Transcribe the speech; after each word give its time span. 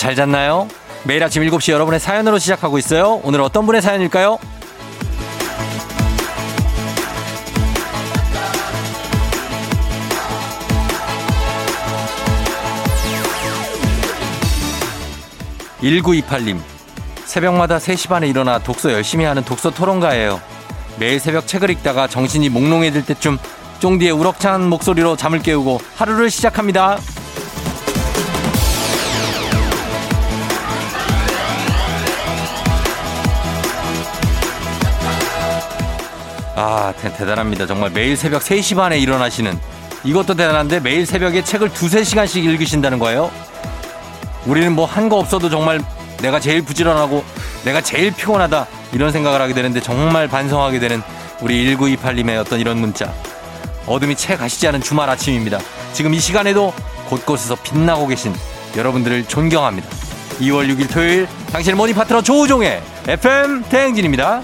잘 0.00 0.14
잤나요? 0.14 0.66
매일 1.04 1.22
아침 1.22 1.42
7시 1.42 1.72
여러분의 1.72 2.00
사연으로 2.00 2.38
시작하고 2.38 2.78
있어요. 2.78 3.20
오늘 3.22 3.42
어떤 3.42 3.66
분의 3.66 3.82
사연일까요? 3.82 4.38
1928님. 15.82 16.58
새벽마다 17.26 17.76
3시 17.76 18.08
반에 18.08 18.26
일어나 18.26 18.58
독서 18.58 18.90
열심히 18.94 19.26
하는 19.26 19.44
독서 19.44 19.68
토론가예요. 19.68 20.40
매일 20.98 21.20
새벽 21.20 21.46
책을 21.46 21.68
읽다가 21.68 22.06
정신이 22.06 22.48
몽롱해질 22.48 23.04
때쯤 23.04 23.36
쫑디의 23.80 24.12
우럭찬 24.12 24.66
목소리로 24.70 25.16
잠을 25.16 25.40
깨우고 25.40 25.78
하루를 25.96 26.30
시작합니다. 26.30 26.96
아, 36.56 36.92
대, 37.00 37.12
대단합니다. 37.12 37.66
정말 37.66 37.90
매일 37.90 38.16
새벽 38.16 38.42
3시 38.42 38.76
반에 38.76 38.98
일어나시는 38.98 39.58
이것도 40.04 40.34
대단한데 40.34 40.80
매일 40.80 41.06
새벽에 41.06 41.42
책을 41.44 41.72
두세 41.72 42.04
시간씩 42.04 42.44
읽으신다는 42.44 42.98
거예요? 42.98 43.30
우리는 44.46 44.72
뭐 44.74 44.86
한 44.86 45.08
거 45.08 45.16
없어도 45.18 45.50
정말 45.50 45.80
내가 46.22 46.40
제일 46.40 46.62
부지런하고 46.62 47.24
내가 47.64 47.80
제일 47.80 48.10
피곤하다 48.12 48.66
이런 48.92 49.12
생각을 49.12 49.40
하게 49.40 49.54
되는데 49.54 49.80
정말 49.80 50.28
반성하게 50.28 50.78
되는 50.80 51.02
우리 51.40 51.74
1928님의 51.76 52.38
어떤 52.40 52.58
이런 52.60 52.78
문자. 52.78 53.12
어둠이 53.86 54.14
채 54.16 54.36
가시지 54.36 54.66
않은 54.68 54.80
주말 54.82 55.08
아침입니다. 55.10 55.58
지금 55.92 56.14
이 56.14 56.20
시간에도 56.20 56.72
곳곳에서 57.08 57.56
빛나고 57.56 58.06
계신 58.06 58.34
여러분들을 58.76 59.24
존경합니다. 59.26 59.88
2월 60.40 60.68
6일 60.74 60.90
토요일 60.92 61.28
당신의 61.52 61.76
morning 61.76 61.94
파트너 61.94 62.22
조우종의 62.22 62.82
FM 63.08 63.64
대행진입니다. 63.68 64.42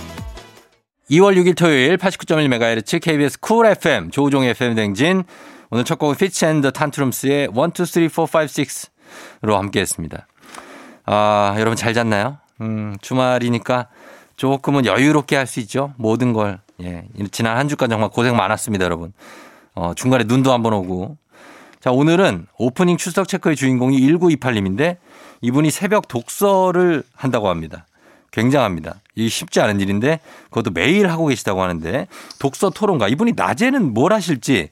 2월 1.11 1.37
6일 1.37 1.57
토요일 1.57 1.97
89.1MHz 1.99 3.01
KBS 3.01 3.39
쿨 3.39 3.67
FM 3.67 4.11
조우종의 4.11 4.51
FM 4.51 4.75
대행진 4.75 5.23
오늘 5.71 5.85
첫 5.85 6.01
곡은 6.01 6.17
Fitz 6.17 6.47
and 6.47 6.73
the 6.73 6.89
Tantrums의 6.89 7.43
1, 7.45 7.49
2, 7.51 8.09
3, 8.09 8.27
4, 8.27 8.43
5, 8.43 8.47
6로 9.43 9.53
함께 9.53 9.81
했습니다. 9.81 10.27
아, 11.05 11.55
여러분 11.59 11.77
잘 11.77 11.95
잤나요? 11.95 12.39
음, 12.61 12.97
주말이니까 13.01 13.87
조금은 14.37 14.85
여유롭게 14.85 15.37
할 15.37 15.47
수 15.47 15.61
있죠. 15.61 15.95
모든 15.97 16.33
걸. 16.33 16.59
예. 16.83 17.05
지난 17.31 17.57
한 17.57 17.69
주간 17.69 17.89
정말 17.89 18.11
고생 18.11 18.37
많았습니다, 18.37 18.85
여러분. 18.85 19.13
어, 19.77 19.95
중간에 19.95 20.25
눈도 20.25 20.53
한번 20.53 20.73
오고. 20.73 21.17
자, 21.79 21.93
오늘은 21.93 22.49
오프닝 22.59 22.97
출석 22.97 23.29
체크의 23.29 23.55
주인공이 23.55 24.01
1928님인데 24.01 24.97
이분이 25.41 25.71
새벽 25.71 26.09
독서를 26.09 27.05
한다고 27.15 27.49
합니다. 27.49 27.86
굉장합니다. 28.37 28.97
이 29.15 29.31
쉽지 29.31 29.61
않은 29.63 29.81
일인데 29.81 30.21
그것도 30.51 30.71
매일 30.73 31.09
하고 31.09 31.27
계시다고 31.27 31.63
하는데 31.63 32.07
독서 32.39 32.69
토론가 32.69 33.09
이분이 33.09 33.33
낮에는 33.35 33.95
뭘 33.95 34.13
하실지 34.13 34.69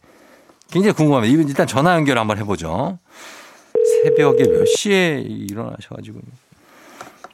굉장히 0.71 0.95
궁금합니다. 0.95 1.33
이분 1.33 1.49
일단 1.49 1.67
전화 1.67 1.95
연결 1.95 2.19
한번 2.19 2.37
해보죠. 2.39 2.99
새벽에 4.03 4.45
몇 4.45 4.67
시에 4.67 5.23
일어나셔가지고. 5.27 6.21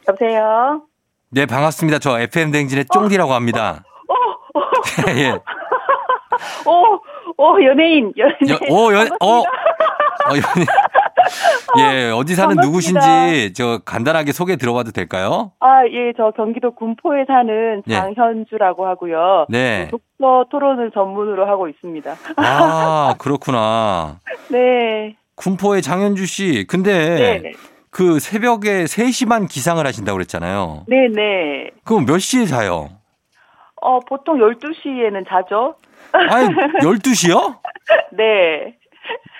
여보세요? 0.08 0.82
네, 1.30 1.46
반갑습니다. 1.46 1.98
저 1.98 2.20
FM 2.20 2.52
댕진의 2.52 2.86
쫑디라고 2.92 3.32
합니다. 3.32 3.82
어, 4.08 4.60
어, 4.60 4.64
예. 5.16 5.30
어, 6.66 6.94
어, 7.38 7.56
연예인, 7.64 8.12
연예인. 8.16 8.48
여, 8.50 8.58
오, 8.68 8.92
연, 8.92 9.08
어, 9.20 9.38
어, 9.38 9.44
연예인. 10.28 10.66
예, 11.78 12.10
어디 12.10 12.34
사는 12.34 12.56
반갑습니다. 12.56 12.62
누구신지 12.66 13.52
저 13.54 13.78
간단하게 13.84 14.32
소개 14.32 14.56
들어봐도 14.56 14.90
될까요? 14.92 15.52
아, 15.60 15.84
예, 15.86 16.12
저 16.16 16.32
경기도 16.36 16.74
군포에 16.74 17.24
사는 17.26 17.82
예. 17.88 17.94
장현주라고 17.94 18.86
하고요. 18.86 19.46
네. 19.48 19.88
독서 19.90 20.46
토론을 20.50 20.90
전문으로 20.92 21.46
하고 21.46 21.68
있습니다. 21.68 22.14
아, 22.36 23.14
그렇구나. 23.18 24.18
네. 24.50 25.16
군포의 25.36 25.82
장현주 25.82 26.26
씨. 26.26 26.66
근데 26.68 27.40
네. 27.42 27.52
그 27.90 28.20
새벽에 28.20 28.84
3시 28.84 29.28
반 29.28 29.46
기상을 29.46 29.84
하신다고 29.84 30.16
그랬잖아요. 30.16 30.84
네, 30.86 31.08
네. 31.08 31.70
그럼 31.84 32.04
몇 32.06 32.18
시에 32.18 32.46
자요? 32.46 32.90
어, 33.82 33.98
보통 34.00 34.38
12시에는 34.38 35.26
자죠? 35.28 35.74
아니, 36.12 36.48
12시요? 36.82 37.56
네. 38.12 38.76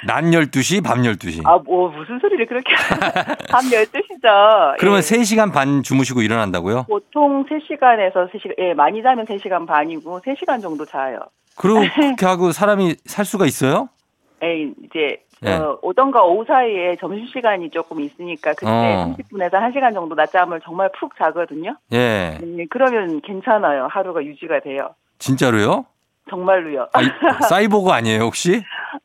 낮 0.07 0.23
12시, 0.23 0.83
밤 0.85 1.03
12시. 1.03 1.47
아, 1.47 1.59
뭐, 1.59 1.91
무슨 1.91 2.19
소리를 2.19 2.47
그렇게. 2.47 2.73
밤 3.51 3.61
12시죠. 3.65 4.77
그러면 4.79 4.99
예. 4.99 5.03
3시간 5.03 5.53
반 5.53 5.83
주무시고 5.83 6.23
일어난다고요? 6.23 6.87
보통 6.89 7.45
3시간에서 7.47 8.31
3시간, 8.31 8.55
예, 8.59 8.75
많이 8.75 9.03
자면 9.03 9.27
3시간 9.27 9.67
반이고, 9.67 10.21
3시간 10.21 10.63
정도 10.63 10.85
자요. 10.85 11.19
그렇게 11.57 12.25
하고 12.25 12.53
사람이 12.53 12.97
살 13.05 13.25
수가 13.25 13.45
있어요? 13.47 13.89
예, 14.43 14.63
이제 14.85 15.23
네. 15.43 15.55
어, 15.55 15.79
오전과 15.83 16.23
오후 16.25 16.45
사이에 16.47 16.97
점심 17.01 17.27
시간이 17.27 17.71
조금 17.71 18.01
있으니까 18.01 18.53
그때 18.53 18.67
어. 18.71 19.15
30분에서 19.19 19.53
1시간 19.53 19.95
정도 19.95 20.15
낮잠을 20.15 20.61
정말 20.63 20.91
푹 20.99 21.17
자거든요. 21.17 21.77
예. 21.93 22.39
네, 22.41 22.67
그러면 22.71 23.21
괜찮아요. 23.23 23.89
하루가 23.91 24.23
유지가 24.25 24.61
돼요. 24.61 24.95
진짜로요? 25.19 25.87
정말로요. 26.31 26.89
아, 26.93 27.03
이- 27.03 27.11
사이보그 27.49 27.91
아니에요, 27.91 28.23
혹시? 28.23 28.63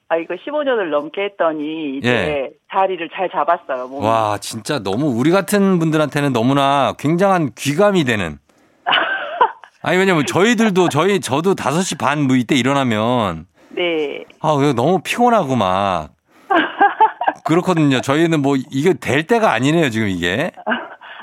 아 0.10 0.18
이거 0.18 0.36
15년을 0.36 0.90
넘게 0.92 1.24
했더니 1.24 1.98
이제 1.98 2.08
예. 2.10 2.50
자리를 2.72 3.10
잘 3.16 3.30
잡았어요. 3.30 3.88
몸이. 3.88 4.06
와, 4.06 4.38
진짜 4.40 4.80
너무 4.80 5.08
우리 5.08 5.32
같은 5.32 5.80
분들한테는 5.80 6.32
너무나 6.34 6.94
굉장한 7.00 7.52
귀감이 7.58 8.04
되는. 8.04 8.38
아니, 9.82 9.98
왜냐면 9.98 10.26
저희들도 10.26 10.90
저희, 10.90 11.20
저도 11.20 11.56
5시 11.56 12.00
반 12.00 12.28
뭐 12.28 12.36
이때 12.36 12.56
일어나면 12.56 13.46
네. 13.70 14.24
아, 14.42 14.50
너무 14.76 15.00
피곤하고 15.04 15.56
막. 15.56 16.10
그렇거든요. 17.46 18.02
저희는 18.02 18.42
뭐 18.42 18.56
이게 18.72 18.94
될 18.94 19.28
때가 19.28 19.52
아니네요, 19.52 19.90
지금 19.90 20.08
이게. 20.08 20.52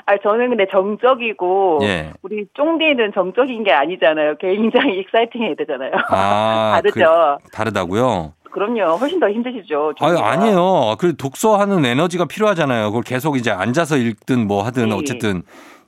아 0.05 0.17
저는 0.17 0.49
근데 0.49 0.67
정적이고 0.71 1.79
예. 1.83 2.11
우리 2.21 2.45
쫑디는 2.53 3.13
정적인 3.13 3.63
게 3.63 3.71
아니잖아요. 3.71 4.35
굉장히 4.39 4.99
익사이팅해야 4.99 5.55
되잖아요. 5.55 5.91
아, 6.09 6.79
다르죠. 6.83 7.37
그, 7.43 7.51
다르다고요? 7.51 8.33
그럼요. 8.51 8.97
훨씬 8.97 9.19
더 9.19 9.29
힘드시죠. 9.29 9.93
아유. 9.99 10.17
아니에요. 10.17 10.95
그 10.99 11.15
독서하는 11.15 11.83
에너지가 11.85 12.25
필요하잖아요. 12.25 12.87
그걸 12.87 13.03
계속 13.03 13.37
이제 13.37 13.49
앉아서 13.49 13.97
읽든 13.97 14.45
뭐 14.47 14.63
하든 14.63 14.89
네. 14.89 14.95
어쨌든 14.95 15.41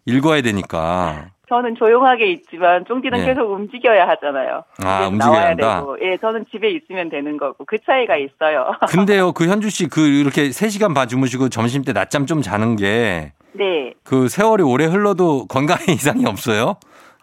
읽어야 0.05 0.41
되니까. 0.41 1.27
저는 1.47 1.75
조용하게 1.75 2.27
있지만 2.31 2.85
쫑디는 2.85 3.19
예. 3.19 3.25
계속 3.25 3.51
움직여야 3.51 4.07
하잖아요. 4.09 4.63
아, 4.83 5.07
움직여야 5.07 5.47
한다? 5.49 5.79
되고. 5.79 5.97
예, 6.01 6.17
저는 6.17 6.45
집에 6.51 6.69
있으면 6.71 7.09
되는 7.09 7.37
거고 7.37 7.65
그 7.65 7.77
차이가 7.85 8.15
있어요. 8.17 8.73
근데요, 8.89 9.31
그 9.33 9.47
현주 9.47 9.69
씨 9.69 9.87
그 9.87 10.01
이렇게 10.01 10.49
3시간 10.49 10.93
반 10.95 11.07
주무시고 11.07 11.49
점심 11.49 11.83
때 11.83 11.93
낮잠 11.93 12.25
좀 12.25 12.41
자는 12.41 12.75
게 12.75 13.33
네. 13.53 13.93
그 14.03 14.27
세월이 14.27 14.63
오래 14.63 14.85
흘러도 14.85 15.45
건강에 15.47 15.83
이상이 15.89 16.25
없어요? 16.25 16.75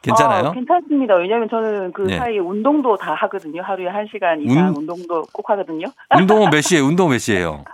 괜찮아요? 0.03 0.49
어, 0.49 0.53
괜찮습니다. 0.53 1.15
왜냐하면 1.15 1.49
저는 1.49 1.93
그 1.93 2.03
네. 2.03 2.19
사이 2.19 2.39
운동도 2.39 2.97
다 2.97 3.15
하거든요. 3.15 3.63
하루에 3.63 3.87
한 3.89 4.07
시간 4.11 4.41
이상 4.43 4.69
운- 4.71 4.77
운동도 4.79 5.23
꼭 5.33 5.49
하거든요. 5.51 5.87
운동은 6.17 6.51
몇 6.51 6.61
시에? 6.61 6.81
운동 6.81 7.11
몇 7.11 7.19
시에요? 7.19 7.65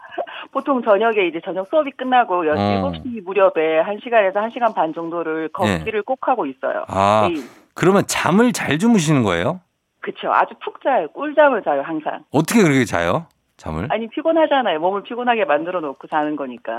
보통 0.53 0.83
저녁에 0.83 1.27
이제 1.29 1.41
저녁 1.45 1.67
수업이 1.69 1.91
끝나고 1.93 2.47
여 2.47 2.53
어. 2.53 2.57
7시 2.57 3.25
무렵에 3.25 3.83
1시간에서 3.85 4.35
1시간 4.35 4.75
반 4.75 4.93
정도를 4.95 5.49
걷기를 5.53 6.03
꼭 6.03 6.19
하고 6.27 6.47
있어요. 6.47 6.79
네. 6.81 6.85
아, 6.89 7.29
네. 7.33 7.41
그러면 7.75 8.03
잠을 8.07 8.53
잘 8.53 8.79
주무시는 8.79 9.23
거예요? 9.23 9.61
그쵸. 10.01 10.33
아주 10.33 10.55
푹 10.65 10.83
자요. 10.83 11.07
꿀잠을 11.09 11.63
자요, 11.63 11.83
항상. 11.83 12.21
어떻게 12.33 12.63
그렇게 12.63 12.85
자요? 12.85 13.27
잠을? 13.57 13.89
아니, 13.91 14.09
피곤하잖아요. 14.09 14.79
몸을 14.81 15.03
피곤하게 15.03 15.45
만들어 15.45 15.81
놓고 15.81 16.07
자는 16.09 16.37
거니까. 16.37 16.73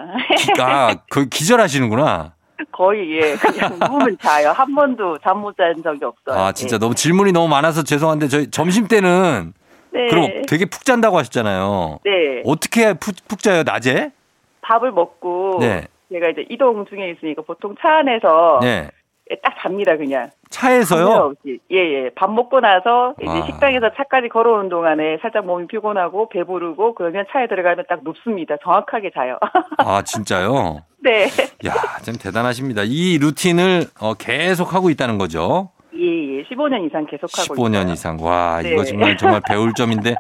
아, 0.60 0.96
그 1.12 1.28
기절하시는구나. 1.30 2.34
거의, 2.72 3.12
예. 3.18 3.36
그냥 3.36 3.78
누우면 3.80 4.18
자요. 4.22 4.52
한 4.52 4.74
번도 4.76 5.18
잠 5.20 5.38
못 5.40 5.56
잔 5.56 5.76
적이 5.84 6.06
없어요. 6.06 6.38
아, 6.44 6.52
진짜 6.54 6.76
예. 6.76 6.80
너무 6.80 6.96
질문이 6.96 7.32
너무 7.32 7.48
많아서 7.48 7.84
죄송한데 7.84 8.28
저희 8.28 8.50
점심 8.52 8.88
때는 8.88 9.54
네. 9.92 10.08
그럼 10.08 10.42
되게 10.48 10.66
푹 10.66 10.86
잔다고 10.86 11.18
하셨잖아요. 11.18 12.00
네. 12.04 12.44
어떻게 12.46 12.94
푹, 12.94 13.16
푹 13.28 13.40
자요? 13.40 13.64
낮에? 13.64 14.12
밥을 14.62 14.92
먹고. 14.92 15.58
네. 15.60 15.88
제가 16.12 16.30
이제 16.30 16.46
이동 16.50 16.86
중에 16.86 17.12
있으니까 17.12 17.42
보통 17.44 17.76
차 17.82 17.98
안에서 17.98 18.60
네. 18.62 18.90
딱 19.44 19.56
잡니다, 19.62 19.96
그냥. 19.96 20.32
차에서요? 20.50 21.06
없이. 21.08 21.60
예, 21.72 21.78
예. 21.78 22.10
밥 22.16 22.32
먹고 22.32 22.60
나서 22.60 23.14
이제 23.22 23.30
아. 23.30 23.46
식당에서 23.46 23.92
차까지 23.96 24.30
걸어오는 24.30 24.70
동안에 24.70 25.20
살짝 25.22 25.46
몸이 25.46 25.68
피곤하고 25.68 26.30
배부르고 26.30 26.96
그러면 26.96 27.26
차에 27.32 27.48
들어가면 27.48 27.86
딱 27.88 28.00
눕습니다. 28.04 28.58
정확하게 28.64 29.12
자요. 29.14 29.38
아, 29.78 30.02
진짜요? 30.02 30.82
네. 31.04 31.26
야, 31.68 31.74
참 32.02 32.16
대단하십니다. 32.20 32.82
이 32.86 33.20
루틴을 33.20 33.86
어, 34.02 34.16
계속 34.16 34.74
하고 34.74 34.90
있다는 34.90 35.20
거죠. 35.20 35.70
예, 35.96 36.38
예. 36.38 36.44
15년 36.44 36.86
이상 36.86 37.06
계속하고 37.06 37.56
15년 37.56 37.84
있어요. 37.84 37.94
이상. 37.94 38.18
와, 38.22 38.62
네. 38.62 38.74
이거 38.74 38.84
정말 38.84 39.18
정말 39.18 39.42
배울 39.48 39.74
점인데 39.74 40.16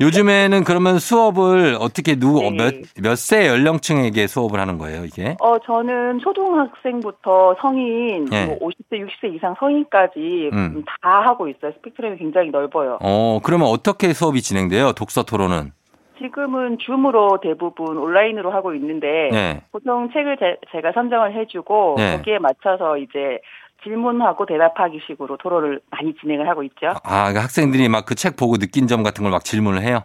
요즘에는 0.00 0.64
그러면 0.64 0.98
수업을 0.98 1.76
어떻게 1.80 2.16
누구 2.16 2.40
네. 2.50 2.82
몇몇세 3.00 3.46
연령층에게 3.48 4.26
수업을 4.26 4.58
하는 4.58 4.78
거예요, 4.78 5.04
이게? 5.04 5.36
어, 5.40 5.58
저는 5.60 6.18
초등학생부터 6.18 7.56
성인, 7.60 8.24
네. 8.24 8.46
뭐 8.46 8.58
50세, 8.58 9.06
60세 9.06 9.34
이상 9.34 9.54
성인까지 9.58 10.50
음. 10.52 10.84
다 11.02 11.20
하고 11.20 11.48
있어요. 11.48 11.72
스펙트럼이 11.76 12.18
굉장히 12.18 12.50
넓어요. 12.50 12.98
어, 13.02 13.40
그러면 13.44 13.68
어떻게 13.68 14.12
수업이 14.12 14.42
진행돼요? 14.42 14.92
독서 14.92 15.22
토론은? 15.22 15.72
지금은 16.18 16.78
줌으로 16.78 17.40
대부분 17.42 17.98
온라인으로 17.98 18.50
하고 18.50 18.74
있는데 18.74 19.28
네. 19.30 19.60
보통 19.72 20.10
책을 20.12 20.38
제, 20.72 20.80
가 20.80 20.92
선정을 20.92 21.34
해주고 21.34 21.96
네. 21.98 22.16
거기에 22.16 22.38
맞춰서 22.38 22.96
이제 22.98 23.40
질문하고 23.84 24.46
대답하기 24.46 25.00
식으로 25.06 25.36
토론을 25.36 25.80
많이 25.90 26.14
진행을 26.16 26.48
하고 26.48 26.62
있죠. 26.64 26.94
아, 27.04 27.32
그 27.32 27.38
학생들이 27.38 27.88
막 27.88 28.04
그 28.06 28.14
책 28.16 28.36
보고 28.36 28.56
느낀 28.56 28.86
점 28.88 29.02
같은 29.02 29.22
걸 29.22 29.30
막 29.30 29.44
질문을 29.44 29.82
해요? 29.82 30.00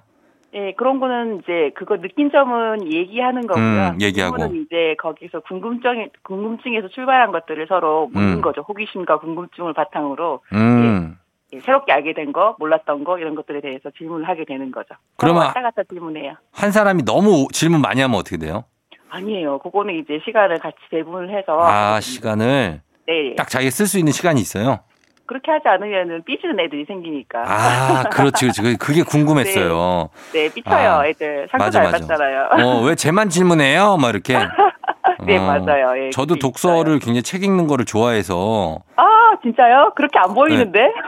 예, 0.53 0.73
그런 0.73 0.99
거는 0.99 1.41
이제 1.43 1.71
그거 1.75 1.97
느낀 1.97 2.31
점은 2.31 2.91
얘기하는 2.91 3.45
거고요. 3.47 3.63
음, 3.93 3.97
얘기하고. 4.01 4.37
질문은 4.37 4.65
이제 4.65 4.95
거기서 4.99 5.41
궁금증 5.41 6.09
궁금증에서 6.23 6.87
출발한 6.89 7.31
것들을 7.31 7.67
서로 7.67 8.07
묻는 8.13 8.37
음. 8.37 8.41
거죠. 8.41 8.61
호기심과 8.67 9.19
궁금증을 9.19 9.73
바탕으로 9.73 10.41
음. 10.53 11.17
예, 11.53 11.59
새롭게 11.61 11.91
알게 11.93 12.13
된 12.13 12.31
거, 12.33 12.55
몰랐던 12.59 13.03
거 13.03 13.17
이런 13.19 13.35
것들에 13.35 13.61
대해서 13.61 13.89
질문을 13.97 14.27
하게 14.27 14.43
되는 14.45 14.71
거죠. 14.71 14.95
그러면 15.17 15.43
왔다 15.43 15.61
갔다 15.61 15.83
질문해요. 15.83 16.33
한 16.51 16.71
사람이 16.71 17.03
너무 17.05 17.47
질문 17.51 17.81
많이 17.81 18.01
하면 18.01 18.17
어떻게 18.17 18.37
돼요? 18.37 18.63
아니에요. 19.11 19.59
그거는 19.59 19.95
이제 19.95 20.19
시간을 20.25 20.57
같이 20.59 20.77
배분을 20.91 21.29
해서 21.35 21.59
아, 21.61 21.99
시간을 21.99 22.81
네, 23.09 23.35
딱 23.35 23.49
자기가 23.49 23.71
쓸 23.71 23.87
수 23.87 23.97
있는 23.97 24.13
시간이 24.13 24.39
있어요? 24.39 24.79
그렇게 25.25 25.51
하지 25.51 25.67
않으면은 25.67 26.23
삐지는 26.25 26.59
애들이 26.59 26.85
생기니까. 26.85 27.43
아, 27.45 28.03
그렇지, 28.09 28.45
그렇지. 28.45 28.77
그게- 28.77 29.03
궁금했어요. 29.03 30.09
네, 30.33 30.49
삐쳐요, 30.53 30.89
아, 30.91 31.07
애들. 31.07 31.47
상처 31.51 31.69
잘. 31.71 31.91
받잖아요. 31.91 32.49
어, 32.65 32.81
왜 32.81 32.95
쟤만 32.95 33.29
질문해요? 33.29 33.97
막 33.97 34.09
이렇게. 34.09 34.37
네, 35.25 35.37
어, 35.37 35.41
맞아요. 35.41 36.05
예, 36.05 36.09
저도 36.11 36.37
독서를 36.37 36.99
굉장히 36.99 37.21
책 37.23 37.43
읽는 37.43 37.67
거를 37.67 37.83
좋아해서 37.85 38.79
아, 38.95 39.05
진짜요? 39.43 39.91
그렇게 39.95 40.17
안 40.17 40.33
보이는데? 40.33 40.79
네. 40.79 40.93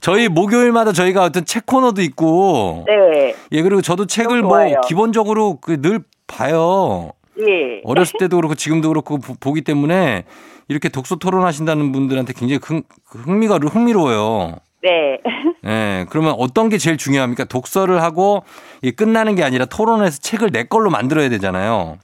저희 0.00 0.28
목요일마다 0.28 0.92
저희가 0.92 1.22
어떤 1.22 1.44
책 1.44 1.66
코너도 1.66 2.02
있고 2.02 2.84
네. 2.86 3.34
예 3.52 3.62
그리고 3.62 3.80
저도 3.82 4.06
책을 4.06 4.42
뭐 4.42 4.50
좋아해요. 4.58 4.80
기본적으로 4.86 5.58
그 5.60 5.80
늘 5.80 6.00
봐요. 6.26 7.10
예. 7.40 7.80
어렸을 7.84 8.18
때도 8.18 8.36
그렇고 8.36 8.54
지금도 8.54 8.88
그렇고 8.88 9.18
보- 9.18 9.34
보기 9.38 9.62
때문에 9.62 10.24
이렇게 10.68 10.88
독서 10.88 11.16
토론하신다는 11.16 11.92
분들한테 11.92 12.32
굉장히 12.36 12.60
흥, 12.62 12.82
흥미가 13.06 13.58
흥미로워요. 13.58 14.56
네. 14.82 15.18
예, 15.66 16.06
그러면 16.10 16.34
어떤 16.38 16.68
게 16.68 16.76
제일 16.78 16.96
중요합니까? 16.98 17.44
독서를 17.44 18.02
하고 18.02 18.44
이게 18.82 18.94
끝나는 18.94 19.34
게 19.34 19.42
아니라 19.42 19.64
토론해서 19.64 20.20
책을 20.20 20.50
내 20.52 20.64
걸로 20.64 20.90
만들어야 20.90 21.28
되잖아요. 21.30 21.98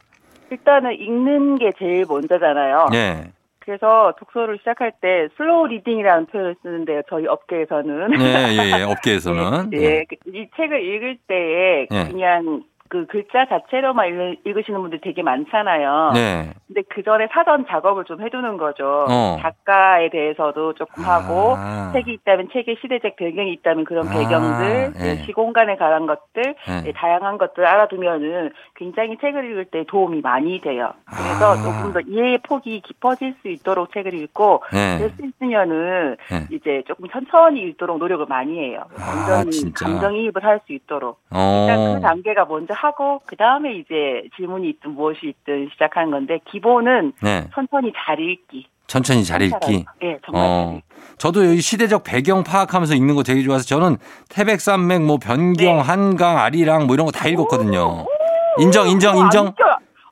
일단은 0.50 0.99
읽는 0.99 1.59
게 1.59 1.71
제일 1.79 2.06
먼저잖아요. 2.09 2.88
예. 2.94 3.31
그래서 3.61 4.15
독서를 4.19 4.59
시작할 4.59 4.93
때 5.00 5.29
slow 5.37 5.67
reading이라는 5.69 6.27
표현을 6.26 6.56
쓰는데요. 6.62 7.03
저희 7.09 7.26
업계에서는. 7.26 8.21
예, 8.21 8.25
예, 8.59 8.79
예. 8.81 8.83
업계에서는. 8.83 9.71
예, 9.75 9.79
예. 9.79 9.85
예. 9.85 10.05
이 10.26 10.47
책을 10.56 10.83
읽을 10.83 11.19
때에 11.29 11.87
예. 11.93 12.09
그냥 12.11 12.62
그 12.91 13.07
글자 13.07 13.47
자체로만 13.47 14.09
읽- 14.09 14.41
읽으시는 14.45 14.81
분들 14.81 15.01
되게 15.01 15.23
많잖아요. 15.23 16.11
네. 16.13 16.51
근데 16.67 16.83
그 16.93 17.05
전에 17.05 17.29
사전 17.33 17.65
작업을 17.69 18.05
좀 18.05 18.21
해두는 18.21 18.57
거죠. 18.57 19.07
어. 19.09 19.39
작가에 19.41 20.11
대해서도 20.11 20.75
조금 20.75 21.05
하고 21.05 21.55
아. 21.57 21.93
책이 21.93 22.13
있다면 22.13 22.49
책의 22.53 22.79
시대적 22.83 23.15
배경이 23.15 23.53
있다면 23.53 23.85
그런 23.85 24.09
아, 24.09 24.11
배경들, 24.11 24.93
예. 25.01 25.07
예, 25.07 25.15
시공간에 25.25 25.77
관한 25.77 26.07
것들, 26.07 26.43
예. 26.69 26.89
예, 26.89 26.93
다양한 26.93 27.39
것들 27.39 27.65
알아두면은 27.65 28.51
굉장히 28.75 29.17
책을 29.21 29.51
읽을 29.53 29.67
때 29.67 29.85
도움이 29.87 30.21
많이 30.23 30.61
돼요. 30.61 30.93
그래서 31.07 31.53
아. 31.53 31.57
조금 31.63 31.93
더 31.93 32.01
이해의 32.01 32.39
폭이 32.43 32.81
깊어질 32.85 33.37
수 33.41 33.49
있도록 33.49 33.93
책을 33.95 34.15
읽고 34.15 34.65
예. 34.75 34.99
될수 34.99 35.25
있으면은 35.25 36.17
예. 36.33 36.55
이제 36.57 36.83
조금 36.89 37.09
천천히 37.09 37.61
읽도록 37.63 37.99
노력을 37.99 38.27
많이 38.29 38.59
해요. 38.59 38.83
아, 38.99 39.15
완전히 39.17 39.53
진짜. 39.53 39.87
감정이입을 39.87 40.43
할 40.43 40.61
수 40.67 40.73
있도록. 40.73 41.21
일단 41.31 41.79
어. 41.79 41.95
그 41.95 42.01
단계가 42.01 42.45
먼저 42.45 42.75
하고 42.82 43.21
그 43.27 43.37
다음에 43.37 43.75
이제 43.75 44.23
질문이 44.37 44.69
있든 44.71 44.93
무엇이 44.93 45.21
있든 45.29 45.69
시작하는 45.73 46.11
건데 46.11 46.41
기본은 46.50 47.12
네. 47.23 47.49
천천히 47.55 47.93
잘 47.97 48.19
읽기. 48.21 48.67
천천히 48.87 49.25
잘 49.25 49.43
읽기. 49.43 49.85
예, 50.03 50.19
정말 50.25 50.43
잘 50.43 50.50
어. 50.50 50.81
저도 51.19 51.47
여기 51.47 51.61
시대적 51.61 52.03
배경 52.05 52.43
파악하면서 52.43 52.94
읽는 52.97 53.15
거 53.15 53.23
되게 53.23 53.43
좋아해서 53.43 53.65
저는 53.67 53.99
태백산맥, 54.31 55.03
뭐 55.03 55.19
변경, 55.19 55.77
네. 55.77 55.81
한강, 55.82 56.38
아리랑 56.38 56.87
뭐 56.87 56.94
이런 56.94 57.06
거 57.06 57.12
다 57.12 57.29
읽었거든요. 57.29 58.06
인정, 58.59 58.88
인정, 58.88 59.17
어, 59.17 59.21
인정. 59.23 59.55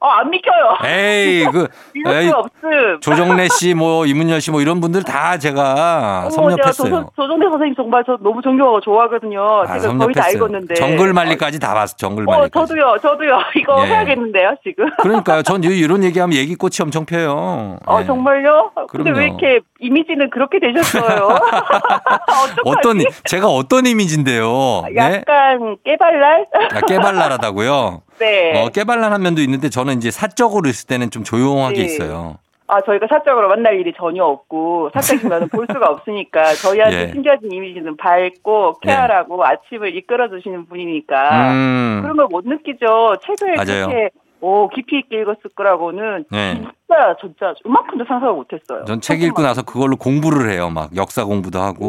어, 0.01 0.07
안 0.07 0.31
믿겨요. 0.31 0.79
에이, 0.85 1.45
그 1.51 1.67
에이, 2.07 2.29
수 2.29 2.37
없음. 2.37 3.01
조정래 3.01 3.49
씨, 3.49 3.75
뭐 3.75 4.07
이문열 4.07 4.41
씨, 4.41 4.51
뭐 4.53 4.61
이런 4.61 4.81
분들 4.81 5.03
다 5.03 5.39
제가 5.39 6.29
제가 6.31 6.31
섭렵했어요. 6.31 6.91
조- 6.91 7.11
조정래 7.17 7.47
선생님 7.51 7.75
정말 7.75 8.05
저 8.07 8.17
너무 8.21 8.41
존경하고 8.41 8.81
좋아하거든요. 8.81 9.65
아, 9.67 9.79
제가 9.79 9.97
거의 9.97 10.15
다. 10.15 10.29
읽었는데. 10.31 10.75
정글만리까지 10.75 11.59
다 11.59 11.75
봤어. 11.75 11.95
어, 11.95 11.97
정글만리까지. 11.97 12.69
저도요, 12.69 12.97
저도요. 13.03 13.39
이거 13.57 13.83
예. 13.85 13.89
해야겠는데요, 13.91 14.55
지금. 14.63 14.89
그러니까요. 15.01 15.43
전 15.43 15.65
이런 15.65 16.05
얘기하면 16.05 16.37
얘기꽃이 16.37 16.75
엄청 16.83 17.05
펴요. 17.05 17.79
어, 17.87 17.99
예. 18.01 18.07
정말요? 18.07 18.71
근데 18.89 19.11
그럼요. 19.11 19.19
왜 19.19 19.25
이렇게 19.27 19.61
이미지는 19.81 20.31
그렇게 20.31 20.59
되셨어요? 20.59 21.29
어떤 22.65 22.99
제가 23.25 23.47
어떤 23.47 23.87
이미지인데요? 23.87 24.83
예? 24.91 24.97
약간 24.97 25.77
깨발랄? 25.85 26.47
아, 26.75 26.81
깨발랄하다고요? 26.81 28.03
네. 28.19 28.61
어, 28.61 28.69
깨발랄한 28.71 29.23
면도 29.23 29.41
있는데 29.43 29.69
저는 29.69 29.99
이제 29.99 30.11
사적으로 30.11 30.69
있을 30.69 30.89
때는 30.89 31.11
좀 31.11 31.23
조용하게 31.23 31.77
네. 31.77 31.85
있어요. 31.85 32.39
아, 32.71 32.83
저희가 32.83 33.07
사적으로 33.09 33.49
만날 33.49 33.81
일이 33.81 33.95
전혀 33.97 34.23
없고, 34.25 34.91
사적이면 34.93 35.49
볼 35.57 35.67
수가 35.73 35.87
없으니까, 35.87 36.53
저희한테 36.53 37.01
예. 37.01 37.09
숨겨진 37.13 37.51
이미지는 37.51 37.97
밝고, 37.97 38.81
쾌활하고, 38.81 39.43
아침을 39.43 39.97
이끌어 39.97 40.29
주시는 40.29 40.67
분이니까, 40.67 41.51
음. 41.53 42.01
그런 42.03 42.17
걸 42.19 42.27
못 42.29 42.45
느끼죠. 42.47 43.17
책을 43.25 43.57
맞아요. 43.57 43.87
그렇게, 43.89 44.11
오, 44.41 44.69
깊이 44.69 44.99
있게 44.99 45.21
읽었을 45.23 45.51
거라고는, 45.57 46.25
네. 46.31 46.55
진짜, 46.55 47.17
진짜, 47.21 47.55
이만큼도 47.65 48.05
상상을 48.07 48.35
못 48.35 48.47
했어요. 48.53 48.85
전 48.87 49.01
책 49.01 49.23
읽고 49.23 49.43
나서 49.43 49.63
그걸로 49.63 49.97
공부를 49.97 50.51
해요. 50.51 50.71
막 50.71 50.95
역사 50.97 51.25
공부도 51.25 51.61
하고. 51.61 51.87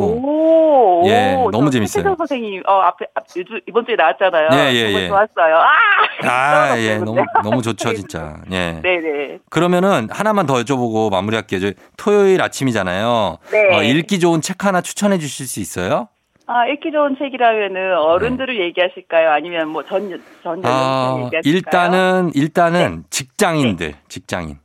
오, 1.03 1.07
예, 1.07 1.35
오, 1.35 1.51
너무 1.51 1.65
저 1.65 1.71
재밌어요. 1.71 2.15
선생님, 2.17 2.63
어, 2.67 2.73
앞에, 2.81 3.05
앞, 3.13 3.25
이번 3.67 3.85
주에 3.85 3.95
나왔잖아요. 3.95 4.49
예, 4.53 4.73
예, 4.73 4.93
예. 4.93 5.07
좋았어요. 5.07 5.55
아! 5.57 6.27
아, 6.71 6.77
예. 6.81 6.97
너무. 6.97 7.23
너무 7.43 7.61
좋죠, 7.61 7.93
진짜. 7.93 8.37
예. 8.51 8.79
네 8.81 8.97
네. 8.97 9.37
그러면은 9.49 10.07
하나만 10.11 10.45
더 10.47 10.55
여쭤보고 10.55 11.11
마무리할게요. 11.11 11.59
저 11.59 11.71
토요일 11.97 12.41
아침이잖아요. 12.41 13.37
네. 13.51 13.75
어, 13.77 13.83
읽기 13.83 14.19
좋은 14.19 14.41
책 14.41 14.65
하나 14.65 14.81
추천해 14.81 15.17
주실 15.19 15.45
수 15.47 15.59
있어요? 15.59 16.09
아, 16.51 16.65
읽기 16.65 16.91
좋은 16.91 17.15
책이라면은 17.19 17.95
어른들을 17.95 18.59
얘기하실까요? 18.59 19.29
아니면 19.29 19.69
뭐 19.69 19.83
전, 19.83 20.09
전 20.41 20.61
네. 20.61 20.67
아, 20.67 21.11
연령층 21.11 21.25
얘기하실까요? 21.25 21.53
일단은 21.55 22.31
일단은 22.33 22.95
네. 23.03 23.09
직장인들, 23.11 23.93
직장인. 24.07 24.57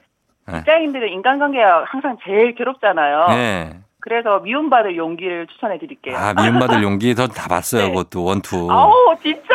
직장인들은 0.51 1.09
인간관계가 1.11 1.85
항상 1.87 2.17
제일 2.25 2.55
괴롭잖아요. 2.55 3.27
네. 3.37 3.81
그래서 4.01 4.39
미움받을 4.39 4.97
용기를 4.97 5.47
추천해 5.49 5.79
드릴게요. 5.79 6.17
아, 6.17 6.33
미움받을 6.33 6.83
용기 6.83 7.15
저 7.15 7.35
다 7.35 7.49
봤어요. 7.49 7.83
네. 7.83 7.89
그것도 7.91 8.25
one 8.25 8.43
two. 8.43 8.67
아우, 8.71 9.15
진짜! 9.23 9.55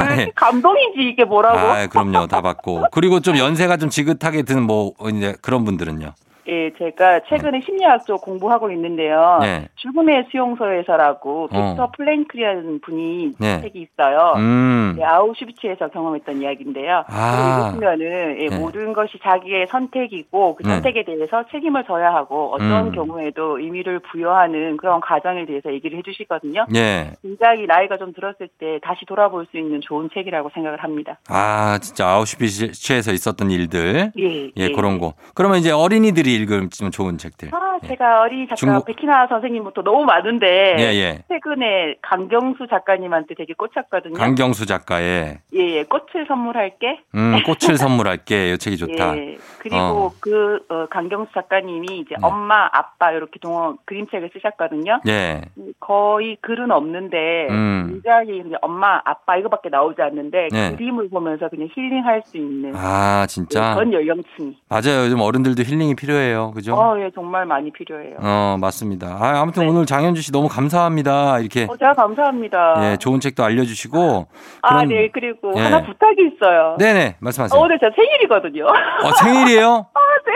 왜 0.00 0.16
네. 0.16 0.32
감동이지, 0.34 1.00
이게 1.00 1.24
뭐라고? 1.24 1.58
아, 1.58 1.86
그럼요. 1.86 2.26
다 2.26 2.40
봤고. 2.40 2.84
그리고 2.90 3.20
좀 3.20 3.36
연세가 3.36 3.76
좀 3.76 3.90
지긋하게 3.90 4.44
든 4.44 4.68
뭐 4.68 4.92
이제 5.14 5.34
그런 5.42 5.64
분들은요. 5.66 6.14
예, 6.48 6.70
제가 6.78 7.20
최근에 7.28 7.60
심리학 7.64 8.06
쪽 8.06 8.22
공부하고 8.22 8.70
있는데요. 8.70 9.38
네. 9.40 9.68
죽음의 9.76 10.26
수용소에서라고 10.30 11.48
어. 11.50 11.70
빅터 11.70 11.90
프랭클이라는 11.96 12.80
분이 12.80 13.32
네. 13.38 13.60
책이 13.62 13.80
있어요. 13.80 14.34
음. 14.36 14.94
네, 14.96 15.04
아우슈비츠에서 15.04 15.88
경험했던 15.88 16.42
이야기인데요. 16.42 17.04
아. 17.08 17.70
읽으면은 17.72 18.36
예, 18.40 18.48
네. 18.48 18.58
모든 18.58 18.92
것이 18.92 19.18
자기의 19.22 19.66
선택이고 19.68 20.56
그 20.56 20.62
네. 20.62 20.74
선택에 20.74 21.04
대해서 21.04 21.44
책임을 21.50 21.84
져야 21.84 22.14
하고 22.14 22.52
어떤 22.54 22.88
음. 22.88 22.92
경우에도 22.92 23.58
의미를 23.58 23.98
부여하는 23.98 24.76
그런 24.76 25.00
과정에 25.00 25.46
대해서 25.46 25.72
얘기를 25.72 25.98
해주시거든요. 25.98 26.66
예. 26.74 27.12
굉장히 27.22 27.66
나이가 27.66 27.96
좀 27.96 28.12
들었을 28.12 28.48
때 28.58 28.78
다시 28.82 29.04
돌아볼 29.06 29.46
수 29.50 29.58
있는 29.58 29.80
좋은 29.80 30.08
책이라고 30.14 30.50
생각을 30.54 30.82
합니다. 30.82 31.18
아, 31.28 31.78
진짜 31.80 32.08
아우슈비츠에서 32.08 33.12
있었던 33.12 33.50
일들. 33.50 34.12
예, 34.18 34.50
예, 34.56 34.72
그런 34.72 34.98
거. 34.98 35.14
그러면 35.34 35.58
이제 35.58 35.70
어린이들이 35.70 36.35
읽으면 36.36 36.70
좀 36.70 36.90
좋은 36.90 37.18
책들. 37.18 37.50
아, 37.52 37.78
제가 37.86 38.20
어린 38.22 38.44
작가 38.46 38.54
중국- 38.56 38.84
백희나 38.86 39.26
선생님부터 39.28 39.82
너무 39.82 40.04
많은데 40.04 40.76
예, 40.78 40.82
예. 40.94 41.18
최근에 41.28 41.96
강경수 42.02 42.66
작가님한테 42.68 43.34
되게 43.34 43.52
꽂혔거든요. 43.54 44.14
강경수 44.14 44.66
작가의 44.66 45.38
예, 45.54 45.58
예, 45.58 45.82
꽃을 45.84 46.26
선물할게. 46.28 47.00
음, 47.14 47.42
꽃을 47.44 47.76
선물할게. 47.76 48.52
이 48.52 48.58
책이 48.58 48.76
좋다. 48.76 49.16
예. 49.16 49.36
그리고 49.58 49.76
어. 49.76 50.12
그 50.20 50.60
어, 50.68 50.86
강경수 50.90 51.32
작가님이 51.32 51.86
이제 52.00 52.10
네. 52.10 52.16
엄마, 52.22 52.68
아빠 52.72 53.10
이렇게 53.12 53.38
동어 53.40 53.76
그림책을 53.84 54.30
쓰셨거든요. 54.32 55.00
예. 55.08 55.42
거의 55.80 56.36
글은 56.40 56.70
없는데 56.70 57.48
음. 57.50 57.86
굉장히 57.90 58.38
이제 58.46 58.54
엄마, 58.62 59.00
아빠 59.04 59.36
이거밖에 59.36 59.68
나오지 59.68 60.00
않는데 60.02 60.48
네. 60.52 60.72
그림을 60.76 61.08
보면서 61.10 61.48
그냥 61.48 61.68
힐링할 61.74 62.22
수 62.24 62.36
있는 62.36 62.72
아, 62.76 63.26
진짜. 63.28 63.74
전 63.74 63.92
연령층이. 63.92 64.56
맞아요. 64.68 65.04
요즘 65.04 65.20
어른들도 65.20 65.62
힐링이 65.62 65.94
필요해요. 65.96 66.25
그죠? 66.54 66.74
어, 66.74 66.98
예, 67.00 67.10
정말 67.14 67.44
많이 67.46 67.70
필요해요. 67.72 68.16
어, 68.20 68.56
맞습니다. 68.60 69.06
아, 69.20 69.40
아무튼 69.40 69.64
네. 69.64 69.68
오늘 69.70 69.86
장현주 69.86 70.22
씨 70.22 70.32
너무 70.32 70.48
감사합니다. 70.48 71.38
이렇게 71.40 71.66
어, 71.70 71.76
제가 71.76 71.92
감사합니다. 71.94 72.74
예, 72.92 72.96
좋은 72.96 73.20
책도 73.20 73.42
알려주시고. 73.44 74.26
아, 74.62 74.68
그럼- 74.68 74.88
네, 74.88 75.08
그리고 75.12 75.52
예. 75.56 75.60
하나 75.62 75.84
부탁이 75.84 76.16
있어요. 76.34 76.76
네네, 76.78 77.16
말씀하세요. 77.20 77.58
어, 77.58 77.64
오늘 77.64 77.78
제 77.80 77.86
생일이거든요. 77.94 78.64
어, 78.66 79.10
생일이에요? 79.22 79.86
아, 79.94 80.00
네. 80.26 80.32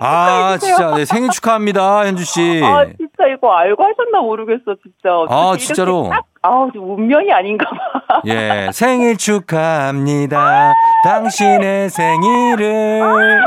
아. 0.00 0.56
진짜. 0.58 0.94
네, 0.94 1.04
생일 1.04 1.30
축하합니다, 1.30 2.06
현주 2.06 2.24
씨. 2.24 2.60
아, 2.64 2.84
진짜 2.96 3.26
이거 3.34 3.52
알고 3.52 3.82
하셨나 3.82 4.20
모르겠어, 4.20 4.76
진짜. 4.82 5.10
아, 5.28 5.54
진짜로? 5.58 6.08
딱, 6.10 6.24
좀 6.72 6.98
운명이 6.98 7.30
아닌가 7.32 7.66
봐. 7.68 7.76
예, 8.26 8.70
생일 8.72 9.16
축하합니다. 9.16 10.72
당신의 11.04 11.90
생일을. 11.90 13.42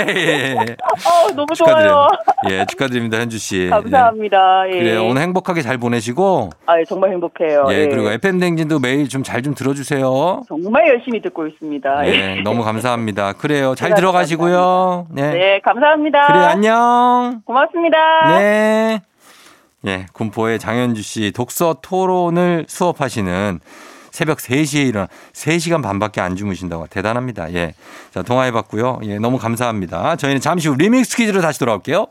예, 0.00 0.04
예, 0.08 0.56
예. 0.60 0.76
아, 1.06 1.32
너무 1.34 1.46
축하드려요. 1.54 1.88
좋아요. 1.88 2.08
예, 2.50 2.66
축하드립니다, 2.66 3.18
현주 3.18 3.38
씨. 3.38 3.68
감사합니다. 3.68 4.64
예. 4.68 4.74
예. 4.74 4.78
그래요. 4.78 5.06
오늘 5.06 5.22
행복하게 5.22 5.62
잘 5.62 5.78
보내시고. 5.78 6.50
아, 6.66 6.78
예, 6.78 6.84
정말 6.84 7.10
행복해요. 7.12 7.66
예, 7.70 7.82
예. 7.82 7.88
그리고 7.88 8.10
FM댕진도 8.10 8.78
매일 8.78 9.08
좀잘좀 9.08 9.54
들어주세요. 9.54 10.42
정말 10.48 10.88
열심히 10.88 11.20
듣고 11.22 11.46
있습니다. 11.46 12.06
예, 12.08 12.40
너무 12.42 12.62
감사합니다. 12.62 13.34
그래요. 13.34 13.74
잘 13.74 13.94
들어가시고요. 13.94 15.06
네. 15.10 15.30
네, 15.30 15.60
감사합니다. 15.64 16.26
그래, 16.26 16.38
안녕. 16.38 17.42
고맙습니다. 17.44 18.38
네. 18.38 19.00
예, 19.86 20.06
군포의 20.12 20.58
장현주 20.58 21.02
씨 21.02 21.32
독서 21.32 21.76
토론을 21.80 22.66
수업하시는 22.68 23.60
새벽 24.18 24.38
3시에 24.38 24.88
일어나 24.88 25.06
3시간 25.32 25.80
반밖에 25.80 26.20
안 26.20 26.34
주무신다고 26.34 26.88
대단합니다. 26.88 27.54
예. 27.54 27.74
자, 28.12 28.22
통화해 28.22 28.50
봤고요. 28.50 28.98
예, 29.04 29.20
너무 29.20 29.38
감사합니다. 29.38 30.16
저희는 30.16 30.40
잠시 30.40 30.66
후 30.66 30.74
리믹스 30.74 31.16
퀴즈로 31.16 31.40
다시 31.40 31.60
돌아올게요. 31.60 32.08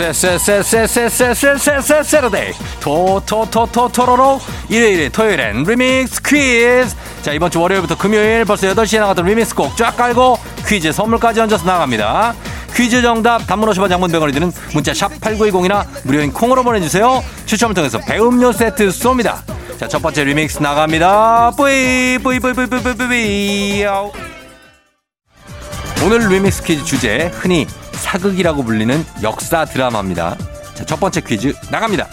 세세세세세세세세세세데이 0.00 2.52
토토토토토로로 2.80 4.40
일요일에 4.70 5.10
토요일엔 5.10 5.64
리믹스 5.64 6.22
퀴즈 6.22 6.96
자 7.22 7.32
이번 7.32 7.50
주 7.50 7.60
월요일부터 7.60 7.98
금요일 7.98 8.46
벌써 8.46 8.66
8시에 8.68 9.00
나갔던 9.00 9.26
리믹스 9.26 9.54
곡 9.54 9.76
쫙 9.76 9.94
깔고 9.96 10.38
퀴즈 10.66 10.90
선물까지 10.90 11.40
얹어서 11.40 11.66
나갑니다 11.66 12.34
퀴즈 12.74 13.02
정답 13.02 13.46
단문 13.46 13.68
50원 13.68 13.90
장문 13.90 14.10
100원이 14.10 14.32
드는 14.32 14.50
문자 14.72 14.94
샵 14.94 15.10
8910이나 15.20 15.84
무료인 16.04 16.32
콩으로 16.32 16.62
보내주세요 16.62 17.22
추첨을 17.44 17.74
통해서 17.74 17.98
배음료 17.98 18.52
세트 18.52 18.88
쏩니다 18.88 19.42
자 19.78 19.86
첫 19.88 20.00
번째 20.02 20.24
리믹스 20.24 20.62
나갑니다 20.62 21.52
뿌이 21.56 22.18
뿌이 22.22 22.38
뿌이 22.40 22.52
뿌이 22.54 22.66
뿌이 22.66 22.82
뿌이 22.82 22.94
뿌이. 22.94 23.84
오늘 26.02 26.28
리믹스 26.28 26.62
퀴즈 26.62 26.84
주제 26.84 27.26
흔히 27.34 27.66
사극이라고 27.92 28.64
불리는 28.64 29.04
역사 29.22 29.66
드라마입니다. 29.66 30.34
자, 30.74 30.84
첫 30.86 30.98
번째 30.98 31.20
퀴즈 31.20 31.52
나갑니다. 31.70 32.08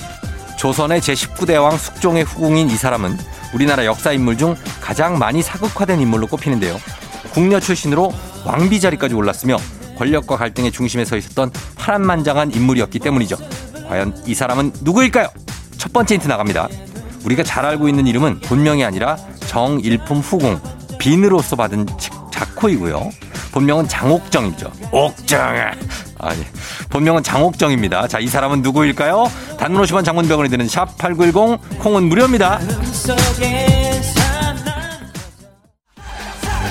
조선의 0.59 0.99
제19대 0.99 1.61
왕 1.61 1.77
숙종의 1.77 2.23
후궁인 2.23 2.69
이 2.69 2.75
사람은 2.75 3.17
우리나라 3.53 3.85
역사 3.85 4.11
인물 4.11 4.37
중 4.37 4.55
가장 4.81 5.17
많이 5.17 5.41
사극화된 5.41 6.01
인물로 6.01 6.27
꼽히는데요. 6.27 6.77
궁녀 7.31 7.61
출신으로 7.61 8.13
왕비 8.43 8.81
자리까지 8.81 9.15
올랐으며 9.15 9.55
권력과 9.97 10.35
갈등의 10.35 10.73
중심에 10.73 11.05
서 11.05 11.15
있었던 11.15 11.51
파란만장한 11.77 12.53
인물이었기 12.53 12.99
때문이죠. 12.99 13.37
과연 13.87 14.21
이 14.25 14.35
사람은 14.35 14.73
누구일까요? 14.81 15.29
첫 15.77 15.93
번째 15.93 16.15
힌트 16.15 16.27
나갑니다. 16.27 16.67
우리가 17.23 17.43
잘 17.43 17.65
알고 17.65 17.87
있는 17.87 18.05
이름은 18.05 18.41
본명이 18.41 18.83
아니라 18.83 19.15
정일품 19.47 20.17
후궁 20.19 20.59
빈으로서 20.99 21.55
받은 21.55 21.87
자코이고요. 22.31 23.11
본명은 23.57 23.87
장옥정이죠. 23.87 24.71
옥정아. 24.91 25.71
아니, 26.19 26.45
본명은 26.91 27.23
장옥정입니다. 27.23 28.07
자, 28.07 28.19
이 28.19 28.27
사람은 28.27 28.61
누구일까요? 28.61 29.31
단문 29.57 29.81
50원 29.81 30.05
장문병원이 30.05 30.47
드는 30.51 30.67
샵 30.67 30.95
8910 30.99 31.79
콩은 31.79 32.03
무료입니다. 32.03 32.59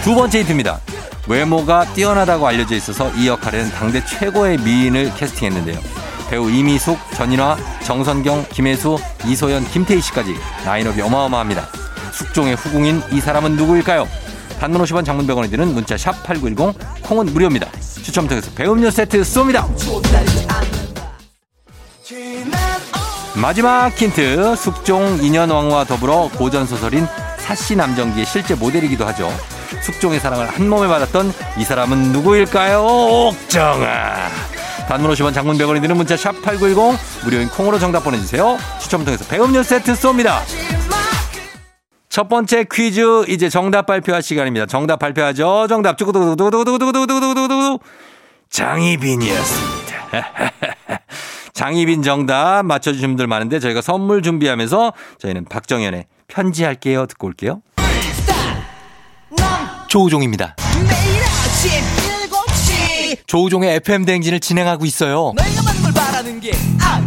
두 0.05 0.15
번째 0.15 0.39
힌트입니다. 0.39 0.79
외모가 1.27 1.85
뛰어나다고 1.87 2.47
알려져 2.47 2.77
있어서 2.77 3.11
이 3.17 3.27
역할에는 3.27 3.73
당대 3.73 4.05
최고의 4.05 4.59
미인을 4.59 5.13
캐스팅했는데요. 5.17 5.81
배우 6.31 6.49
이미숙, 6.49 6.97
전인화, 7.15 7.57
정선경, 7.83 8.47
김혜수, 8.53 8.97
이소연, 9.27 9.65
김태희 9.71 10.01
씨까지 10.01 10.37
라인업이 10.65 11.03
어마어마합니다. 11.03 11.67
숙종의 12.13 12.55
후궁인 12.55 13.03
이 13.11 13.21
사람은 13.21 13.57
누구일까요? 13.57 14.07
단문 14.59 14.83
50원 14.83 15.05
장문 15.05 15.27
100원이 15.27 15.51
드는 15.51 15.75
문자 15.75 15.97
샵 15.97 16.23
8910 16.25 17.03
콩은 17.03 17.27
무료입니다. 17.27 17.69
추첨 18.03 18.27
통해서 18.27 18.51
배음료 18.55 18.91
세트 18.91 19.21
쏩니다. 19.23 19.67
마지막 23.35 23.91
힌트 23.91 24.57
숙종 24.57 25.19
인현왕후와 25.23 25.85
더불어 25.85 26.31
고전소설인 26.37 27.07
사시남정기의 27.39 28.25
실제 28.25 28.55
모델이기도 28.55 29.07
하죠. 29.09 29.31
숙종의 29.83 30.21
사랑을 30.21 30.49
한 30.49 30.69
몸에 30.69 30.89
받았던 30.89 31.33
이 31.59 31.65
사람은 31.65 32.13
누구일까요? 32.13 32.83
옥정아. 32.83 34.29
단문 34.89 35.13
50원 35.13 35.35
장문 35.35 35.59
100원이 35.59 35.83
드는 35.83 35.97
문자 35.97 36.17
샵 36.17 36.41
8910 36.43 36.99
무료인 37.25 37.49
콩으로 37.49 37.79
정답 37.79 38.05
보내주세요. 38.05 38.57
추첨 38.81 39.05
통해서 39.05 39.25
배음료 39.27 39.63
세트 39.63 39.93
쏩니다. 39.95 40.41
첫 42.17 42.31
번째 42.31 42.65
퀴즈 42.73 43.27
이제 43.29 43.51
정답 43.51 43.85
발표할 43.85 44.23
시간입니다. 44.23 44.65
정답 44.65 45.01
발표하죠. 45.01 45.67
정답 45.69 45.99
쭈구두구두구두구두구두구두구두구 45.99 47.79
장희빈이었습니다. 48.49 49.97
장희빈 51.53 52.03
정답 52.03 52.63
맞춰주신 52.65 53.09
분들 53.11 53.27
많은데 53.27 53.61
저희가 53.61 53.83
선물 53.83 54.23
준비하면서 54.23 54.95
저희는 55.19 55.45
박정현의 55.45 56.07
편지할게요 56.27 57.05
듣고 57.05 57.27
올게요. 57.27 57.61
조우종입니다. 59.89 60.57
매일 60.89 61.23
아침 61.23 61.71
7시 62.31 63.27
조우종의 63.27 63.75
FM 63.75 64.07
대행진을 64.07 64.41
진행하고 64.41 64.87
있어요. 64.87 65.35
내가 65.37 65.63
만걸 65.63 65.93
바라는 65.93 66.41
게 66.41 66.53
아. 66.81 67.07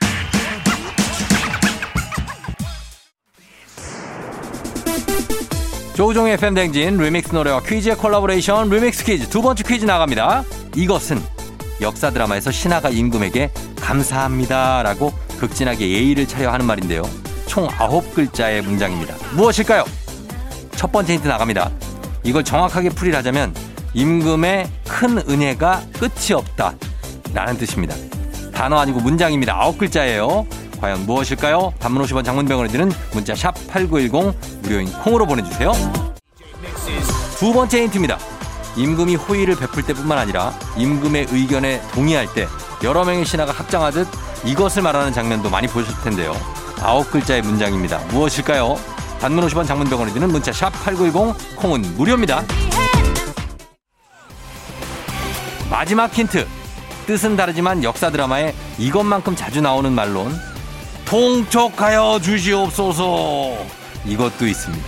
조우종의 6.01 6.35
대행진 6.35 6.97
리믹스 6.97 7.35
노래와 7.35 7.61
퀴즈의 7.61 7.95
콜라보레이션 7.95 8.71
리믹스 8.71 9.03
퀴즈 9.03 9.29
두 9.29 9.43
번째 9.43 9.61
퀴즈 9.61 9.85
나갑니다. 9.85 10.43
이것은 10.75 11.21
역사 11.79 12.09
드라마에서 12.09 12.49
신하가 12.49 12.89
임금에게 12.89 13.51
감사합니다 13.79 14.81
라고 14.81 15.13
극진하게 15.39 15.91
예의를 15.91 16.27
차려 16.27 16.51
하는 16.51 16.65
말인데요. 16.65 17.03
총 17.45 17.67
아홉 17.77 18.15
글자의 18.15 18.63
문장입니다. 18.63 19.13
무엇일까요? 19.35 19.85
첫 20.71 20.91
번째 20.91 21.13
힌트 21.13 21.27
나갑니다. 21.27 21.69
이걸 22.23 22.43
정확하게 22.43 22.89
풀이하자면 22.89 23.53
임금의 23.93 24.71
큰 24.87 25.19
은혜가 25.29 25.83
끝이 25.99 26.33
없다 26.33 26.73
라는 27.31 27.59
뜻입니다. 27.59 27.95
단어 28.51 28.79
아니고 28.79 29.01
문장입니다. 29.01 29.53
아홉 29.53 29.77
글자예요. 29.77 30.47
과연 30.81 31.05
무엇일까요? 31.05 31.73
단문 31.79 32.03
50원 32.03 32.25
장문병원에 32.25 32.69
드는 32.69 32.91
문자 33.13 33.35
샵 33.35 33.53
8910 33.67 34.61
무료인 34.63 34.91
콩으로 34.91 35.27
보내주세요. 35.27 35.71
두 37.37 37.53
번째 37.53 37.83
힌트입니다. 37.83 38.17
임금이 38.75 39.15
호의를 39.15 39.55
베풀 39.57 39.83
때뿐만 39.83 40.17
아니라 40.17 40.53
임금의 40.77 41.27
의견에 41.29 41.81
동의할 41.93 42.27
때 42.33 42.47
여러 42.83 43.05
명의 43.05 43.25
신하가 43.25 43.51
합장하듯 43.51 44.07
이것을 44.43 44.81
말하는 44.81 45.13
장면도 45.13 45.49
많이 45.49 45.67
보셨을 45.67 46.03
텐데요. 46.03 46.35
아홉 46.81 47.11
글자의 47.11 47.43
문장입니다. 47.43 47.99
무엇일까요? 48.09 48.75
단문 49.19 49.45
50원 49.47 49.67
장문병원에 49.67 50.13
드는 50.13 50.29
문자 50.29 50.51
샵 50.51 50.71
8910 50.83 51.57
콩은 51.57 51.95
무료입니다. 51.95 52.43
마지막 55.69 56.11
힌트. 56.11 56.47
뜻은 57.05 57.35
다르지만 57.35 57.83
역사 57.83 58.09
드라마에 58.09 58.53
이것만큼 58.77 59.35
자주 59.35 59.61
나오는 59.61 59.91
말론 59.91 60.31
통촉하여 61.11 62.19
주시옵소서. 62.23 63.57
이것도 64.05 64.47
있습니다. 64.47 64.85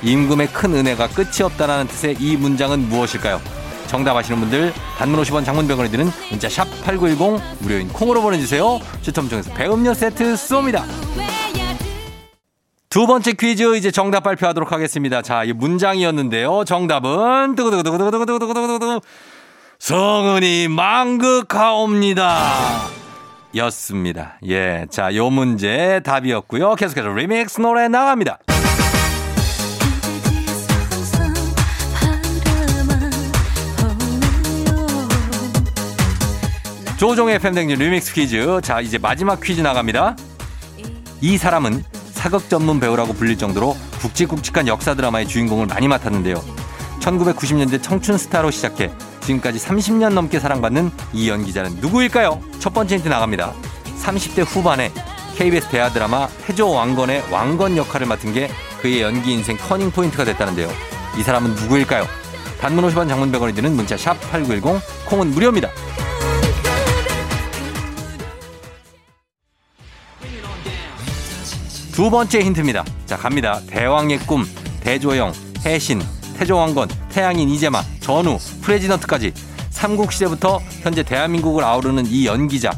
임금의 0.00 0.46
큰 0.52 0.72
은혜가 0.72 1.08
끝이 1.08 1.42
없다라는 1.42 1.88
뜻의 1.88 2.18
이 2.20 2.36
문장은 2.36 2.88
무엇일까요? 2.88 3.40
정답 3.88 4.16
아시는 4.16 4.38
분들 4.38 4.72
단문 4.96 5.20
50원 5.20 5.44
장문병원에 5.44 5.90
드는 5.90 6.08
문자 6.30 6.48
샵 6.48 6.68
8910 6.84 7.42
무료인 7.58 7.88
콩으로 7.88 8.22
보내주세요. 8.22 8.78
추첨 9.02 9.28
중에서 9.28 9.52
배음료 9.54 9.92
세트 9.92 10.34
쏩니다. 10.34 10.84
두 12.88 13.08
번째 13.08 13.32
퀴즈 13.32 13.76
이제 13.76 13.90
정답 13.90 14.22
발표하도록 14.22 14.70
하겠습니다. 14.70 15.20
자, 15.20 15.42
이 15.42 15.52
문장이었는데요. 15.52 16.62
정답은 16.64 17.56
두구두구두구두구두구두구두구 17.56 19.00
성은이 19.80 20.68
망극하옵니다. 20.68 22.36
였습니다. 23.56 24.38
예. 24.46 24.86
자, 24.90 25.14
요 25.14 25.30
문제 25.30 26.00
답이었고요. 26.04 26.74
계속해서 26.74 27.08
리믹스 27.08 27.60
노래 27.60 27.88
나갑니다. 27.88 28.38
조우종의 36.98 37.38
FM 37.38 37.44
대행진 37.44 37.78
리믹스 37.78 38.14
퀴즈. 38.14 38.60
자, 38.62 38.80
이제 38.80 38.96
마지막 38.98 39.40
퀴즈 39.40 39.60
나갑니다. 39.60 40.16
이 41.20 41.36
사람은 41.36 41.82
사극 42.12 42.48
전문 42.48 42.80
배우라고 42.80 43.12
불릴 43.12 43.36
정도로 43.36 43.76
굵직굵직한 44.00 44.66
역사 44.66 44.94
드라마의 44.94 45.28
주인공을 45.28 45.66
많이 45.66 45.88
맡았는데요. 45.88 46.36
1990년대 47.00 47.82
청춘 47.82 48.16
스타로 48.16 48.50
시작해 48.50 48.90
지금까지 49.26 49.58
30년 49.58 50.12
넘게 50.12 50.38
사랑받는 50.38 50.90
이 51.12 51.28
연기자는 51.28 51.76
누구일까요? 51.80 52.40
첫 52.60 52.72
번째 52.72 52.96
힌트 52.96 53.08
나갑니다. 53.08 53.52
30대 54.02 54.44
후반에 54.46 54.92
KBS 55.36 55.68
대하 55.68 55.90
드라마 55.90 56.28
태조 56.48 56.70
왕건의 56.70 57.24
왕건 57.30 57.76
역할을 57.76 58.06
맡은 58.06 58.32
게 58.32 58.48
그의 58.80 59.02
연기 59.02 59.32
인생 59.32 59.56
터닝 59.56 59.90
포인트가 59.90 60.24
됐다는데요. 60.24 60.68
이 61.18 61.22
사람은 61.22 61.54
누구일까요? 61.54 62.06
단문 62.60 62.88
50원 62.88 63.08
장문 63.08 63.32
100원이 63.32 63.54
드는 63.54 63.74
문자 63.74 63.96
샵 63.96 64.18
8910 64.30 64.80
콩은 65.06 65.32
무료입니다. 65.32 65.70
두 71.92 72.10
번째 72.10 72.40
힌트입니다. 72.40 72.84
자, 73.06 73.16
갑니다. 73.16 73.60
대왕의 73.68 74.18
꿈, 74.20 74.44
대조영, 74.80 75.32
해신, 75.64 76.02
태조왕건, 76.36 76.88
태양인 77.10 77.48
이재마, 77.48 77.82
전우, 78.00 78.38
프레지던트까지 78.62 79.32
삼국시대부터 79.70 80.60
현재 80.82 81.02
대한민국을 81.02 81.64
아우르는 81.64 82.06
이 82.06 82.26
연기자 82.26 82.70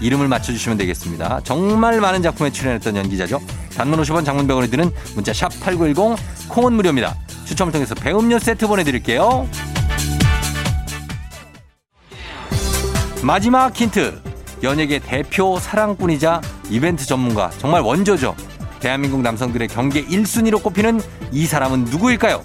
이름을 0.00 0.28
맞춰주시면 0.28 0.78
되겠습니다. 0.78 1.40
정말 1.44 2.00
많은 2.00 2.22
작품에 2.22 2.50
출연했던 2.50 2.96
연기자죠. 2.96 3.40
단문 3.76 4.00
50원 4.00 4.24
장문 4.24 4.46
100원이 4.46 4.70
드는 4.70 4.90
문자 5.14 5.32
샵 5.32 5.48
8910 5.60 6.48
콩은 6.48 6.72
무료입니다. 6.72 7.14
추첨을 7.44 7.72
통해서 7.72 7.94
배음료 7.94 8.38
세트 8.38 8.66
보내드릴게요. 8.66 9.48
마지막 13.22 13.76
힌트. 13.76 14.22
연예계 14.62 14.98
대표 14.98 15.58
사랑꾼이자 15.58 16.40
이벤트 16.68 17.06
전문가 17.06 17.50
정말 17.58 17.80
원조죠. 17.80 18.34
대한민국 18.78 19.20
남성들의 19.22 19.68
경계 19.68 20.04
1순위로 20.04 20.62
꼽히는 20.62 21.00
이 21.32 21.46
사람은 21.46 21.84
누구일까요? 21.84 22.44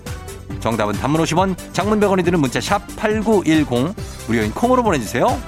정답은 0.60 0.94
단문 0.94 1.22
50원, 1.22 1.56
장문 1.74 2.00
100원이 2.00 2.24
드는 2.26 2.40
문자 2.40 2.60
샵 2.60 2.82
8910 2.96 3.96
무료인 4.28 4.52
콩으로 4.52 4.84
보내주세요. 4.84 5.40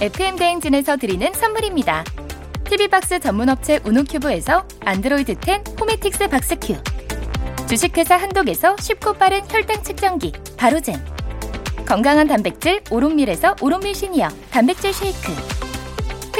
FM 0.00 0.36
대행진에서 0.36 0.96
드리는 0.96 1.32
선물입니다. 1.32 2.04
TV박스 2.64 3.18
전문업체 3.18 3.80
우노큐브에서 3.84 4.64
안드로이드 4.84 5.36
10 5.44 5.80
호메틱스 5.80 6.28
박스큐 6.28 6.76
주식회사 7.66 8.16
한독에서 8.16 8.76
쉽고 8.78 9.14
빠른 9.14 9.40
혈당 9.48 9.82
측정기 9.82 10.32
바로젠 10.56 11.02
건강한 11.86 12.28
단백질 12.28 12.82
오롯밀에서 12.90 13.56
오롯밀 13.60 13.94
시니어 13.94 14.28
단백질 14.50 14.92
쉐이크 14.92 15.67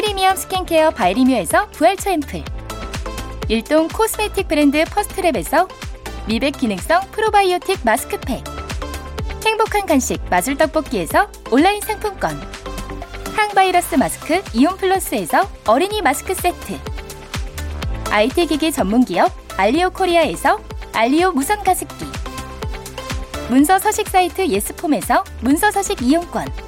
프리미엄 0.01 0.37
스킨케어 0.37 0.93
바이리뮤에서 0.93 1.71
부활초 1.71 2.11
앰플. 2.11 2.45
일동 3.49 3.89
코스메틱 3.89 4.47
브랜드 4.47 4.85
퍼스트랩에서 4.85 5.69
미백 6.29 6.57
기능성 6.57 7.01
프로바이오틱 7.11 7.81
마스크팩. 7.83 8.45
행복한 9.45 9.87
간식 9.87 10.23
마술 10.31 10.57
떡볶이에서 10.57 11.29
온라인 11.51 11.81
상품권. 11.81 12.41
항바이러스 13.35 13.97
마스크 13.97 14.41
이온 14.55 14.77
플러스에서 14.77 15.51
어린이 15.67 16.01
마스크 16.01 16.33
세트. 16.33 16.79
IT 18.09 18.47
기기 18.47 18.71
전문 18.71 19.05
기업 19.05 19.33
알리오 19.57 19.91
코리아에서 19.91 20.61
알리오 20.93 21.33
무선 21.33 21.65
가습기. 21.65 22.05
문서 23.49 23.81
서식 23.81 24.09
사이트 24.09 24.47
예스폼에서 24.47 25.25
문서 25.41 25.73
서식 25.73 26.03
이용권 26.03 26.68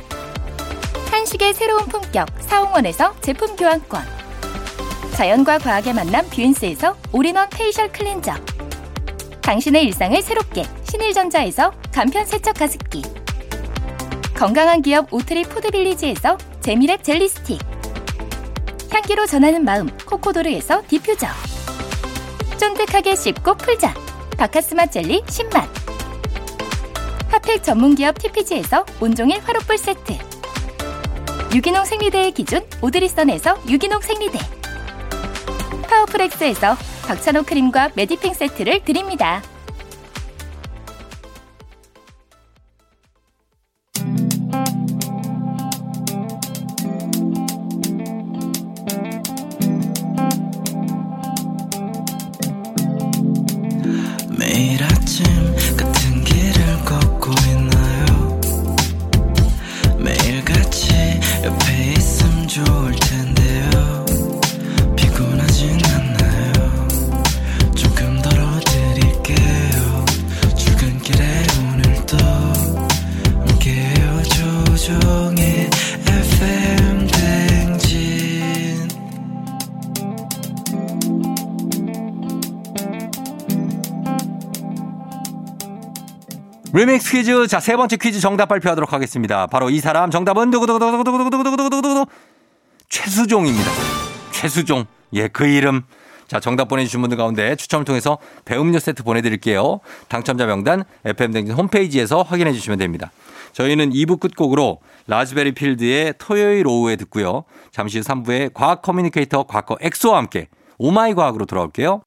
한식의 1.11 1.53
새로운 1.53 1.85
품격 1.87 2.29
사홍원에서 2.39 3.13
제품 3.19 3.57
교환권. 3.57 4.01
자연과 5.11 5.57
과학의 5.57 5.93
만남 5.93 6.25
뷰인스에서 6.29 6.95
all-in-one 7.11 7.49
facial 7.49 7.91
cleanser. 7.91 8.33
당신의 9.41 9.83
일상을 9.83 10.19
새롭게 10.21 10.63
신일전자에서 10.89 11.73
간편 11.91 12.25
세척 12.25 12.55
가습기. 12.55 13.01
건강한 14.33 14.81
기업 14.81 15.13
오트리 15.13 15.43
푸드빌리지에서 15.43 16.37
재미랩 16.61 17.03
젤리 17.03 17.27
스틱. 17.27 17.59
향기로 18.89 19.25
전하는 19.25 19.65
마음 19.65 19.89
코코도르에서 20.05 20.81
디퓨저. 20.87 21.27
쫀득하게 22.57 23.17
씹고 23.17 23.55
풀자. 23.55 23.93
바카스마 24.37 24.85
젤리 24.85 25.23
10만. 25.23 25.67
핫팩 27.27 27.63
전문기업 27.63 28.17
TPG에서 28.17 28.85
온종일 29.01 29.41
화롯불 29.41 29.77
세트 29.77 30.30
유기농 31.53 31.83
생리대의 31.83 32.31
기준 32.31 32.61
오드리선에서 32.81 33.57
유기농 33.69 34.01
생리대 34.01 34.39
파워프렉스에서 35.89 36.77
박찬호 37.05 37.43
크림과 37.43 37.91
메디핑 37.95 38.33
세트를 38.33 38.85
드립니다. 38.85 39.41
리믹스 86.81 87.11
퀴즈 87.11 87.45
자 87.47 87.59
세 87.59 87.75
번째 87.75 87.95
퀴즈 87.97 88.19
정답 88.19 88.47
발표하도록 88.47 88.91
하겠습니다. 88.91 89.45
바로 89.45 89.69
이 89.69 89.79
사람 89.79 90.09
정답은 90.09 90.49
누구누구누구누구누구누구누구 90.49 92.07
최수종입니다. 92.89 93.69
최수종 94.31 94.85
예 95.13 95.27
그 95.27 95.45
이름 95.45 95.83
자 96.27 96.39
정답 96.39 96.69
보내주신 96.69 96.99
분들 97.01 97.17
가운데 97.19 97.55
추첨을 97.55 97.85
통해서 97.85 98.17
배음료 98.45 98.79
세트 98.79 99.03
보내드릴게요. 99.03 99.79
당첨자 100.07 100.47
명단 100.47 100.83
FM 101.05 101.33
대행진 101.33 101.53
홈페이지에서 101.53 102.23
확인해 102.23 102.51
주시면 102.51 102.79
됩니다. 102.79 103.11
저희는 103.53 103.91
2부 103.91 104.19
끝곡으로 104.19 104.79
라즈베리 105.05 105.51
필드의 105.51 106.15
토요일 106.17 106.65
오후에 106.65 106.95
듣고요. 106.95 107.43
잠시 107.71 107.99
후 107.99 108.03
3부에 108.05 108.55
과학 108.55 108.81
커뮤니케이터 108.81 109.43
과거 109.43 109.77
엑소와 109.81 110.17
함께 110.17 110.47
오마이 110.79 111.13
과학으로 111.13 111.45
돌아올게요. 111.45 112.01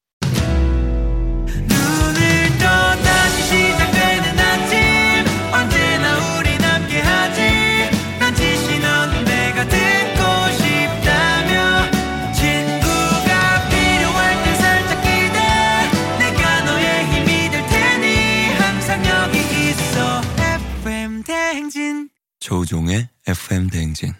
조우종의 22.45 23.09
FM 23.25 23.71
대행진. 23.71 24.13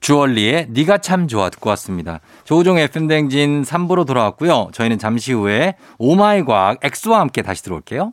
주얼리의 0.00 0.66
네가 0.70 0.98
참 0.98 1.28
좋아 1.28 1.48
듣고 1.48 1.70
왔습니다. 1.70 2.18
조우종 2.42 2.76
FM 2.76 3.06
댕진 3.06 3.62
3부로 3.62 4.04
돌아왔고요. 4.04 4.70
저희는 4.72 4.98
잠시 4.98 5.32
후에 5.32 5.76
오마이 5.98 6.44
과학 6.44 6.84
엑소와 6.84 7.20
함께 7.20 7.42
다시 7.42 7.62
들어올게요. 7.62 8.12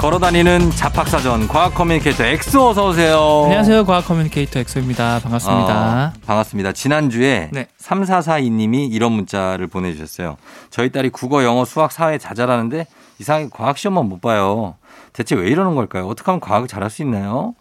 걸어다니는 0.00 0.70
잡학사전 0.70 1.46
과학 1.46 1.74
커뮤니케이터 1.74 2.24
엑소 2.24 2.70
어서 2.70 2.88
오세요. 2.88 3.42
안녕하세요. 3.44 3.84
과학 3.84 4.06
커뮤니케이터 4.06 4.58
엑소입니다. 4.60 5.20
반갑습니다. 5.20 6.14
어, 6.16 6.20
반갑습니다. 6.24 6.72
지난주에 6.72 7.50
네. 7.52 7.66
3442님이 7.78 8.88
이런 8.90 9.12
문자를 9.12 9.66
보내주셨어요. 9.66 10.38
저희 10.70 10.90
딸이 10.90 11.10
국어, 11.10 11.44
영어, 11.44 11.66
수학, 11.66 11.92
사회 11.92 12.16
다 12.16 12.32
잘하는데 12.32 12.86
이상하게 13.18 13.48
과학 13.52 13.76
시험만 13.76 14.08
못 14.08 14.22
봐요. 14.22 14.76
대체 15.12 15.34
왜 15.34 15.48
이러는 15.50 15.74
걸까요? 15.74 16.06
어떻게 16.08 16.24
하면 16.30 16.40
과학을 16.40 16.66
잘할 16.66 16.88
수 16.88 17.02
있나요? 17.02 17.54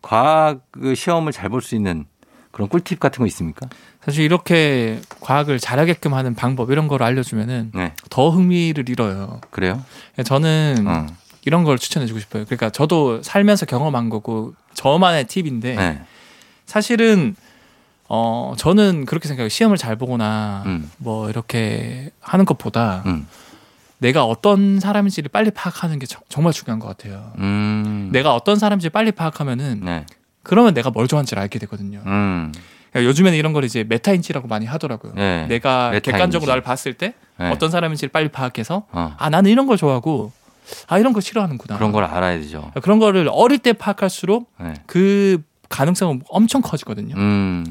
과학 0.00 0.60
그 0.70 0.94
시험을 0.94 1.32
잘 1.32 1.48
볼 1.48 1.60
수 1.60 1.74
있는 1.74 2.04
그런 2.52 2.68
꿀팁 2.68 3.00
같은 3.00 3.18
거 3.18 3.26
있습니까? 3.26 3.66
사실 4.04 4.24
이렇게 4.24 5.00
과학을 5.18 5.58
잘하게끔 5.58 6.14
하는 6.14 6.36
방법 6.36 6.70
이런 6.70 6.86
걸 6.86 7.02
알려주면은 7.02 7.72
네. 7.74 7.94
더 8.10 8.30
흥미를 8.30 8.88
잃어요. 8.88 9.40
그래요? 9.50 9.82
저는 10.24 10.84
어. 10.86 11.06
이런 11.44 11.64
걸 11.64 11.78
추천해주고 11.78 12.20
싶어요. 12.20 12.44
그러니까 12.44 12.70
저도 12.70 13.22
살면서 13.22 13.66
경험한 13.66 14.10
거고 14.10 14.54
저만의 14.74 15.24
팁인데 15.26 15.74
네. 15.76 16.02
사실은 16.66 17.34
어 18.08 18.54
저는 18.56 19.04
그렇게 19.06 19.28
생각해요. 19.28 19.48
시험을 19.48 19.76
잘 19.76 19.96
보거나 19.96 20.62
음. 20.66 20.90
뭐 20.98 21.30
이렇게 21.30 22.10
하는 22.20 22.44
것보다 22.44 23.02
음. 23.06 23.26
내가 23.98 24.24
어떤 24.24 24.80
사람인지를 24.80 25.28
빨리 25.32 25.50
파악하는 25.50 25.98
게 25.98 26.06
정- 26.06 26.22
정말 26.28 26.52
중요한 26.52 26.78
것 26.80 26.88
같아요. 26.88 27.32
음. 27.38 28.08
내가 28.12 28.34
어떤 28.34 28.56
사람인지 28.58 28.88
빨리 28.90 29.12
파악하면은 29.12 29.80
네. 29.84 30.06
그러면 30.42 30.74
내가 30.74 30.90
뭘 30.90 31.06
좋아하는지를 31.06 31.40
알게 31.42 31.58
되거든요. 31.60 32.02
음. 32.06 32.52
그러니까 32.90 33.08
요즘에는 33.08 33.38
이런 33.38 33.52
걸 33.52 33.62
이제 33.64 33.84
메타인지라고 33.84 34.48
많이 34.48 34.66
하더라고요. 34.66 35.12
네. 35.14 35.46
내가 35.46 35.90
메타인지. 35.90 36.10
객관적으로 36.10 36.48
나를 36.48 36.62
봤을 36.62 36.94
때 36.94 37.14
네. 37.38 37.50
어떤 37.50 37.70
사람인지를 37.70 38.10
빨리 38.10 38.28
파악해서 38.28 38.86
어. 38.90 39.14
아 39.16 39.30
나는 39.30 39.50
이런 39.50 39.66
걸 39.66 39.76
좋아하고 39.76 40.32
아 40.88 40.98
이런 40.98 41.12
걸 41.12 41.22
싫어하는구나. 41.22 41.76
그런 41.76 41.92
걸 41.92 42.04
알아야 42.04 42.38
되죠. 42.38 42.70
그런 42.82 42.98
거를 42.98 43.28
어릴 43.32 43.58
때 43.58 43.72
파악할수록 43.72 44.50
네. 44.60 44.74
그 44.86 45.42
가능성은 45.68 46.22
엄청 46.28 46.60
커지거든요. 46.62 47.14
음. 47.16 47.64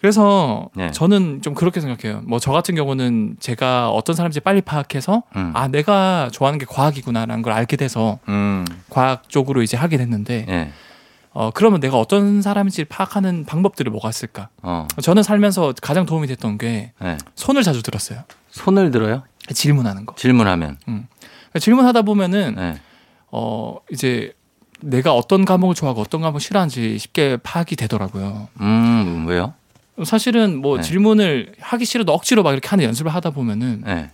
그래서 0.00 0.68
네. 0.76 0.90
저는 0.92 1.40
좀 1.42 1.54
그렇게 1.54 1.80
생각해요. 1.80 2.20
뭐 2.26 2.38
저 2.38 2.52
같은 2.52 2.74
경우는 2.74 3.36
제가 3.40 3.90
어떤 3.90 4.14
사람인지 4.14 4.40
빨리 4.40 4.60
파악해서 4.60 5.22
음. 5.34 5.50
아 5.54 5.68
내가 5.68 6.28
좋아하는 6.32 6.58
게 6.58 6.66
과학이구나라는 6.68 7.42
걸 7.42 7.52
알게 7.52 7.76
돼서 7.76 8.18
음. 8.28 8.64
과학 8.90 9.28
쪽으로 9.28 9.62
이제 9.62 9.76
하게 9.76 9.96
됐는데 9.96 10.46
예. 10.48 10.70
어 11.32 11.50
그러면 11.52 11.80
내가 11.80 11.98
어떤 11.98 12.40
사람인지 12.42 12.84
파악하는 12.84 13.46
방법들이 13.46 13.90
뭐가 13.90 14.08
있을까? 14.10 14.48
어. 14.62 14.86
저는 15.02 15.22
살면서 15.22 15.74
가장 15.82 16.06
도움이 16.06 16.26
됐던 16.28 16.58
게 16.58 16.92
예. 17.02 17.18
손을 17.34 17.62
자주 17.62 17.82
들었어요. 17.82 18.20
손을 18.50 18.90
들어요? 18.90 19.22
질문하는 19.52 20.06
거. 20.06 20.14
질문하면. 20.14 20.76
질문하다 21.58 22.02
보면은 22.02 22.54
예. 22.58 22.80
어 23.32 23.76
이제 23.90 24.32
내가 24.80 25.14
어떤 25.14 25.44
과목을 25.44 25.74
좋아하고 25.74 26.00
어떤 26.00 26.20
과목을 26.20 26.40
싫어하는지 26.40 26.98
쉽게 26.98 27.38
파악이 27.42 27.76
되더라고요. 27.76 28.48
음, 28.60 29.24
왜요? 29.26 29.54
사실은 30.04 30.58
뭐 30.60 30.76
네. 30.76 30.82
질문을 30.82 31.54
하기 31.58 31.84
싫어도 31.86 32.12
억지로 32.12 32.42
막 32.42 32.52
이렇게 32.52 32.68
하는 32.68 32.84
연습을 32.84 33.14
하다 33.14 33.30
보면은 33.30 33.82
예. 33.86 34.10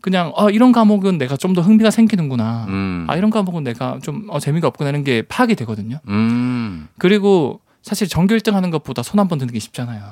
그냥 0.00 0.32
아 0.36 0.48
이런 0.50 0.72
과목은 0.72 1.18
내가 1.18 1.36
좀 1.36 1.54
더 1.54 1.60
흥미가 1.60 1.90
생기는구나. 1.90 2.66
음. 2.68 3.06
아 3.08 3.16
이런 3.16 3.30
과목은 3.30 3.64
내가 3.64 3.98
좀 4.02 4.26
어, 4.30 4.38
재미가 4.38 4.68
없구나 4.68 4.90
이런 4.90 5.04
게 5.04 5.22
파악이 5.22 5.54
되거든요. 5.56 5.98
음. 6.08 6.88
그리고 6.98 7.60
사실 7.82 8.08
전교 8.08 8.34
1등 8.36 8.52
하는 8.52 8.70
것보다 8.70 9.02
손 9.02 9.18
한 9.18 9.28
번 9.28 9.38
드는 9.38 9.52
게 9.52 9.58
쉽잖아요. 9.58 10.02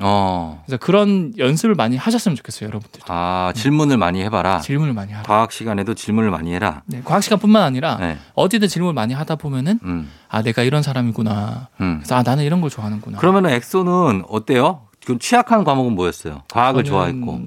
어. 0.00 0.62
그래서 0.66 0.78
그런 0.78 1.32
연습을 1.38 1.74
많이 1.74 1.96
하셨으면 1.96 2.34
좋겠어요, 2.36 2.68
여러분들. 2.68 3.02
아, 3.06 3.52
질문을 3.54 3.96
많이 3.96 4.22
해봐라. 4.24 4.60
질문을 4.60 4.92
많이 4.92 5.12
하라. 5.12 5.22
과학 5.24 5.52
시간에도 5.52 5.94
질문을 5.94 6.30
많이 6.30 6.52
해라. 6.52 6.82
네, 6.86 7.00
과학 7.04 7.22
시간뿐만 7.22 7.62
아니라 7.62 7.96
네. 7.98 8.18
어디든 8.34 8.68
질문을 8.68 8.94
많이 8.94 9.14
하다 9.14 9.36
보면은 9.36 9.78
음. 9.84 10.10
아 10.28 10.42
내가 10.42 10.62
이런 10.62 10.82
사람이구나. 10.82 11.68
음. 11.80 11.98
그래서 12.00 12.16
아 12.16 12.22
나는 12.22 12.44
이런 12.44 12.60
걸 12.60 12.70
좋아하는구나. 12.70 13.18
그러면은 13.18 13.50
엑소는 13.50 14.24
어때요? 14.28 14.82
그 15.06 15.18
취약한 15.18 15.64
과목은 15.64 15.94
뭐였어요? 15.94 16.42
과학을 16.50 16.82
좋아했고 16.84 17.40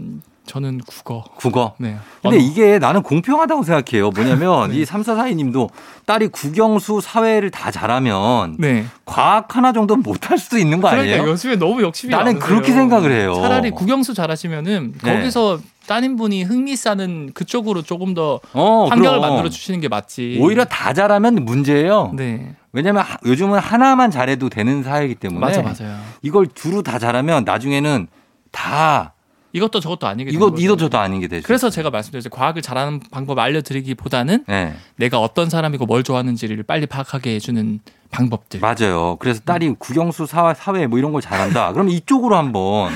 저는 0.47 0.79
국어. 0.88 1.23
국어. 1.36 1.73
네. 1.77 1.97
근데. 2.23 2.39
이게 2.39 2.79
나는 2.79 3.03
공평하다고 3.03 3.63
생각해요. 3.63 4.10
뭐냐면 4.10 4.69
네. 4.71 4.77
이 4.77 4.83
3442님도 4.86 5.69
딸이 6.05 6.29
국영수 6.29 7.01
사회를 7.01 7.51
다 7.51 7.69
잘하면 7.69 8.55
네. 8.57 8.86
과학 9.05 9.55
하나 9.55 9.73
정도는 9.73 10.01
못할 10.03 10.38
수도 10.39 10.57
있는 10.57 10.81
거 10.81 10.88
아니에요? 10.88 11.05
그러니까 11.05 11.31
요즘에 11.31 11.55
너무 11.57 11.81
욕심이 11.81 12.10
나는 12.12 12.33
많으세요. 12.33 12.47
그렇게 12.47 12.71
생각을 12.71 13.12
해요. 13.12 13.33
차라리 13.36 13.69
국영수 13.71 14.13
잘하시면은 14.13 14.93
네. 15.03 15.13
거기서 15.17 15.60
따님분이 15.88 16.43
흥미 16.43 16.75
쌓는 16.75 17.31
그쪽으로 17.33 17.81
조금 17.81 18.13
더 18.13 18.39
어, 18.53 18.88
환경을 18.89 19.19
그럼. 19.19 19.21
만들어 19.21 19.49
주시는 19.49 19.79
게 19.81 19.88
맞지. 19.88 20.38
오히려 20.41 20.65
다 20.65 20.93
잘하면 20.93 21.45
문제예요. 21.45 22.12
네. 22.15 22.55
왜냐면 22.73 23.03
하- 23.03 23.17
요즘은 23.25 23.60
하나만 23.60 24.12
잘해도 24.12 24.49
되는 24.49 24.83
사회이기 24.83 25.15
때문에 25.15 25.39
맞아 25.39 25.62
맞아요. 25.62 25.97
이걸 26.21 26.45
두루 26.47 26.83
다 26.83 26.99
잘하면 26.99 27.43
나중에는 27.45 28.07
다 28.51 29.13
이것도 29.53 29.79
저것도 29.79 30.07
아니게 30.07 30.31
이거 30.31 30.53
이도. 30.57 30.77
저도 30.77 30.97
아닌 30.97 31.21
게 31.21 31.27
되죠. 31.27 31.45
그래서 31.45 31.69
제가 31.69 31.89
말씀드렸죠. 31.89 32.29
과학을 32.29 32.62
잘하는 32.62 32.99
방법 33.12 33.39
알려드리기보다는 33.39 34.45
네. 34.47 34.75
내가 34.95 35.19
어떤 35.19 35.49
사람이고 35.49 35.86
뭘 35.86 36.03
좋아하는지를 36.03 36.63
빨리 36.63 36.86
파악하게 36.86 37.36
해주는 37.36 37.79
방법들. 38.12 38.60
맞아요. 38.60 39.17
그래서 39.19 39.41
딸이 39.41 39.75
국영수 39.79 40.25
사, 40.25 40.53
사회 40.53 40.88
뭐 40.88 40.99
이런 40.99 41.12
걸 41.12 41.21
잘한다. 41.21 41.73
그럼 41.73 41.89
이쪽으로 41.89 42.36
한번 42.36 42.91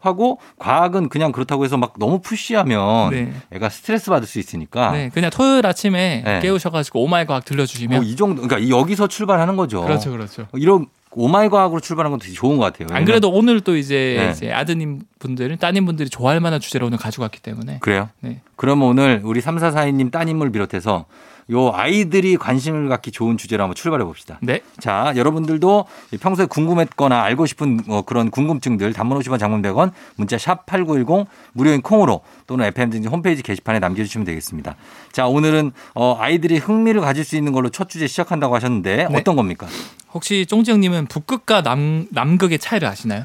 하고 0.00 0.40
과학은 0.58 1.08
그냥 1.08 1.30
그렇다고 1.30 1.64
해서 1.64 1.76
막 1.76 1.94
너무 1.98 2.20
푸시하면 2.20 3.10
네. 3.10 3.32
애가 3.52 3.68
스트레스 3.68 4.10
받을 4.10 4.26
수 4.26 4.40
있으니까 4.40 4.90
네, 4.90 5.10
그냥 5.14 5.30
토요일 5.30 5.64
아침에 5.64 6.22
네. 6.24 6.40
깨우셔가지고 6.40 7.04
오마이 7.04 7.24
과학 7.24 7.44
들려주시면 7.44 8.00
뭐이 8.00 8.16
정도 8.16 8.42
그러니까 8.42 8.76
여기서 8.76 9.06
출발하는 9.06 9.56
거죠. 9.56 9.82
그렇죠, 9.82 10.10
그렇죠. 10.10 10.48
이런 10.54 10.86
오마이 11.14 11.48
과학으로 11.48 11.80
출발하는 11.80 12.12
건 12.12 12.20
되게 12.20 12.32
좋은 12.32 12.56
것 12.56 12.64
같아요. 12.64 12.88
안 12.96 13.04
그래도 13.04 13.30
오늘 13.30 13.60
또 13.60 13.76
이제, 13.76 14.16
네. 14.18 14.30
이제 14.30 14.52
아드님 14.52 15.00
분들, 15.18 15.56
따님 15.58 15.84
분들이 15.84 16.08
좋아할 16.08 16.40
만한 16.40 16.60
주제로 16.60 16.86
오늘 16.86 16.98
가지고 16.98 17.24
왔기 17.24 17.40
때문에 17.40 17.78
그래요? 17.80 18.08
네. 18.20 18.40
그럼 18.56 18.82
오늘 18.82 19.20
우리 19.24 19.40
3442님 19.40 20.10
따님을 20.10 20.50
비롯해서 20.52 21.06
요 21.50 21.72
아이들이 21.74 22.36
관심을 22.36 22.88
갖기 22.88 23.10
좋은 23.10 23.36
주제로 23.36 23.64
한번 23.64 23.74
출발해 23.74 24.04
봅시다. 24.04 24.38
네, 24.42 24.60
자, 24.78 25.12
여러분들도 25.16 25.86
평소에 26.20 26.46
궁금했거나 26.46 27.22
알고 27.22 27.46
싶은 27.46 27.80
뭐 27.86 28.02
그런 28.02 28.30
궁금증들 28.30 28.92
단문 28.92 29.18
50원 29.18 29.38
장문 29.38 29.62
100원 29.62 29.92
문자 30.16 30.38
샵 30.38 30.66
8910 30.66 31.26
무료인 31.52 31.82
콩으로 31.82 32.20
또는 32.46 32.66
FM 32.66 32.90
등지 32.90 33.08
홈페이지 33.08 33.42
게시판에 33.42 33.78
남겨 33.78 34.04
주시면 34.04 34.24
되겠습니다. 34.24 34.76
자, 35.12 35.26
오늘은 35.26 35.72
어, 35.94 36.16
아이들이 36.18 36.58
흥미를 36.58 37.00
가질 37.00 37.24
수 37.24 37.36
있는 37.36 37.52
걸로 37.52 37.68
첫 37.70 37.88
주제 37.88 38.06
시작한다고 38.06 38.54
하셨는데 38.54 39.08
네. 39.10 39.18
어떤 39.18 39.36
겁니까? 39.36 39.66
혹시 40.12 40.46
쫑지 40.46 40.70
형님은 40.70 41.06
북극과 41.06 41.62
남 41.62 42.06
남극의 42.10 42.58
차이를 42.58 42.86
아시나요? 42.88 43.24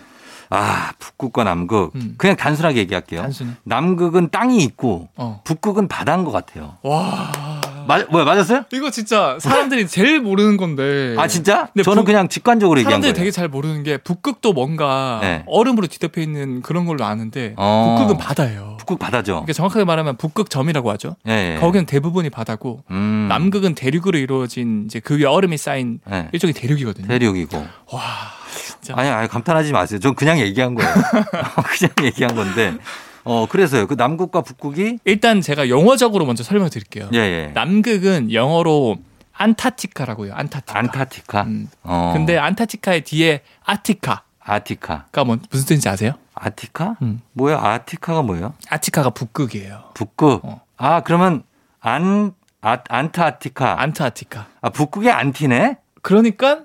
아, 0.49 0.93
북극과 0.99 1.43
남극. 1.43 1.91
음. 1.95 2.15
그냥 2.17 2.35
단순하게 2.35 2.79
얘기할게요. 2.79 3.21
단순히. 3.21 3.51
남극은 3.63 4.29
땅이 4.29 4.63
있고 4.63 5.09
어. 5.15 5.41
북극은 5.43 5.87
바다인 5.87 6.23
것 6.23 6.31
같아요. 6.31 6.77
와, 6.83 7.31
맞, 7.87 8.09
뭐야, 8.11 8.25
맞았어요? 8.25 8.65
이거 8.73 8.91
진짜 8.91 9.37
사람들이 9.39 9.87
제일 9.87 10.19
모르는 10.19 10.57
건데. 10.57 11.15
아, 11.17 11.27
진짜? 11.27 11.67
근데 11.73 11.83
저는 11.83 12.01
북- 12.03 12.05
그냥 12.07 12.27
직관적으로 12.29 12.79
얘기한 12.79 12.91
사람들이 13.01 13.13
거예요. 13.13 13.19
되게 13.21 13.31
잘 13.31 13.47
모르는 13.47 13.83
게 13.83 13.97
북극도 13.97 14.53
뭔가 14.53 15.19
네. 15.21 15.43
얼음으로 15.47 15.87
뒤덮여 15.87 16.21
있는 16.21 16.61
그런 16.61 16.85
걸로 16.85 17.05
아는데 17.05 17.53
어. 17.57 17.95
북극은 17.97 18.17
바다예요. 18.17 18.75
북극 18.79 18.99
바다죠. 18.99 19.33
그러니까 19.33 19.53
정확하게 19.53 19.85
말하면 19.85 20.17
북극점이라고 20.17 20.91
하죠. 20.91 21.15
예, 21.27 21.55
예. 21.55 21.59
거기는 21.59 21.85
대부분이 21.85 22.29
바다고 22.29 22.83
음. 22.91 23.27
남극은 23.29 23.75
대륙으로 23.75 24.17
이루어진 24.17 24.83
이제 24.85 24.99
그 24.99 25.17
위에 25.17 25.25
얼음이 25.25 25.57
쌓인 25.57 25.99
예. 26.11 26.29
일종의 26.31 26.53
대륙이거든요. 26.53 27.07
대륙이고. 27.07 27.57
와, 27.91 28.01
진짜. 28.55 28.93
아니, 28.97 29.09
아니, 29.09 29.27
감탄하지 29.27 29.71
마세요. 29.71 29.99
전 29.99 30.15
그냥 30.15 30.39
얘기한 30.39 30.75
거예요. 30.75 30.93
그냥 31.77 31.91
얘기한 32.03 32.35
건데. 32.35 32.73
어, 33.27 33.45
그래서요. 33.45 33.87
그 33.87 33.95
남극과 33.95 34.41
북극이 34.41 34.99
일단 35.03 35.41
제가 35.41 35.67
영어적으로 35.67 36.25
먼저 36.25 36.43
설명을 36.43 36.69
드릴게요. 36.69 37.09
예, 37.13 37.17
예. 37.17 37.51
남극은 37.53 38.31
영어로 38.31 38.97
안타티카라고 39.33 40.25
해요. 40.25 40.33
안타티카. 40.35 40.79
안타티카. 40.79 41.43
음. 41.43 41.69
어. 41.83 42.11
근데 42.15 42.37
안타티카의 42.37 43.01
뒤에 43.01 43.41
아티카가 43.65 44.23
아티카. 44.39 45.05
뭐 45.25 45.37
무슨 45.51 45.65
뜻인지 45.67 45.89
아세요? 45.89 46.13
아티카? 46.33 46.95
음. 47.01 47.21
뭐야? 47.33 47.59
아티카가 47.61 48.21
뭐예요? 48.21 48.53
아티카가 48.69 49.09
북극이에요. 49.09 49.91
북극. 49.93 50.45
어. 50.45 50.61
아, 50.77 51.01
그러면 51.01 51.43
안 51.81 52.31
아, 52.61 52.77
Antarctica. 52.87 53.81
Antarctica. 53.81 54.47
아, 54.61 54.69
북극의 54.69 55.11
anti네? 55.11 55.77
그러니까 56.01 56.61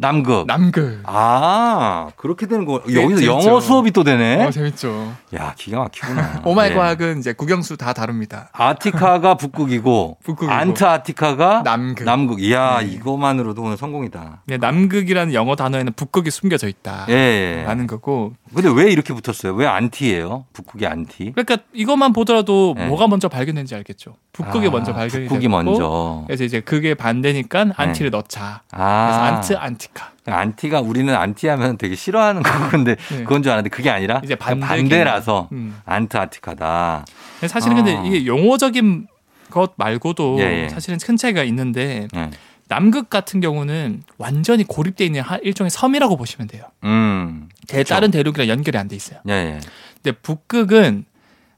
남극. 0.00 0.46
남극. 0.46 1.00
아, 1.06 2.10
그렇게 2.16 2.46
되는 2.46 2.64
거. 2.64 2.80
네, 2.86 2.94
여기서 3.02 3.20
재밌죠. 3.20 3.48
영어 3.48 3.60
수업이 3.60 3.90
또 3.90 4.04
되네. 4.04 4.44
어, 4.44 4.50
재밌죠. 4.52 5.12
야, 5.34 5.54
기가 5.58 5.80
막히구나. 5.80 6.42
오마이 6.46 6.70
예. 6.70 6.74
과학은 6.74 7.18
이제 7.18 7.32
국영수 7.32 7.76
다 7.76 7.92
다릅니다. 7.92 8.48
아티카가 8.52 9.34
북극이고, 9.38 10.18
북극이고. 10.22 10.52
안타티카가 10.52 11.64
남극. 11.64 12.40
이야, 12.40 12.78
네. 12.80 12.86
이거만으로도 12.92 13.60
오늘 13.60 13.76
성공이다. 13.76 14.42
네, 14.46 14.56
남극이라는 14.56 15.34
영어 15.34 15.56
단어에는 15.56 15.92
북극이 15.94 16.30
숨겨져 16.30 16.68
있다. 16.68 17.06
예, 17.08 17.14
예. 17.58 17.62
라는 17.66 17.88
거고. 17.88 18.34
근데 18.54 18.70
왜 18.70 18.92
이렇게 18.92 19.12
붙었어요? 19.12 19.52
왜 19.54 19.66
anti예요? 19.66 20.44
북극이 20.52 20.86
안티? 20.86 21.32
그러니까 21.34 21.58
이것만 21.72 22.12
보더라도 22.12 22.74
네. 22.78 22.86
뭐가 22.86 23.08
먼저 23.08 23.28
발견된지 23.28 23.74
알겠죠. 23.74 24.14
북극이 24.32 24.68
아, 24.68 24.70
먼저 24.70 24.92
발견이 24.92 25.24
북극이 25.24 25.48
됐고 25.48 25.62
먼저. 25.64 26.22
그래서 26.28 26.44
이제 26.44 26.60
그게 26.60 26.94
반대니까 26.94 27.72
anti를 27.74 28.12
넣자. 28.12 28.62
그래서 28.70 28.84
아, 28.84 29.24
Ant 29.26 29.56
Antarctica. 29.56 30.10
anti가 30.26 30.80
우리는 30.80 31.14
anti하면 31.14 31.78
되게 31.78 31.94
싫어하는 31.96 32.42
건데 32.42 32.96
네. 33.10 33.18
그건 33.24 33.42
줄 33.42 33.52
알았는데 33.52 33.70
그게 33.74 33.88
아니라 33.90 34.20
이제 34.24 34.34
반대 34.34 34.66
반대라서 34.66 35.48
음. 35.52 35.80
안타티카다. 35.84 37.04
근데 37.40 37.48
사실은 37.48 37.78
아. 37.78 37.82
근데 37.82 38.02
이게 38.08 38.26
용어적인 38.26 39.06
것 39.50 39.72
말고도 39.76 40.36
예, 40.40 40.64
예. 40.64 40.68
사실은 40.68 40.98
큰 40.98 41.16
차이가 41.16 41.42
있는데 41.44 42.08
예. 42.14 42.30
남극 42.68 43.08
같은 43.08 43.40
경우는 43.40 44.02
완전히 44.18 44.64
고립돼 44.64 45.06
있는 45.06 45.22
하- 45.22 45.38
일종의 45.38 45.70
섬이라고 45.70 46.18
보시면 46.18 46.48
돼요. 46.48 46.64
음. 46.84 47.48
대 47.66 47.78
그쵸. 47.78 47.94
다른 47.94 48.10
대륙이랑 48.10 48.48
연결이 48.48 48.76
안 48.76 48.88
돼 48.88 48.96
있어요. 48.96 49.20
예, 49.28 49.32
예. 49.32 49.60
근데 50.02 50.12
북극은 50.20 51.04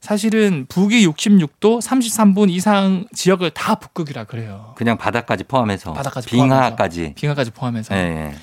사실은 0.00 0.66
북위 0.68 1.06
66도 1.06 1.80
33분 1.80 2.50
이상 2.50 3.04
지역을 3.14 3.50
다 3.50 3.74
북극이라 3.74 4.24
그래요. 4.24 4.74
그냥 4.76 4.96
바다까지 4.96 5.44
포함해서 5.44 5.92
바다까지 5.92 6.28
빙하까지. 6.28 7.12
빙하까지 7.16 7.50
포함해서. 7.50 7.94
예, 7.94 7.98
예. 7.98 8.34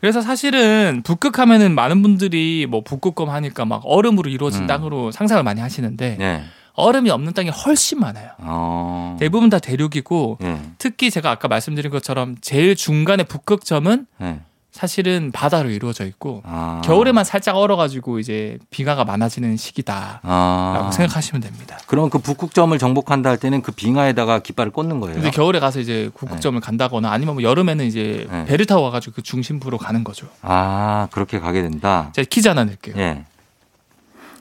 그래서 0.00 0.20
사실은 0.20 1.00
북극 1.02 1.38
하면은 1.38 1.74
많은 1.74 2.02
분들이 2.02 2.66
뭐 2.68 2.82
북극검 2.82 3.30
하니까 3.30 3.64
막 3.64 3.82
얼음으로 3.84 4.30
이루어진 4.30 4.62
음. 4.62 4.66
땅으로 4.66 5.10
상상을 5.10 5.42
많이 5.42 5.60
하시는데 5.60 6.18
예. 6.20 6.42
얼음이 6.74 7.08
없는 7.08 7.32
땅이 7.32 7.48
훨씬 7.48 7.98
많아요. 7.98 8.30
어. 8.38 9.16
대부분 9.18 9.48
다 9.48 9.58
대륙이고 9.58 10.38
예. 10.42 10.60
특히 10.76 11.10
제가 11.10 11.30
아까 11.30 11.48
말씀드린 11.48 11.90
것처럼 11.90 12.36
제일 12.42 12.76
중간의 12.76 13.24
북극점은 13.24 14.06
예. 14.20 14.40
사실은 14.76 15.32
바다로 15.32 15.70
이루어져 15.70 16.04
있고 16.04 16.42
아. 16.44 16.82
겨울에만 16.84 17.24
살짝 17.24 17.56
얼어가지고 17.56 18.18
이제 18.18 18.58
비가가 18.68 19.06
많아지는 19.06 19.56
시기다라고 19.56 20.20
아. 20.22 20.90
생각하시면 20.92 21.40
됩니다. 21.40 21.78
그럼 21.86 22.10
그 22.10 22.18
북극점을 22.18 22.76
정복한다 22.78 23.30
할 23.30 23.38
때는 23.38 23.62
그 23.62 23.72
빙하에다가 23.72 24.40
깃발을 24.40 24.72
꽂는 24.72 25.00
거예요. 25.00 25.14
근데 25.14 25.30
겨울에 25.30 25.60
가서 25.60 25.80
이제 25.80 26.10
북극점을 26.14 26.60
간다거나 26.60 27.10
아니면 27.10 27.36
뭐 27.36 27.42
여름에는 27.42 27.86
이제 27.86 28.26
네. 28.30 28.44
배를 28.44 28.66
타고 28.66 28.82
가가지고 28.82 29.14
그 29.14 29.22
중심부로 29.22 29.78
가는 29.78 30.04
거죠. 30.04 30.26
아, 30.42 31.08
그렇게 31.10 31.40
가게 31.40 31.62
된다. 31.62 32.10
제가 32.12 32.26
퀴즈 32.28 32.46
하나 32.46 32.64
낼게요. 32.64 32.96
예. 32.98 33.24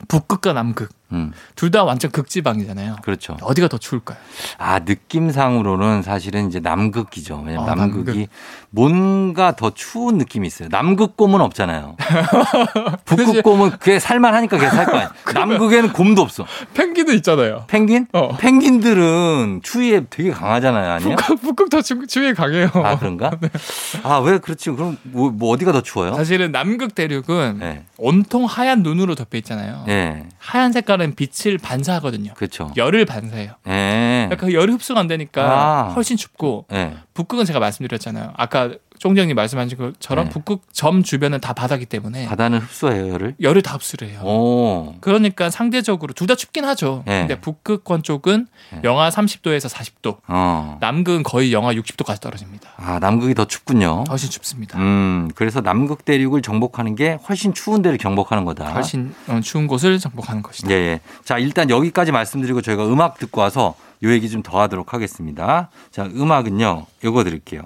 북극과 0.10 0.52
남극 0.52 0.90
음. 1.12 1.32
둘다 1.56 1.84
완전 1.84 2.12
극지방이잖아요. 2.12 2.98
그렇죠. 3.04 3.38
어디가 3.42 3.68
더 3.68 3.78
추울까요? 3.78 4.18
아, 4.58 4.80
느낌상으로는 4.80 6.02
사실은 6.02 6.48
이제 6.48 6.60
남극이죠. 6.60 7.44
왜냐면 7.46 7.70
어, 7.70 7.76
남극이 7.76 8.28
뭔가 8.72 9.56
더 9.56 9.70
추운 9.70 10.18
느낌이 10.18 10.48
있어요. 10.48 10.70
남극 10.70 11.16
곰은 11.16 11.42
없잖아요. 11.42 11.96
북극 13.06 13.44
곰은 13.44 13.72
그게 13.72 14.00
살만하니까 14.00 14.58
걔살거 14.58 14.92
아니야. 14.92 15.14
남극에는 15.34 15.94
곰도 15.94 16.22
없어. 16.22 16.46
펭귄도 16.74 17.14
있잖아요. 17.14 17.66
펭귄? 17.68 18.08
어. 18.14 18.36
펭귄들은 18.38 19.62
추위에 19.64 20.06
되게 20.10 20.32
강하잖아요. 20.32 20.92
아니요? 20.92 21.16
북극, 21.16 21.42
북극 21.42 21.70
더 21.70 21.82
추, 21.82 22.06
추위에 22.08 22.34
강해요. 22.34 22.70
아, 22.74 22.98
그런가? 22.98 23.32
아, 24.04 24.18
왜 24.20 24.40
그렇지? 24.40 24.72
그럼 24.72 24.98
뭐, 25.04 25.30
뭐 25.30 25.52
어디가 25.52 25.72
더 25.72 25.82
추워요? 25.82 26.16
사실은 26.16 26.52
남극 26.52 26.96
대륙은 26.96 27.60
네. 27.60 27.86
온통 27.98 28.46
하얀 28.46 28.82
눈으로 28.82 29.16
덮여 29.16 29.38
있잖아요. 29.38 29.86
예. 29.88 30.26
하얀 30.40 30.72
색깔 30.72 30.95
은 31.02 31.16
빛을 31.16 31.58
반사하거든요. 31.58 32.34
그렇죠. 32.34 32.72
열을 32.76 33.06
반사해요. 33.06 33.54
예. 33.68 34.28
그러니까 34.28 34.36
그 34.38 34.54
열이 34.54 34.72
흡수가 34.74 35.00
안 35.00 35.08
되니까 35.08 35.44
아. 35.44 35.94
훨씬 35.94 36.18
춥고 36.18 36.66
예. 36.72 36.96
북극은 37.14 37.46
제가 37.46 37.60
말씀드렸잖아요. 37.60 38.34
아까 38.36 38.72
쫑정님 39.06 39.36
말씀하신 39.36 39.78
것처럼 39.78 40.26
네. 40.26 40.32
북극 40.32 40.64
점 40.74 41.04
주변은 41.04 41.40
다 41.40 41.54
바다기 41.54 41.86
때문에 41.86 42.26
바다는 42.26 42.58
흡수해요, 42.58 43.10
열을? 43.10 43.36
열을 43.40 43.62
다 43.62 43.76
흡수를 43.76 44.10
해요. 44.10 44.20
오. 44.24 44.96
그러니까 45.00 45.52
상대적으로 45.52 46.14
둘 46.14 46.26
다 46.26 46.34
춥긴 46.34 46.66
하죠. 46.66 47.04
네. 47.06 47.20
근데 47.20 47.40
북극권 47.40 48.02
쪽은 48.02 48.48
네. 48.74 48.80
영하 48.84 49.10
30도에서 49.10 49.70
40도, 49.70 50.18
어. 50.28 50.78
남극은 50.82 51.22
거의 51.22 51.54
영하 51.54 51.72
60도까지 51.76 52.20
떨어집니다. 52.20 52.68
아, 52.78 52.98
남극이 52.98 53.36
더 53.36 53.46
춥군요. 53.46 54.06
훨씬 54.10 54.32
춥습니다. 54.32 54.80
음, 54.80 55.30
그래서 55.36 55.62
남극 55.62 56.04
대륙을 56.04 56.42
정복하는 56.42 56.96
게 56.96 57.20
훨씬 57.30 57.54
추운 57.54 57.84
데를 57.84 58.00
정복하는 58.00 58.44
거다. 58.44 58.74
훨씬 58.74 59.14
어, 59.28 59.40
추운 59.44 59.68
곳을 59.68 60.00
정복하는 60.00 60.42
것이다. 60.42 60.72
예, 60.72 60.74
예. 60.74 61.00
자, 61.24 61.38
일단 61.38 61.70
여기까지 61.70 62.12
말씀드리고 62.12 62.62
저희가 62.64 62.88
음악 62.88 63.20
듣고 63.20 63.42
와서 63.42 63.76
요 64.02 64.12
얘기 64.12 64.28
좀 64.28 64.42
더 64.42 64.60
하도록 64.62 64.92
하겠습니다. 64.96 65.70
자, 65.92 66.06
음악은요, 66.06 66.88
요거 67.04 67.24
드릴게요. 67.24 67.62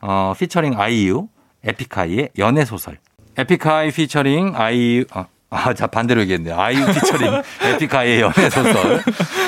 어, 0.00 0.34
피처링 0.38 0.78
아이유, 0.78 1.28
에픽하이의 1.64 2.30
연애소설. 2.38 2.98
에픽하이 3.36 3.90
피처링 3.90 4.52
아이유, 4.54 5.04
아, 5.12 5.26
아, 5.50 5.74
자, 5.74 5.86
반대로 5.86 6.20
얘기했네요. 6.22 6.58
아이유 6.58 6.84
피처링 6.86 7.42
에픽하이의 7.62 8.20
연애소설. 8.20 9.02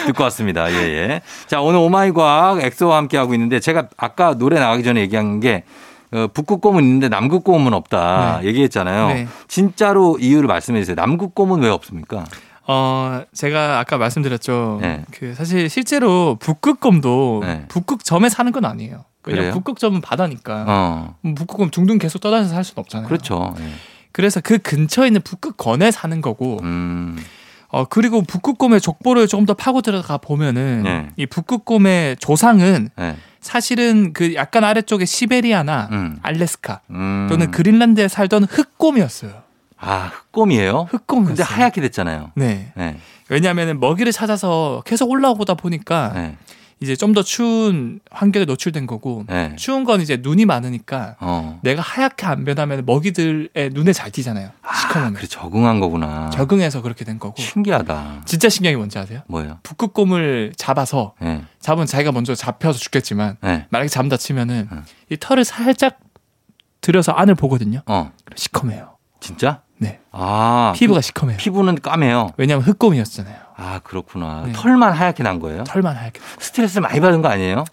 듣고 0.06 0.22
왔습니다. 0.24 0.70
예, 0.72 0.76
예. 0.76 1.20
자, 1.46 1.61
오늘 1.61 1.80
오마이 1.80 2.12
과학 2.12 2.62
엑소와 2.62 2.96
함께하고 2.98 3.34
있는데 3.34 3.61
제가 3.61 3.88
아까 3.96 4.34
노래 4.34 4.58
나가기 4.58 4.82
전에 4.82 5.00
얘기한 5.00 5.40
게 5.40 5.64
어, 6.11 6.26
북극 6.32 6.61
곰은 6.62 6.82
있는데 6.84 7.08
남극 7.08 7.44
곰은 7.44 7.74
없다 7.74 8.38
네. 8.40 8.48
얘기했잖아요. 8.48 9.08
네. 9.08 9.28
진짜로 9.46 10.16
이유를 10.18 10.46
말씀해 10.48 10.80
주세요. 10.80 10.94
남극 10.96 11.34
곰은 11.34 11.61
왜 11.61 11.68
없습니까? 11.68 12.24
어, 12.66 13.22
제가 13.34 13.78
아까 13.78 13.98
말씀드렸죠. 13.98 14.78
네. 14.80 15.04
그 15.11 15.34
사실 15.34 15.68
실제로 15.68 16.37
북극곰도 16.40 17.42
네. 17.44 17.64
북극점에 17.68 18.28
사는 18.30 18.50
건 18.52 18.64
아니에요. 18.64 19.04
왜냐면? 19.28 19.52
북극점은 19.52 20.00
바다니까. 20.00 20.64
어. 20.66 21.14
음, 21.24 21.34
북극곰 21.34 21.70
둥둥 21.70 21.98
계속 21.98 22.20
떠다니면서 22.20 22.54
살 22.54 22.64
수는 22.64 22.80
없잖아요. 22.80 23.08
그렇죠. 23.08 23.54
예. 23.60 23.64
그래서 24.12 24.40
그 24.40 24.58
근처에 24.58 25.06
있는 25.06 25.20
북극건에 25.22 25.90
사는 25.90 26.20
거고, 26.20 26.58
음. 26.62 27.18
어, 27.68 27.84
그리고 27.84 28.22
북극곰의 28.22 28.80
족보를 28.80 29.28
조금 29.28 29.44
더 29.44 29.54
파고 29.54 29.82
들어가 29.82 30.16
보면은, 30.18 30.82
네. 30.82 31.08
이 31.16 31.26
북극곰의 31.26 32.16
조상은 32.16 32.88
예. 32.98 33.16
사실은 33.40 34.12
그 34.12 34.34
약간 34.34 34.64
아래쪽에 34.64 35.04
시베리아나 35.04 35.88
음. 35.92 36.18
알래스카 36.22 36.80
음. 36.90 37.26
또는 37.30 37.50
그린란드에 37.50 38.08
살던 38.08 38.44
흑곰이었어요. 38.44 39.42
아, 39.78 40.10
흑곰이에요? 40.12 40.88
흑곰이었어요. 40.90 41.36
근데 41.36 41.42
하얗게 41.42 41.80
됐잖아요. 41.82 42.32
네. 42.34 42.72
네. 42.74 42.98
왜냐하면 43.28 43.78
먹이를 43.78 44.12
찾아서 44.12 44.82
계속 44.84 45.10
올라오다 45.10 45.54
보니까 45.54 46.12
네. 46.14 46.36
이제 46.80 46.94
좀 46.94 47.12
더 47.12 47.22
추운 47.22 47.98
환경에 48.10 48.44
노출된 48.44 48.86
거고 48.86 49.24
네. 49.28 49.56
추운 49.56 49.82
건 49.84 50.00
이제 50.00 50.18
눈이 50.20 50.44
많으니까 50.46 51.16
어. 51.20 51.58
내가 51.62 51.82
하얗게 51.82 52.26
안 52.26 52.44
변하면 52.44 52.84
먹이들의 52.86 53.70
눈에 53.72 53.92
잘 53.92 54.10
띄잖아요. 54.12 54.50
아, 54.62 54.74
시커먼. 54.76 55.14
그래 55.14 55.26
적응한 55.26 55.80
거구나. 55.80 56.30
적응해서 56.30 56.82
그렇게 56.82 57.04
된 57.04 57.18
거고. 57.18 57.40
신기하다. 57.42 58.22
진짜 58.26 58.48
신기한 58.48 58.74
게 58.74 58.76
뭔지 58.76 58.98
아세요? 58.98 59.22
뭐예요? 59.26 59.58
북극곰을 59.62 60.52
잡아서 60.56 61.14
예. 61.22 61.42
잡으면 61.60 61.86
자기가 61.86 62.12
먼저 62.12 62.34
잡혀서 62.34 62.78
죽겠지만 62.78 63.38
예. 63.44 63.66
만약에 63.70 63.88
잠 63.88 64.08
다 64.08 64.16
치면은 64.16 64.68
응. 64.70 64.84
이 65.10 65.16
털을 65.18 65.44
살짝 65.44 65.98
들여서 66.80 67.12
안을 67.12 67.34
보거든요. 67.34 67.80
어. 67.86 68.12
시커매요. 68.36 68.96
진짜? 69.20 69.62
네. 69.78 69.98
아. 70.12 70.72
피부가 70.76 71.00
그 71.00 71.06
시커매요. 71.06 71.36
피부는 71.38 71.80
까매요. 71.80 72.30
왜냐하면 72.36 72.66
흑곰이었잖아요. 72.68 73.36
아, 73.60 73.80
그렇구나. 73.82 74.44
네. 74.46 74.52
털만 74.52 74.92
하얗게 74.92 75.24
난 75.24 75.40
거예요? 75.40 75.64
털만 75.64 75.96
하얗게. 75.96 76.20
스트레스 76.38 76.78
많이 76.78 77.00
받은 77.00 77.22
거 77.22 77.28
아니에요? 77.28 77.64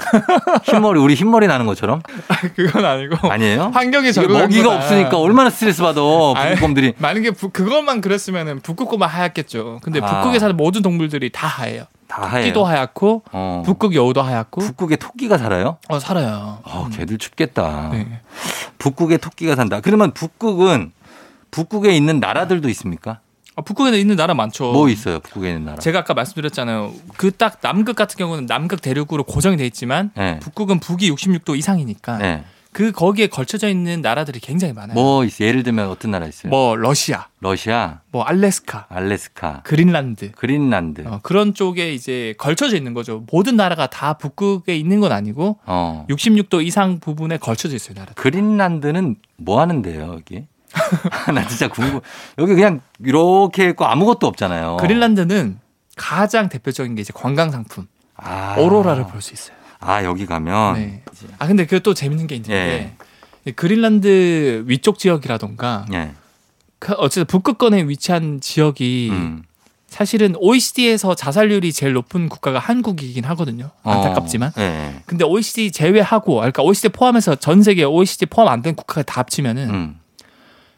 흰머리, 0.63 0.99
우리 0.99 1.13
흰머리 1.13 1.45
나는 1.45 1.67
것처럼? 1.67 2.01
그건 2.55 2.83
아니고 2.83 3.31
아니에요? 3.31 3.69
환경에 3.71 4.11
적응한 4.11 4.43
먹이가. 4.45 4.75
없으니까 4.75 5.19
얼마나 5.19 5.51
스트레스 5.51 5.83
받아, 5.83 6.01
북극곰들이. 6.01 6.95
만약에 6.97 7.29
부- 7.31 7.51
그것만 7.51 8.01
그랬으면은 8.01 8.61
북극곰만 8.61 9.07
하얗겠죠. 9.07 9.79
근데 9.83 9.99
아. 10.01 10.05
북극에 10.21 10.39
사는 10.39 10.57
모든 10.57 10.81
동물들이 10.81 11.29
다 11.31 11.45
하얘요. 11.45 11.83
다 12.07 12.23
하얘요. 12.23 12.45
토끼도 12.45 12.65
하얗고 12.65 13.23
어. 13.31 13.61
북극 13.63 13.93
여우도 13.93 14.23
하얗고 14.23 14.61
북극에 14.61 14.95
토끼가 14.95 15.37
살아요? 15.37 15.77
어 15.87 15.99
살아요. 15.99 16.59
어, 16.63 16.87
걔들 16.91 17.19
춥겠다. 17.19 17.89
네. 17.91 18.21
북극에 18.79 19.17
토끼가 19.17 19.55
산다. 19.55 19.81
그러면 19.81 20.11
북극은 20.13 20.91
북극에 21.51 21.91
있는 21.95 22.19
나라들도 22.19 22.69
있습니까? 22.69 23.19
아, 23.57 23.61
북극에 23.61 23.97
있는 23.97 24.15
나라 24.15 24.33
많죠. 24.33 24.71
뭐 24.73 24.89
있어요? 24.89 25.19
북극에 25.21 25.49
있는 25.49 25.65
나라. 25.65 25.77
제가 25.79 25.99
아까 25.99 26.13
말씀드렸잖아요. 26.13 26.93
그 27.17 27.31
딱 27.35 27.59
남극 27.61 27.95
같은 27.95 28.17
경우는 28.17 28.45
남극 28.45 28.81
대륙으로 28.81 29.23
고정이 29.23 29.57
돼 29.57 29.65
있지만 29.65 30.11
네. 30.15 30.39
북극은 30.39 30.79
북위 30.79 31.09
66도 31.11 31.57
이상이니까 31.57 32.17
네. 32.17 32.43
그 32.71 32.91
거기에 32.91 33.27
걸쳐져 33.27 33.69
있는 33.69 34.01
나라들이 34.01 34.39
굉장히 34.41 34.73
많아요. 34.73 34.95
뭐 34.95 35.23
있어요? 35.23 35.47
예를 35.47 35.63
들면 35.63 35.87
어떤 35.89 36.11
나라 36.11 36.27
있어요? 36.27 36.49
뭐 36.49 36.75
러시아, 36.75 37.27
러시아, 37.39 38.01
뭐 38.11 38.23
알래스카, 38.23 38.87
알래스카, 38.89 39.61
그린란드 39.63 40.31
그린란드. 40.31 41.03
어, 41.07 41.19
그런 41.23 41.53
쪽에 41.53 41.93
이제 41.93 42.33
걸쳐져 42.37 42.75
있는 42.75 42.93
거죠. 42.93 43.23
모든 43.31 43.55
나라가 43.55 43.87
다 43.87 44.13
북극에 44.13 44.75
있는 44.75 44.99
건 44.99 45.13
아니고 45.13 45.59
어. 45.65 46.05
66도 46.09 46.65
이상 46.65 46.99
부분에 46.99 47.37
걸쳐져 47.37 47.75
있어요, 47.77 47.95
나라. 47.95 48.11
그린란드는 48.15 49.15
뭐 49.37 49.61
하는데요, 49.61 50.11
여기? 50.13 50.43
나 51.33 51.47
진짜 51.47 51.67
궁금. 51.67 51.99
여기 52.37 52.53
그냥 52.55 52.81
이렇게 53.03 53.69
있고 53.69 53.85
아무것도 53.85 54.27
없잖아요. 54.27 54.77
그린란드는 54.77 55.59
가장 55.95 56.49
대표적인 56.49 56.95
게 56.95 57.01
이제 57.01 57.13
관광 57.15 57.51
상품 57.51 57.87
아. 58.15 58.55
오로라를 58.57 59.07
볼 59.07 59.21
수 59.21 59.33
있어요. 59.33 59.55
아, 59.79 60.03
여기 60.03 60.25
가면 60.25 60.75
네. 60.75 61.03
아 61.39 61.47
근데 61.47 61.65
그 61.65 61.79
또 61.81 61.93
재밌는 61.93 62.27
게 62.27 62.35
있는데 62.35 62.53
예. 62.55 62.95
이 63.45 63.51
그린란드 63.51 64.63
위쪽 64.67 64.97
지역이라던가 64.99 65.85
예. 65.93 66.11
그 66.79 66.93
어쨌든 66.93 67.25
북극권에 67.25 67.83
위치한 67.83 68.39
지역이 68.41 69.09
음. 69.11 69.43
사실은 69.87 70.35
OECD에서 70.37 71.15
자살률이 71.15 71.71
제일 71.71 71.93
높은 71.93 72.27
국가가 72.27 72.59
한국이긴 72.59 73.23
하거든요. 73.25 73.69
안타깝지만. 73.83 74.49
어, 74.49 74.61
예. 74.61 74.95
근데 75.05 75.23
OECD 75.23 75.71
제외하고 75.71 76.35
그러니까 76.35 76.63
OECD 76.63 76.89
포함해서 76.89 77.35
전 77.35 77.61
세계 77.63 77.83
OECD 77.85 78.25
포함 78.25 78.49
안 78.49 78.61
된 78.61 78.75
국가가 78.75 79.03
다 79.03 79.21
합치면은 79.21 79.69
음. 79.69 79.99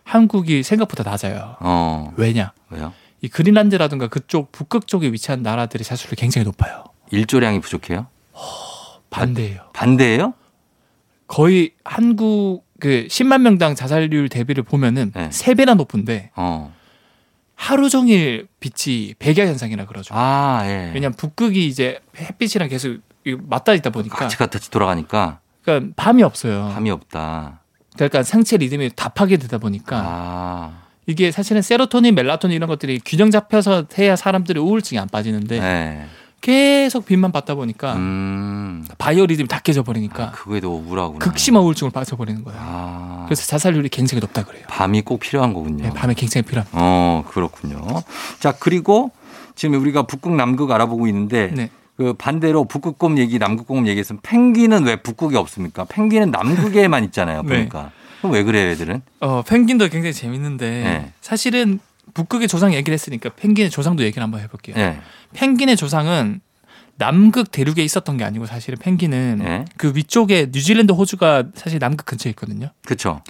한국이 0.07 0.63
생각보다 0.63 1.03
낮아요. 1.03 1.57
어. 1.59 2.13
왜냐? 2.15 2.53
왜요? 2.69 2.93
이 3.21 3.27
그린란드라든가 3.27 4.07
그쪽 4.07 4.53
북극 4.53 4.87
쪽에 4.87 5.11
위치한 5.11 5.41
나라들의 5.41 5.83
자살률이 5.83 6.15
굉장히 6.15 6.45
높아요. 6.45 6.85
일조량이 7.11 7.59
부족해요? 7.59 8.07
반대예요. 9.09 9.69
반대예요? 9.73 10.33
거의 11.27 11.71
한국 11.83 12.65
그 12.79 13.07
10만 13.09 13.41
명당 13.41 13.75
자살률 13.75 14.29
대비를 14.29 14.63
보면은 14.63 15.11
네. 15.13 15.29
세 15.31 15.53
배나 15.55 15.73
높은데 15.73 16.31
어. 16.35 16.73
하루 17.55 17.89
종일 17.89 18.47
빛이 18.61 19.15
백야 19.19 19.45
현상이라 19.45 19.87
그러죠. 19.87 20.13
아, 20.15 20.61
예. 20.65 20.91
왜냐면 20.93 21.13
북극이 21.17 21.67
이제 21.67 21.99
햇빛이랑 22.15 22.69
계속 22.69 22.99
이 23.25 23.35
맞닿아 23.37 23.73
있다 23.73 23.89
보니까 23.89 24.15
같이 24.15 24.37
같이 24.37 24.71
돌아가니까 24.71 25.41
그러니까 25.63 25.93
밤이 25.97 26.23
없어요. 26.23 26.71
밤이 26.73 26.91
없다. 26.91 27.61
그러니까 28.05 28.23
생체 28.23 28.57
리듬이 28.57 28.91
다 28.95 29.09
파괴되다 29.09 29.57
보니까 29.57 30.01
아. 30.05 30.71
이게 31.05 31.31
사실은 31.31 31.61
세로토닌, 31.61 32.15
멜라토닌 32.15 32.55
이런 32.55 32.67
것들이 32.67 32.99
균형 33.05 33.31
잡혀서 33.31 33.85
해야 33.97 34.15
사람들이 34.15 34.59
우울증이 34.59 34.99
안 34.99 35.07
빠지는데 35.07 35.59
네. 35.59 36.05
계속 36.41 37.05
빛만 37.05 37.31
받다 37.31 37.55
보니까 37.55 37.93
음. 37.95 38.85
바이오 38.97 39.25
리듬이 39.25 39.47
다 39.47 39.59
깨져 39.59 39.83
버리니까 39.83 40.23
아, 40.25 40.31
그거에도 40.31 40.75
우울하구나. 40.75 41.19
극심한 41.19 41.63
우울증을 41.63 41.91
빠져 41.91 42.15
버리는 42.15 42.43
거예요. 42.43 42.59
아. 42.61 43.23
그래서 43.25 43.45
자살률이 43.47 43.89
굉장히 43.89 44.19
높다 44.21 44.43
그래요. 44.43 44.63
밤이 44.67 45.01
꼭 45.01 45.19
필요한 45.19 45.53
거군요. 45.53 45.83
네, 45.83 45.89
밤에 45.93 46.13
굉장히 46.13 46.45
필요합니다. 46.45 46.77
어, 46.79 47.23
그렇군요. 47.29 48.03
자, 48.39 48.53
그리고 48.59 49.11
지금 49.55 49.81
우리가 49.81 50.03
북극, 50.03 50.35
남극 50.35 50.71
알아보고 50.71 51.07
있는데 51.07 51.51
네. 51.53 51.69
그 51.97 52.13
반대로 52.13 52.63
북극곰 52.65 53.17
얘기, 53.17 53.39
남극곰 53.39 53.87
얘기했으면 53.87 54.19
펭귄은 54.21 54.85
왜 54.85 54.97
북극에 54.97 55.35
없습니까? 55.35 55.83
펭귄은 55.85 56.29
남극에만 56.29 57.03
있잖아요. 57.05 57.41
네. 57.43 57.57
보니까. 57.57 57.91
그럼 58.19 58.33
왜 58.33 58.43
그래요, 58.43 58.69
애들은? 58.69 59.01
어, 59.19 59.41
펭귄도 59.41 59.89
굉장히 59.89 60.13
재밌는데 60.13 60.69
네. 60.69 61.13
사실은 61.21 61.79
북극의 62.13 62.47
조상 62.47 62.73
얘기를 62.73 62.93
했으니까 62.93 63.29
펭귄의 63.35 63.69
조상도 63.69 64.03
얘기를 64.03 64.23
한번 64.23 64.41
해볼게요. 64.41 64.75
예. 64.77 64.99
펭귄의 65.33 65.75
조상은 65.75 66.39
남극 66.97 67.51
대륙에 67.51 67.83
있었던 67.83 68.17
게 68.17 68.23
아니고 68.23 68.45
사실은 68.45 68.79
펭귄은 68.79 69.39
네. 69.43 69.65
그 69.77 69.91
위쪽에 69.95 70.47
뉴질랜드, 70.51 70.93
호주가 70.93 71.45
사실 71.53 71.79
남극 71.79 72.05
근처에 72.05 72.31
있거든요. 72.31 72.69
그쵸. 72.85 73.21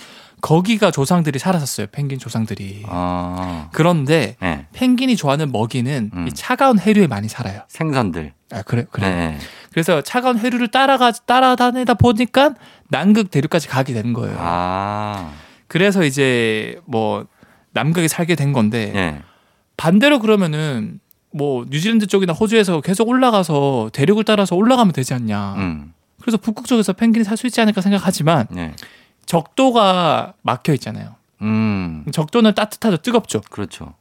거기가 0.41 0.91
조상들이 0.91 1.39
살았었어요. 1.39 1.87
펭귄 1.91 2.19
조상들이. 2.19 2.83
아. 2.87 3.69
그런데 3.73 4.35
예. 4.43 4.67
펭귄이 4.73 5.15
좋아하는 5.15 5.51
먹이는 5.51 6.11
음. 6.13 6.27
이 6.27 6.31
차가운 6.33 6.79
해류에 6.79 7.07
많이 7.07 7.27
살아요. 7.27 7.61
생선들. 7.67 8.33
아 8.51 8.61
그래 8.61 8.85
그래. 8.91 9.09
네. 9.09 9.37
그래서 9.71 10.01
차가운 10.01 10.37
해류를 10.37 10.69
따라가 10.69 11.11
따라다니다 11.11 11.95
보니까 11.95 12.53
남극 12.89 13.31
대륙까지 13.31 13.67
가게 13.67 13.93
되는 13.93 14.13
거예요. 14.13 14.35
아. 14.39 15.31
그래서 15.67 16.03
이제 16.03 16.79
뭐 16.85 17.25
남극에 17.73 18.07
살게 18.07 18.35
된 18.35 18.53
건데 18.53 18.93
예. 18.95 19.21
반대로 19.75 20.19
그러면은 20.19 20.99
뭐 21.31 21.65
뉴질랜드 21.69 22.07
쪽이나 22.07 22.33
호주에서 22.33 22.81
계속 22.81 23.09
올라가서 23.09 23.89
대륙을 23.93 24.23
따라서 24.23 24.55
올라가면 24.55 24.93
되지 24.93 25.13
않냐. 25.13 25.53
음. 25.57 25.93
그래서 26.21 26.37
북극 26.37 26.65
쪽에서 26.65 26.93
펭귄이 26.93 27.23
살 27.23 27.37
수 27.37 27.47
있지 27.47 27.59
않을까 27.61 27.81
생각하지만 27.81 28.47
예. 28.55 28.73
적도가 29.27 30.33
막혀 30.41 30.73
있잖아요. 30.73 31.15
음. 31.43 32.03
적도는 32.11 32.55
따뜻하죠, 32.55 32.97
뜨겁죠. 32.97 33.41
그렇죠. 33.51 33.93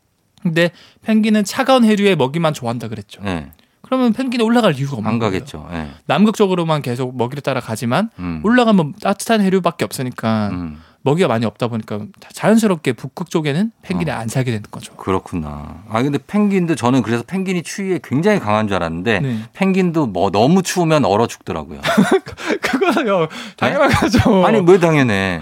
근데 0.42 0.70
펭귄은 1.02 1.44
차가운 1.44 1.84
해류의 1.84 2.16
먹이만 2.16 2.54
좋아한다 2.54 2.88
그랬죠. 2.88 3.20
예. 3.26 3.50
그러면 3.82 4.12
펭귄이 4.12 4.42
올라갈 4.42 4.74
이유가 4.76 4.96
없는 4.96 5.10
안. 5.12 5.18
가겠죠. 5.18 5.68
예. 5.72 5.90
남극 6.06 6.36
쪽으로만 6.36 6.82
계속 6.82 7.16
먹이를 7.16 7.42
따라 7.42 7.60
가지만 7.60 8.10
음. 8.18 8.40
올라가면 8.44 8.94
따뜻한 9.02 9.40
해류밖에 9.42 9.84
없으니까 9.84 10.48
음. 10.52 10.80
먹이가 11.06 11.28
많이 11.28 11.46
없다 11.46 11.68
보니까 11.68 12.00
자연스럽게 12.32 12.92
북극 12.92 13.30
쪽에는 13.30 13.72
펭귄이 13.82 14.10
어. 14.10 14.14
안 14.14 14.28
살게 14.28 14.50
되는 14.50 14.64
거죠. 14.70 14.94
그렇구나. 14.94 15.82
아 15.88 16.02
근데 16.02 16.18
펭귄도 16.18 16.74
저는 16.74 17.02
그래서 17.02 17.24
펭귄이 17.26 17.62
추위에 17.62 17.98
굉장히 18.04 18.38
강한 18.38 18.68
줄 18.68 18.76
알았는데 18.76 19.20
네. 19.20 19.38
펭귄도 19.54 20.06
뭐 20.06 20.30
너무 20.30 20.62
추우면 20.62 21.04
얼어 21.04 21.26
죽더라고요. 21.26 21.80
그거요 22.60 23.28
당연한 23.56 23.90
거죠. 23.90 24.44
아니 24.44 24.60
왜 24.66 24.78
당연해? 24.78 25.40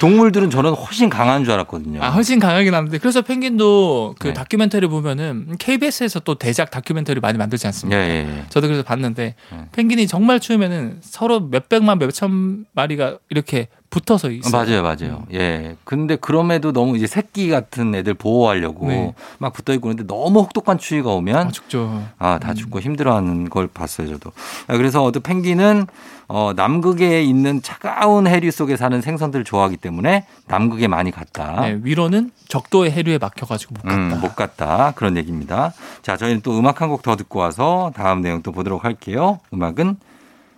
동물들은 0.00 0.50
저는 0.50 0.72
훨씬 0.72 1.08
강한 1.08 1.44
줄 1.44 1.52
알았거든요. 1.52 2.02
아, 2.02 2.10
훨씬 2.10 2.38
강하긴 2.38 2.74
한데 2.74 2.98
그래서 2.98 3.22
펭귄도 3.22 4.16
그 4.18 4.28
네. 4.28 4.32
다큐멘터리 4.32 4.86
보면은 4.88 5.56
KBS에서 5.58 6.20
또 6.20 6.34
대작 6.36 6.70
다큐멘터리 6.70 7.20
많이 7.20 7.38
만들지 7.38 7.66
예, 7.66 7.68
않습니까? 7.68 8.00
예, 8.00 8.08
예. 8.08 8.44
저도 8.48 8.66
그래서 8.66 8.82
봤는데 8.82 9.34
네. 9.52 9.58
펭귄이 9.72 10.06
정말 10.06 10.40
추우면은 10.40 10.98
서로 11.02 11.40
몇 11.40 11.68
백만 11.68 11.98
몇 11.98 12.08
천 12.18 12.64
마리가 12.72 13.18
이렇게 13.28 13.68
붙어서 13.90 14.30
있어요. 14.30 14.52
맞아요, 14.52 14.82
맞아요. 14.82 15.24
예. 15.32 15.76
근데 15.84 16.16
그럼에도 16.16 16.72
너무 16.72 16.96
이제 16.96 17.06
새끼 17.06 17.48
같은 17.48 17.94
애들 17.94 18.12
보호하려고 18.14 18.88
네. 18.88 19.14
막 19.38 19.52
붙어 19.54 19.72
있고 19.72 19.84
그런데 19.88 20.04
너무 20.06 20.40
혹독한 20.40 20.76
추위가 20.78 21.10
오면 21.12 21.36
아, 21.36 21.50
죽죠. 21.50 22.04
아, 22.18 22.38
다 22.38 22.52
죽고 22.52 22.80
힘들어하는 22.80 23.48
걸 23.48 23.66
봤어요, 23.66 24.08
저도. 24.08 24.32
아, 24.66 24.76
그래서 24.76 25.02
어떤 25.02 25.22
펭귄은 25.22 25.86
어, 26.30 26.52
남극에 26.54 27.22
있는 27.22 27.62
차가운 27.62 28.26
해류 28.26 28.50
속에 28.50 28.76
사는 28.76 29.00
생선들을 29.00 29.44
좋아하기 29.46 29.78
때문에 29.78 30.26
남극에 30.46 30.86
많이 30.86 31.10
갔다. 31.10 31.62
네, 31.62 31.78
위로는 31.82 32.30
적도의 32.48 32.90
해류에 32.90 33.16
막혀가지고 33.16 33.74
못 33.76 33.82
갔다. 33.82 33.96
음, 33.96 34.20
못 34.20 34.36
갔다. 34.36 34.92
그런 34.96 35.16
얘기입니다. 35.16 35.72
자, 36.02 36.18
저희는 36.18 36.42
또 36.42 36.58
음악 36.58 36.82
한 36.82 36.90
곡 36.90 37.00
더 37.00 37.16
듣고 37.16 37.38
와서 37.38 37.90
다음 37.96 38.20
내용 38.20 38.42
또 38.42 38.52
보도록 38.52 38.84
할게요. 38.84 39.40
음악은 39.54 39.96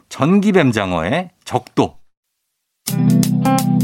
전기뱀장어의 0.08 1.30
적도. 1.44 1.99
매일 2.96 3.79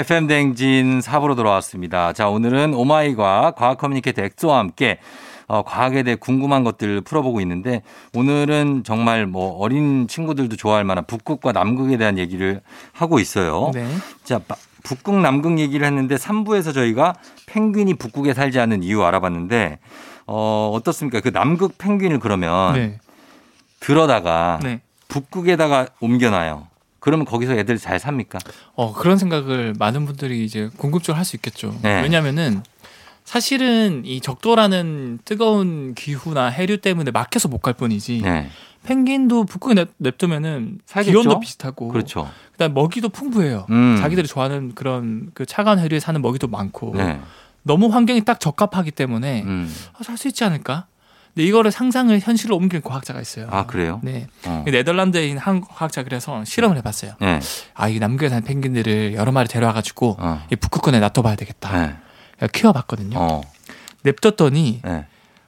FM 0.00 0.26
댕진 0.28 1.00
4부로 1.00 1.36
돌아왔습니다. 1.36 2.14
자, 2.14 2.28
오늘은 2.30 2.72
오마이 2.72 3.52
과학 3.56 3.76
커뮤니케이터 3.76 4.22
엑소와 4.22 4.58
함께 4.58 4.98
어, 5.46 5.62
과학에 5.62 6.02
대해 6.04 6.16
궁금한 6.16 6.64
것들 6.64 7.02
풀어보고 7.02 7.40
있는데 7.42 7.82
오늘은 8.14 8.84
정말 8.84 9.26
뭐 9.26 9.58
어린 9.58 10.08
친구들도 10.08 10.56
좋아할 10.56 10.84
만한 10.84 11.04
북극과 11.06 11.52
남극에 11.52 11.98
대한 11.98 12.16
얘기를 12.18 12.62
하고 12.92 13.18
있어요. 13.18 13.72
네. 13.74 13.86
자, 14.24 14.38
바- 14.38 14.56
북극 14.84 15.16
남극 15.20 15.58
얘기를 15.58 15.86
했는데 15.86 16.14
3부에서 16.14 16.72
저희가 16.72 17.14
펭귄이 17.46 17.94
북극에 17.94 18.32
살지 18.32 18.58
않는 18.58 18.82
이유 18.82 19.02
알아봤는데 19.04 19.80
어, 20.26 20.70
어떻습니까? 20.74 21.20
그 21.20 21.28
남극 21.30 21.76
펭귄을 21.76 22.20
그러면 22.20 22.72
네. 22.74 22.98
들어다가 23.80 24.60
네. 24.62 24.80
북극에다가 25.08 25.88
옮겨놔요. 26.00 26.69
그러면 27.00 27.26
거기서 27.26 27.54
애들 27.54 27.78
잘 27.78 27.98
삽니까? 27.98 28.38
어, 28.74 28.92
그런 28.92 29.16
생각을 29.18 29.74
많은 29.78 30.04
분들이 30.06 30.44
이제 30.44 30.68
궁금증을 30.76 31.18
할 31.18 31.24
수 31.24 31.36
있겠죠. 31.36 31.76
네. 31.82 32.02
왜냐면은 32.02 32.62
사실은 33.24 34.02
이 34.04 34.20
적도라는 34.20 35.20
뜨거운 35.24 35.94
기후나 35.94 36.46
해류 36.48 36.78
때문에 36.78 37.10
막혀서 37.10 37.48
못 37.48 37.60
갈 37.62 37.74
뿐이지 37.74 38.22
네. 38.24 38.48
펭귄도 38.84 39.44
북극에 39.44 39.74
냅, 39.74 39.88
냅두면은 39.98 40.80
살겠죠? 40.86 41.20
기온도 41.20 41.40
비슷하고 41.40 41.88
그렇죠. 41.88 42.30
그다음 42.52 42.72
먹이도 42.74 43.10
풍부해요. 43.10 43.66
음. 43.70 43.96
자기들이 44.00 44.26
좋아하는 44.26 44.74
그런 44.74 45.30
그 45.34 45.44
차가운 45.46 45.78
해류에 45.78 46.00
사는 46.00 46.20
먹이도 46.20 46.48
많고 46.48 46.94
네. 46.96 47.20
너무 47.62 47.88
환경이 47.88 48.24
딱 48.24 48.40
적합하기 48.40 48.90
때문에 48.92 49.42
음. 49.42 49.72
살수 50.02 50.28
있지 50.28 50.44
않을까? 50.44 50.86
근데 51.34 51.46
이거를 51.46 51.70
상상을 51.70 52.18
현실로 52.20 52.56
옮긴 52.56 52.80
과학자가 52.82 53.20
있어요. 53.20 53.46
아, 53.50 53.66
그래요? 53.66 54.00
네. 54.02 54.26
어. 54.46 54.64
네덜란드에 54.66 55.26
있는 55.28 55.38
한 55.40 55.60
과학자 55.60 56.02
그래서 56.02 56.44
실험을 56.44 56.76
해봤어요. 56.78 57.14
네. 57.20 57.40
아, 57.74 57.88
이 57.88 57.98
남극에 57.98 58.28
사는 58.28 58.42
펭귄들을 58.44 59.14
여러 59.14 59.30
마리 59.32 59.48
데려와가지고 59.48 60.16
어. 60.18 60.42
이 60.50 60.56
북극권에 60.56 60.98
놔둬봐야 61.00 61.36
되겠다. 61.36 61.86
네. 61.86 61.94
그래서 62.36 62.50
키워봤거든요. 62.52 63.16
어. 63.18 63.40
냅뒀더니 64.02 64.80
네. 64.84 65.06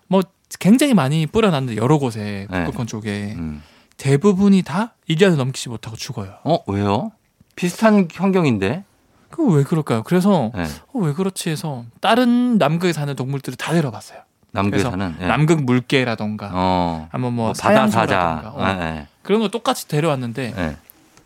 뭐 0.08 0.22
굉장히 0.58 0.94
많이 0.94 1.26
뿌려놨는데 1.26 1.80
여러 1.80 1.98
곳에 1.98 2.46
네. 2.50 2.64
북극권 2.64 2.86
쪽에 2.86 3.34
음. 3.36 3.62
대부분이 3.96 4.62
다 4.62 4.94
1년을 5.08 5.36
넘기지 5.36 5.68
못하고 5.68 5.96
죽어요. 5.96 6.34
어, 6.44 6.58
왜요? 6.66 7.12
비슷한 7.56 8.08
환경인데. 8.14 8.84
그 9.30 9.42
왜 9.48 9.62
그럴까요? 9.64 10.02
그래서 10.02 10.50
네. 10.54 10.64
어, 10.92 10.98
왜 10.98 11.12
그렇지 11.14 11.48
해서 11.50 11.84
다른 12.00 12.58
남극에 12.58 12.92
사는 12.92 13.14
동물들을 13.16 13.56
다 13.56 13.72
데려봤어요. 13.72 14.20
남극에서는. 14.52 15.16
네. 15.18 15.26
남극 15.26 15.64
물개라던가 15.64 16.50
어. 16.52 17.08
아니면 17.10 17.34
뭐, 17.34 17.46
뭐 17.46 17.52
바다 17.52 17.88
사자. 17.88 18.52
어, 18.54 18.64
네. 18.64 19.06
그런 19.22 19.40
거 19.40 19.48
똑같이 19.48 19.88
데려왔는데 19.88 20.52
네. 20.54 20.76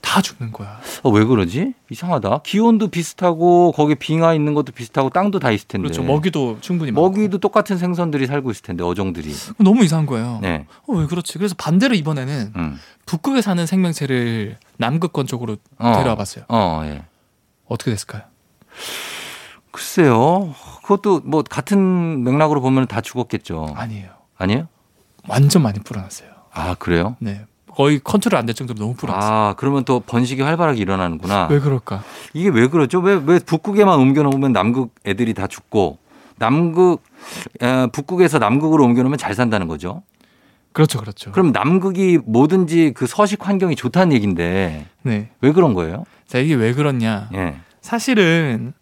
다 0.01 0.23
죽는 0.23 0.53
거야. 0.53 0.79
어, 1.03 1.11
왜 1.11 1.25
그러지? 1.25 1.75
이상하다. 1.91 2.43
기온도 2.45 2.87
비슷하고 2.89 3.73
거기 3.73 3.97
빙하 3.97 4.35
있는 4.35 4.55
것도 4.55 4.71
비슷하고 4.71 5.11
땅도 5.11 5.41
다 5.41 5.51
있을 5.51 5.67
텐데. 5.67 5.89
그렇죠. 5.89 6.05
먹이도 6.05 6.59
충분히 6.61 6.93
많고. 6.93 7.09
먹이도 7.09 7.39
똑같은 7.39 7.77
생선들이 7.77 8.29
살고 8.29 8.53
있을 8.53 8.63
텐데 8.63 8.85
어종들이. 8.85 9.35
너무 9.59 9.83
이상한 9.85 10.07
거예요. 10.07 10.39
네. 10.43 10.67
어, 10.87 10.93
왜 10.93 11.07
그렇지? 11.07 11.37
그래서 11.39 11.57
반대로 11.59 11.97
이번에는 11.97 12.53
음. 12.55 12.79
북극에 13.07 13.43
사는 13.43 13.67
생명체를 13.67 14.59
남극권 14.77 15.27
쪽으로 15.27 15.57
어. 15.79 15.93
데려와 15.97 16.15
봤어요. 16.15 16.45
어, 16.49 16.83
예. 16.85 17.03
어떻게 17.67 17.91
됐을까요? 17.91 18.23
글쎄요. 19.71 20.55
그것도 20.83 21.21
뭐 21.25 21.43
같은 21.43 22.25
맥락으로 22.25 22.61
보면 22.61 22.87
다 22.87 23.01
죽었겠죠. 23.01 23.75
아니에요. 23.77 24.09
아니에요? 24.39 24.69
완전 25.29 25.63
많이 25.63 25.81
불어났어요. 25.81 26.29
아, 26.53 26.75
그래요? 26.75 27.17
네. 27.19 27.45
거의 27.75 28.01
컨트롤 28.03 28.39
안 28.39 28.47
될 28.47 28.55
정도로 28.55 28.79
너무 28.79 28.95
불어났어요. 28.95 29.31
아, 29.35 29.55
그러면 29.59 29.85
또 29.85 30.01
번식이 30.01 30.41
활발하게 30.41 30.81
일어나는구나. 30.81 31.49
왜 31.51 31.59
그럴까? 31.61 32.03
이게 32.33 32.49
왜 32.49 32.69
그러죠? 32.69 33.01
왜, 33.01 33.21
왜 33.27 33.39
북극에만 33.39 33.99
옮겨놓으면 33.99 34.53
남극 34.53 34.95
애들이 35.05 35.35
다 35.35 35.47
죽고 35.47 35.99
남극, 36.39 37.03
에, 37.63 37.87
북극에서 37.89 38.39
남극으로 38.39 38.83
옮겨놓으면 38.85 39.19
잘 39.19 39.35
산다는 39.35 39.69
거죠? 39.69 40.03
그렇죠, 40.73 40.99
그렇죠. 41.01 41.33
그럼 41.33 41.53
남극이 41.53 42.19
뭐든지 42.25 42.93
그 42.95 43.07
서식 43.07 43.47
환경이 43.47 43.77
좋다는 43.77 44.15
얘기인데 44.15 44.87
네. 45.03 45.31
왜 45.41 45.53
그런 45.53 45.75
거예요? 45.75 46.05
자, 46.27 46.39
이게 46.39 46.55
왜 46.55 46.73
그렇냐? 46.73 47.29
예. 47.35 47.57
사실은 47.81 48.73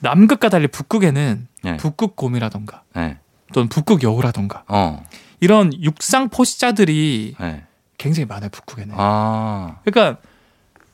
남극과 0.00 0.48
달리 0.48 0.68
북극에는 0.68 1.48
예. 1.64 1.76
북극곰이라던가 1.76 2.82
예. 2.96 3.18
또는 3.52 3.68
북극 3.68 4.02
여우라던가 4.02 4.64
어. 4.68 5.04
이런 5.40 5.72
육상 5.82 6.28
포식자들이 6.28 7.36
예. 7.40 7.64
굉장히 7.98 8.26
많아요, 8.26 8.50
북극에는. 8.50 8.94
아. 8.96 9.76
그러니까 9.84 10.20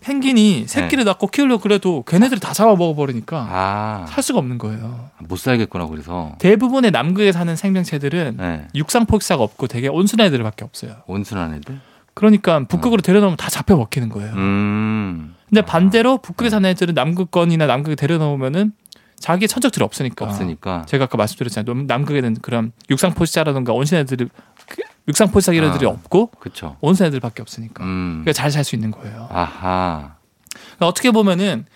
펭귄이 0.01 0.66
새끼를 0.66 1.05
낳고 1.05 1.26
키우려고 1.26 1.62
그래도 1.62 2.03
걔네들이 2.05 2.40
다 2.40 2.53
잡아 2.53 2.74
먹어 2.74 2.94
버리니까 2.94 3.46
아. 3.51 4.07
살 4.09 4.22
수가 4.22 4.38
없는 4.38 4.59
거예요. 4.59 5.11
못 5.18 5.36
살겠구나, 5.38 5.86
그래서. 5.86 6.34
대부분의 6.38 6.90
남극에 6.90 7.32
사는 7.32 7.55
생명체들은 7.55 8.38
예. 8.40 8.68
육상 8.74 9.07
포식자가 9.07 9.42
없고 9.42 9.66
되게 9.66 9.88
온순한 9.88 10.26
애들밖에 10.28 10.64
없어요. 10.64 10.96
온순한 11.07 11.55
애들? 11.55 11.80
그러니까 12.14 12.64
북극으로 12.64 13.03
데려놓으면 13.03 13.36
다 13.36 13.48
잡혀 13.48 13.76
먹히는 13.76 14.09
거예요. 14.09 14.32
음. 14.34 15.34
근데 15.48 15.62
반대로 15.62 16.18
북극에 16.18 16.51
사는 16.51 16.68
애들은 16.68 16.94
남극권이나 16.94 17.66
남극에 17.66 17.94
데려놓으면은 17.94 18.72
자기의 19.20 19.46
천적들이 19.48 19.84
없으니까. 19.84 20.24
없으니까. 20.24 20.84
제가 20.86 21.04
아까 21.04 21.16
말씀드렸잖아요. 21.16 21.72
남- 21.74 21.86
남극에는 21.86 22.36
그런 22.42 22.72
육상 22.90 23.14
포식자라든가 23.14 23.72
온순 23.72 23.98
애들이 23.98 24.28
그 24.66 24.82
육상 25.08 25.30
포식자 25.30 25.52
이런 25.52 25.70
애들이 25.70 25.86
아. 25.86 25.90
없고 25.90 26.32
그쵸. 26.40 26.76
온순 26.80 27.06
애들밖에 27.06 27.42
없으니까. 27.42 27.84
음. 27.84 28.22
그러니까 28.24 28.32
잘 28.32 28.50
살 28.50 28.64
수 28.64 28.74
있는 28.74 28.90
거예요. 28.90 29.28
아하. 29.30 30.16
그러니까 30.52 30.86
어떻게 30.86 31.10
보면은 31.12 31.66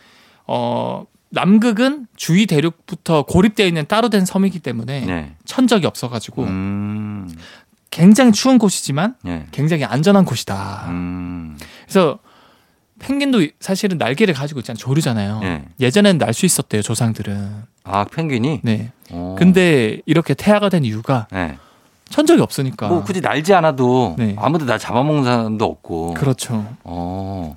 어 0.46 1.04
남극은 1.30 2.06
주위 2.16 2.46
대륙부터 2.46 3.22
고립되어 3.24 3.66
있는 3.66 3.86
따로 3.86 4.08
된 4.08 4.24
섬이기 4.24 4.60
때문에 4.60 5.04
네. 5.04 5.34
천적이 5.44 5.86
없어가지고 5.86 6.44
음. 6.44 7.28
굉장히 7.90 8.32
추운 8.32 8.58
곳이지만 8.58 9.16
예. 9.26 9.46
굉장히 9.52 9.84
안전한 9.84 10.24
곳이다. 10.24 10.86
음. 10.88 11.56
그래서 11.84 12.18
펭귄도 13.04 13.46
사실은 13.60 13.98
날개를 13.98 14.32
가지고 14.32 14.60
있잖아요. 14.60 14.78
조류잖아요. 14.78 15.40
예. 15.42 15.64
예전에는 15.78 16.16
날수 16.16 16.46
있었대요. 16.46 16.80
조상들은. 16.80 17.64
아, 17.84 18.04
펭귄이? 18.04 18.60
네. 18.62 18.92
어. 19.10 19.36
근데 19.38 20.00
이렇게 20.06 20.32
태아가 20.32 20.70
된 20.70 20.84
이유가 20.84 21.26
네. 21.30 21.58
천적이 22.08 22.40
없으니까. 22.40 22.88
뭐 22.88 23.04
굳이 23.04 23.20
날지 23.20 23.52
않아도 23.52 24.14
네. 24.18 24.34
아무도 24.38 24.64
나 24.64 24.78
잡아먹는 24.78 25.24
사람도 25.24 25.64
없고. 25.64 26.14
그렇죠. 26.14 26.66
어. 26.84 27.56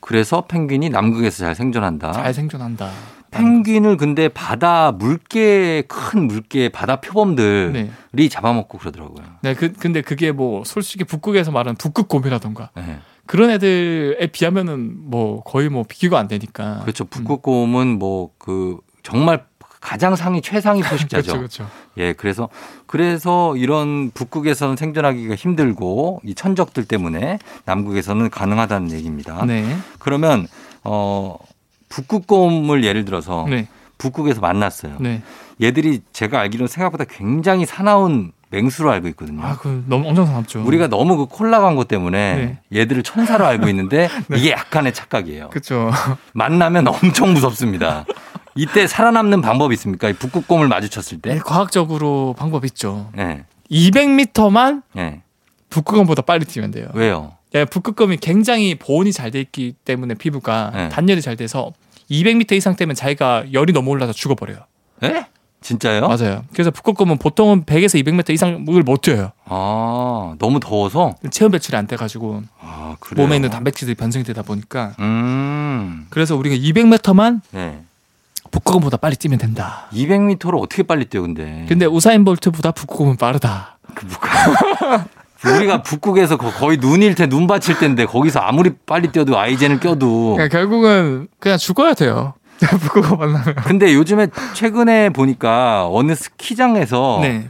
그래서 0.00 0.40
펭귄이 0.40 0.90
남극에서 0.90 1.44
잘 1.44 1.54
생존한다. 1.54 2.12
잘 2.12 2.34
생존한다. 2.34 2.90
펭귄을 3.30 3.96
근데 3.98 4.28
바다 4.28 4.90
물개 4.90 5.82
큰 5.86 6.26
물개 6.26 6.70
바다 6.70 6.96
표범들이 6.96 7.90
네. 8.12 8.28
잡아먹고 8.28 8.78
그러더라고요. 8.78 9.24
네, 9.42 9.54
그, 9.54 9.72
근데 9.72 10.00
그게 10.00 10.32
뭐 10.32 10.64
솔직히 10.64 11.04
북극에서 11.04 11.52
말하는 11.52 11.76
북극곰이라던가 11.76 12.70
네. 12.74 12.98
그런 13.28 13.50
애들에 13.50 14.26
비하면은 14.28 14.96
뭐 15.10 15.42
거의 15.44 15.68
뭐 15.68 15.84
비교가 15.86 16.18
안 16.18 16.26
되니까. 16.26 16.80
그렇죠. 16.80 17.04
북극곰은 17.04 17.98
뭐 17.98 18.30
그 18.48 18.78
정말 19.02 19.44
가장 19.80 20.16
상위 20.16 20.40
최상위 20.40 20.80
포식자죠. 20.82 21.32
그렇죠, 21.36 21.66
그렇죠. 21.66 21.70
예, 21.98 22.14
그래서 22.14 22.48
그래서 22.86 23.54
이런 23.56 24.10
북극에서는 24.10 24.76
생존하기가 24.76 25.34
힘들고 25.34 26.22
이 26.24 26.34
천적들 26.34 26.86
때문에 26.86 27.38
남극에서는 27.66 28.30
가능하다는 28.30 28.90
얘기입니다. 28.92 29.44
네. 29.44 29.76
그러면 29.98 30.48
어 30.82 31.36
북극곰을 31.90 32.84
예를 32.84 33.04
들어서 33.04 33.46
네. 33.48 33.68
북극에서 33.98 34.40
만났어요. 34.40 34.96
네. 35.00 35.22
얘들이 35.60 36.00
제가 36.12 36.40
알기로는 36.40 36.68
생각보다 36.68 37.04
굉장히 37.04 37.66
사나운 37.66 38.32
맹수로 38.50 38.90
알고 38.90 39.08
있거든요. 39.08 39.42
아, 39.44 39.56
그 39.58 39.84
너무 39.86 40.08
엄청 40.08 40.26
사납죠. 40.26 40.62
우리가 40.64 40.88
너무 40.88 41.16
그 41.16 41.26
콜라 41.26 41.60
광고 41.60 41.84
때문에 41.84 42.58
얘들을 42.74 43.02
천사로 43.02 43.44
알고 43.46 43.68
있는데 43.68 44.08
이게 44.34 44.52
약간의 44.52 44.94
착각이에요. 44.94 45.50
그렇죠. 45.50 45.90
만나면 46.32 46.88
엄청 46.88 47.34
무섭습니다. 47.34 48.04
이때 48.54 48.86
살아남는 48.86 49.40
방법이 49.42 49.74
있습니까? 49.74 50.08
이 50.08 50.14
북극곰을 50.14 50.66
마주쳤을 50.68 51.20
네, 51.22 51.34
때. 51.34 51.38
과학적으로 51.40 52.34
방법 52.38 52.64
있죠. 52.64 53.10
네. 53.14 53.44
200m만 53.70 54.82
네. 54.94 55.22
북극곰보다 55.70 56.22
빨리 56.22 56.44
뛰면 56.44 56.70
돼요. 56.70 56.88
왜요? 56.94 57.32
예, 57.54 57.64
북극곰이 57.64 58.16
굉장히 58.18 58.74
보온이 58.74 59.12
잘 59.12 59.30
돼 59.30 59.40
있기 59.40 59.74
때문에 59.84 60.14
피부가 60.14 60.70
네. 60.74 60.88
단열이 60.88 61.20
잘 61.22 61.36
돼서 61.36 61.72
200m 62.10 62.52
이상 62.52 62.76
되면 62.76 62.94
자기가 62.96 63.52
열이 63.52 63.72
너무 63.72 63.90
올라서 63.90 64.12
죽어버려요. 64.12 64.58
예? 65.04 65.26
진짜요? 65.60 66.06
맞아요. 66.06 66.44
그래서 66.52 66.70
북극곰은 66.70 67.18
보통은 67.18 67.64
100에서 67.64 68.02
200m 68.04 68.30
이상을 68.30 68.82
못 68.84 69.00
뛰어요. 69.02 69.32
아, 69.44 70.34
너무 70.38 70.60
더워서? 70.60 71.14
체온 71.30 71.50
배출이 71.50 71.76
안 71.76 71.86
돼가지고 71.86 72.42
아, 72.60 72.96
그래요? 73.00 73.26
몸에 73.26 73.36
있는 73.36 73.50
단백질들이 73.50 73.94
변성이 73.96 74.24
되다 74.24 74.42
보니까 74.42 74.92
음. 75.00 76.06
그래서 76.10 76.36
우리가 76.36 76.54
200m만 76.56 77.40
네. 77.50 77.80
북극곰보다 78.50 78.96
빨리 78.96 79.16
뛰면 79.16 79.38
된다. 79.38 79.88
200m를 79.92 80.62
어떻게 80.62 80.82
빨리 80.82 81.04
뛰어, 81.04 81.20
근데. 81.22 81.66
근데 81.68 81.84
우사인 81.86 82.24
볼트보다 82.24 82.70
북극곰은 82.70 83.16
빠르다. 83.16 83.78
그 83.94 84.06
북극. 84.06 84.30
우리가 85.56 85.82
북극에서 85.82 86.36
거- 86.36 86.50
거의 86.50 86.78
눈일 86.78 87.14
때, 87.14 87.26
눈 87.28 87.46
받칠 87.46 87.78
때인데 87.78 88.06
거기서 88.06 88.40
아무리 88.40 88.70
빨리 88.86 89.12
뛰어도 89.12 89.38
아이젠을 89.38 89.78
껴도. 89.80 90.34
그러니까 90.34 90.56
결국은 90.56 91.28
그냥 91.38 91.58
죽어야 91.58 91.94
돼요. 91.94 92.34
북극곰 92.80 93.18
만나면. 93.18 93.54
근데 93.64 93.94
요즘에 93.94 94.28
최근에 94.54 95.10
보니까 95.10 95.88
어느 95.90 96.14
스키장에서 96.14 97.18
네. 97.22 97.48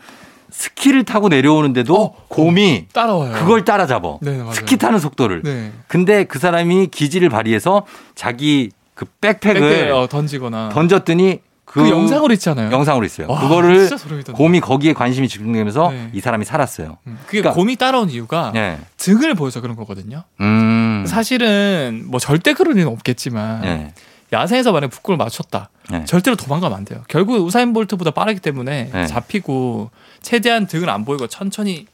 스키를 0.50 1.04
타고 1.04 1.28
내려오는데도 1.28 1.94
어, 2.02 2.14
곰이 2.28 2.86
따라와요. 2.92 3.32
그걸 3.34 3.64
따라잡아. 3.64 4.18
네. 4.22 4.42
스키 4.52 4.76
타는 4.76 4.98
속도를. 4.98 5.42
네. 5.42 5.72
근데 5.86 6.24
그 6.24 6.38
사람이 6.38 6.88
기지를 6.88 7.28
발휘해서 7.28 7.86
자기 8.14 8.70
그 8.94 9.04
백팩을 9.20 9.92
어, 9.92 10.08
던지거나 10.08 10.70
던졌더니 10.70 11.40
그, 11.64 11.82
그, 11.82 11.90
영상으로 11.90 12.32
있잖아요. 12.32 12.72
영상으로 12.72 13.04
있어요. 13.04 13.26
와, 13.28 13.38
그거를. 13.40 13.90
곰이 14.34 14.58
거기에 14.60 14.94
관심이 14.94 15.28
집중되면서 15.28 15.90
네. 15.90 16.10
이 16.14 16.20
사람이 16.20 16.46
살았어요. 16.46 16.96
음, 17.06 17.18
그게 17.26 17.42
그러니까- 17.42 17.52
곰이 17.60 17.76
따라온 17.76 18.08
이유가 18.08 18.52
예. 18.56 18.78
등을 18.96 19.34
보여서 19.34 19.60
그런 19.60 19.76
거거든요. 19.76 20.24
음. 20.40 21.04
사실은 21.06 22.04
뭐 22.06 22.18
절대 22.18 22.54
그럴 22.54 22.74
일은 22.74 22.88
없겠지만 22.88 23.64
예. 23.66 23.92
야생에서 24.32 24.72
만약 24.72 24.88
북극을 24.88 25.16
맞췄다. 25.16 25.70
예. 25.92 26.04
절대로 26.04 26.36
도망가면 26.36 26.76
안 26.76 26.84
돼요. 26.84 27.02
결국 27.08 27.36
우사인 27.44 27.72
볼트보다 27.72 28.10
빠르기 28.10 28.40
때문에 28.40 28.90
네. 28.92 29.06
잡히고 29.06 29.90
최대한 30.20 30.66
등을 30.66 30.90
안 30.90 31.04
보이고 31.04 31.26
천천히 31.26 31.86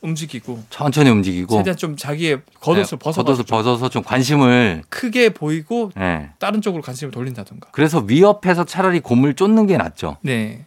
움직이고 0.00 0.62
천천히 0.70 1.10
움직이고 1.10 1.56
최대한 1.56 1.76
좀 1.76 1.96
자기의 1.96 2.42
겉옷을 2.60 2.98
예, 3.00 3.04
벗어 3.04 3.22
겉옷을 3.22 3.44
벗어서 3.44 3.88
좀 3.88 4.02
관심을 4.02 4.82
크게 4.88 5.30
보이고 5.30 5.90
예. 5.98 6.30
다른 6.38 6.60
쪽으로 6.60 6.82
관심을 6.82 7.10
돌린다든가. 7.10 7.70
그래서 7.72 8.00
위협해서 8.00 8.64
차라리 8.64 9.00
곰을 9.00 9.34
쫓는 9.34 9.66
게 9.66 9.76
낫죠. 9.76 10.18
네. 10.20 10.66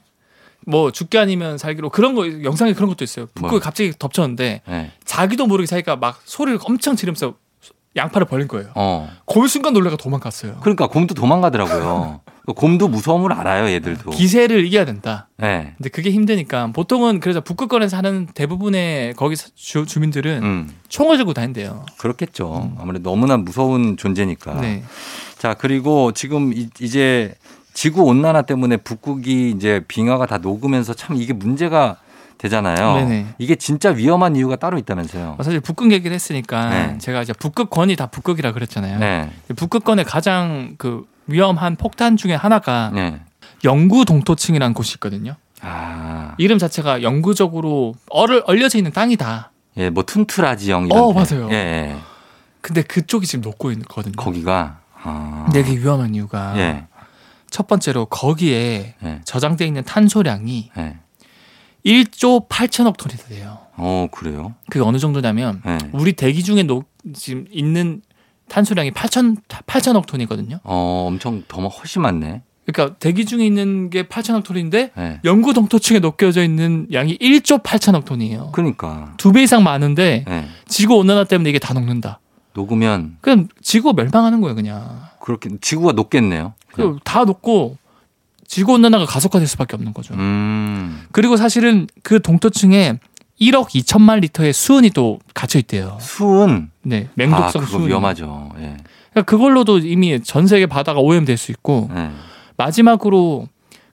뭐 0.67 0.91
죽게 0.91 1.17
아니면 1.17 1.57
살기로 1.57 1.89
그런 1.89 2.13
거 2.13 2.27
영상에 2.43 2.73
그런 2.73 2.89
것도 2.89 3.03
있어요. 3.03 3.27
북극이 3.27 3.49
뭐요? 3.49 3.59
갑자기 3.61 3.93
덮쳤는데 3.97 4.61
예. 4.67 4.91
자기도 5.05 5.47
모르게 5.47 5.65
자기가 5.65 5.95
막 5.95 6.19
소리를 6.25 6.59
엄청 6.63 6.95
지르면서 6.95 7.35
양팔을 7.95 8.25
벌린 8.27 8.47
거예요. 8.47 8.69
어. 8.75 9.09
곰이 9.25 9.47
순간 9.49 9.73
놀래가 9.73 9.97
도망갔어요. 9.97 10.57
그러니까 10.61 10.87
곰도 10.87 11.13
도망가더라고요. 11.13 12.21
그 12.45 12.53
곰도 12.53 12.87
무서움을 12.87 13.33
알아요, 13.33 13.69
얘들도. 13.69 14.11
기세를 14.11 14.65
이겨야 14.65 14.85
된다. 14.85 15.27
예. 15.43 15.73
근데 15.77 15.89
그게 15.89 16.09
힘드니까 16.09 16.67
보통은 16.67 17.19
그래서 17.19 17.41
북극권에 17.41 17.87
사는 17.87 18.27
대부분의 18.33 19.13
거기 19.15 19.35
사- 19.35 19.49
주, 19.55 19.85
주민들은 19.85 20.43
음. 20.43 20.69
총을 20.89 21.17
들고 21.17 21.33
다닌대요. 21.33 21.85
그렇겠죠. 21.97 22.73
아무래도 22.79 23.09
너무나 23.09 23.37
무서운 23.37 23.97
존재니까. 23.97 24.53
음. 24.53 24.61
네. 24.61 24.83
자, 25.37 25.53
그리고 25.53 26.13
지금 26.13 26.53
이- 26.53 26.69
이제 26.79 27.35
지구 27.73 28.03
온난화 28.03 28.43
때문에 28.43 28.77
북극이 28.77 29.51
이제 29.51 29.83
빙하가 29.87 30.25
다 30.25 30.37
녹으면서 30.37 30.93
참 30.93 31.17
이게 31.17 31.33
문제가 31.33 31.97
되잖아요. 32.41 32.95
네네. 32.95 33.27
이게 33.37 33.55
진짜 33.55 33.91
위험한 33.91 34.35
이유가 34.35 34.55
따로 34.55 34.79
있다면서요. 34.79 35.37
사실 35.43 35.59
북극 35.59 35.91
얘기를 35.91 36.13
했으니까 36.15 36.69
네. 36.69 36.97
제가 36.97 37.21
이제 37.21 37.33
북극권이 37.33 37.95
다 37.95 38.07
북극이라 38.07 38.51
그랬잖아요. 38.53 38.97
네. 38.97 39.29
북극권의 39.55 40.05
가장 40.05 40.73
그 40.79 41.05
위험한 41.27 41.75
폭탄 41.75 42.17
중에 42.17 42.33
하나가 42.33 42.89
네. 42.95 43.19
영구 43.63 44.05
동토층이라는 44.05 44.73
곳이 44.73 44.95
있거든요. 44.95 45.35
아, 45.61 46.33
이름 46.39 46.57
자체가 46.57 47.03
영구적으로 47.03 47.93
얼, 48.09 48.41
얼려져 48.47 48.79
있는 48.79 48.91
땅이다. 48.91 49.51
예, 49.77 49.91
뭐 49.91 50.03
툰트라 50.03 50.55
지형 50.55 50.87
이런. 50.87 50.99
어, 50.99 51.13
데. 51.13 51.35
맞아요. 51.35 51.47
예, 51.51 51.55
예. 51.55 51.95
근데 52.61 52.81
그쪽이 52.81 53.27
지금 53.27 53.41
녹고 53.41 53.71
있거든요. 53.73 54.13
거기가. 54.17 54.79
아. 55.03 55.43
근데 55.45 55.61
그게 55.63 55.77
위험한 55.79 56.15
이유가 56.15 56.57
예. 56.57 56.85
첫 57.51 57.67
번째로 57.67 58.05
거기에 58.05 58.95
예. 59.03 59.21
저장돼 59.25 59.67
있는 59.67 59.83
탄소량이 59.83 60.71
예. 60.77 60.97
1조 61.85 62.47
8천억 62.47 62.97
톤이 62.97 63.15
돼요. 63.29 63.57
어, 63.77 64.07
그래요? 64.11 64.53
그게 64.69 64.83
어느 64.83 64.97
정도냐면 64.97 65.61
예. 65.65 65.77
우리 65.93 66.13
대기 66.13 66.43
중에 66.43 66.63
녹, 66.63 66.85
지금 67.13 67.45
있는 67.51 68.01
탄소량이 68.49 68.91
8천 68.91 69.37
8천억 69.47 70.05
톤이거든요. 70.07 70.59
어, 70.63 71.05
엄청 71.07 71.43
더 71.47 71.65
훨씬 71.67 72.01
많네. 72.01 72.43
그러니까 72.65 72.95
대기 72.99 73.25
중에 73.25 73.45
있는 73.45 73.89
게 73.89 74.03
8천억 74.03 74.43
톤인데 74.43 74.91
예. 74.97 75.19
영구 75.25 75.53
동토층에 75.53 75.99
녹여져 75.99 76.43
있는 76.43 76.87
양이 76.93 77.17
1조 77.17 77.63
8천억 77.63 78.05
톤이에요. 78.05 78.51
그러니까. 78.53 79.13
두 79.17 79.31
배 79.31 79.41
이상 79.43 79.63
많은데 79.63 80.25
예. 80.27 80.45
지구 80.67 80.95
온난화 80.97 81.23
때문에 81.23 81.49
이게 81.49 81.59
다 81.59 81.73
녹는다. 81.73 82.19
녹으면 82.53 83.17
그럼 83.21 83.47
지구가 83.61 83.93
멸망하는 84.01 84.41
거예요, 84.41 84.55
그냥. 84.55 85.01
그렇게 85.21 85.49
지구가 85.61 85.93
녹겠네요. 85.93 86.53
그다 86.73 87.23
녹고 87.23 87.77
지구 88.51 88.73
온난화가 88.73 89.05
가속화될 89.05 89.47
수밖에 89.47 89.77
없는 89.77 89.93
거죠. 89.93 90.13
음. 90.13 91.05
그리고 91.13 91.37
사실은 91.37 91.87
그 92.03 92.21
동토층에 92.21 92.99
1억 93.39 93.69
2천만 93.69 94.19
리터의 94.19 94.51
수은이 94.51 94.89
또 94.89 95.19
갇혀 95.33 95.57
있대요. 95.57 95.97
수은 96.01 96.69
네, 96.81 97.07
아, 97.07 97.13
맹독성 97.15 97.61
그거 97.61 97.77
수은. 97.77 97.87
위험하죠. 97.87 98.49
예. 98.57 98.75
그러니까 99.11 99.21
그걸로도 99.25 99.77
이미 99.79 100.21
전 100.21 100.47
세계 100.47 100.65
바다가 100.65 100.99
오염될 100.99 101.37
수 101.37 101.53
있고 101.53 101.89
예. 101.95 102.11
마지막으로 102.57 103.47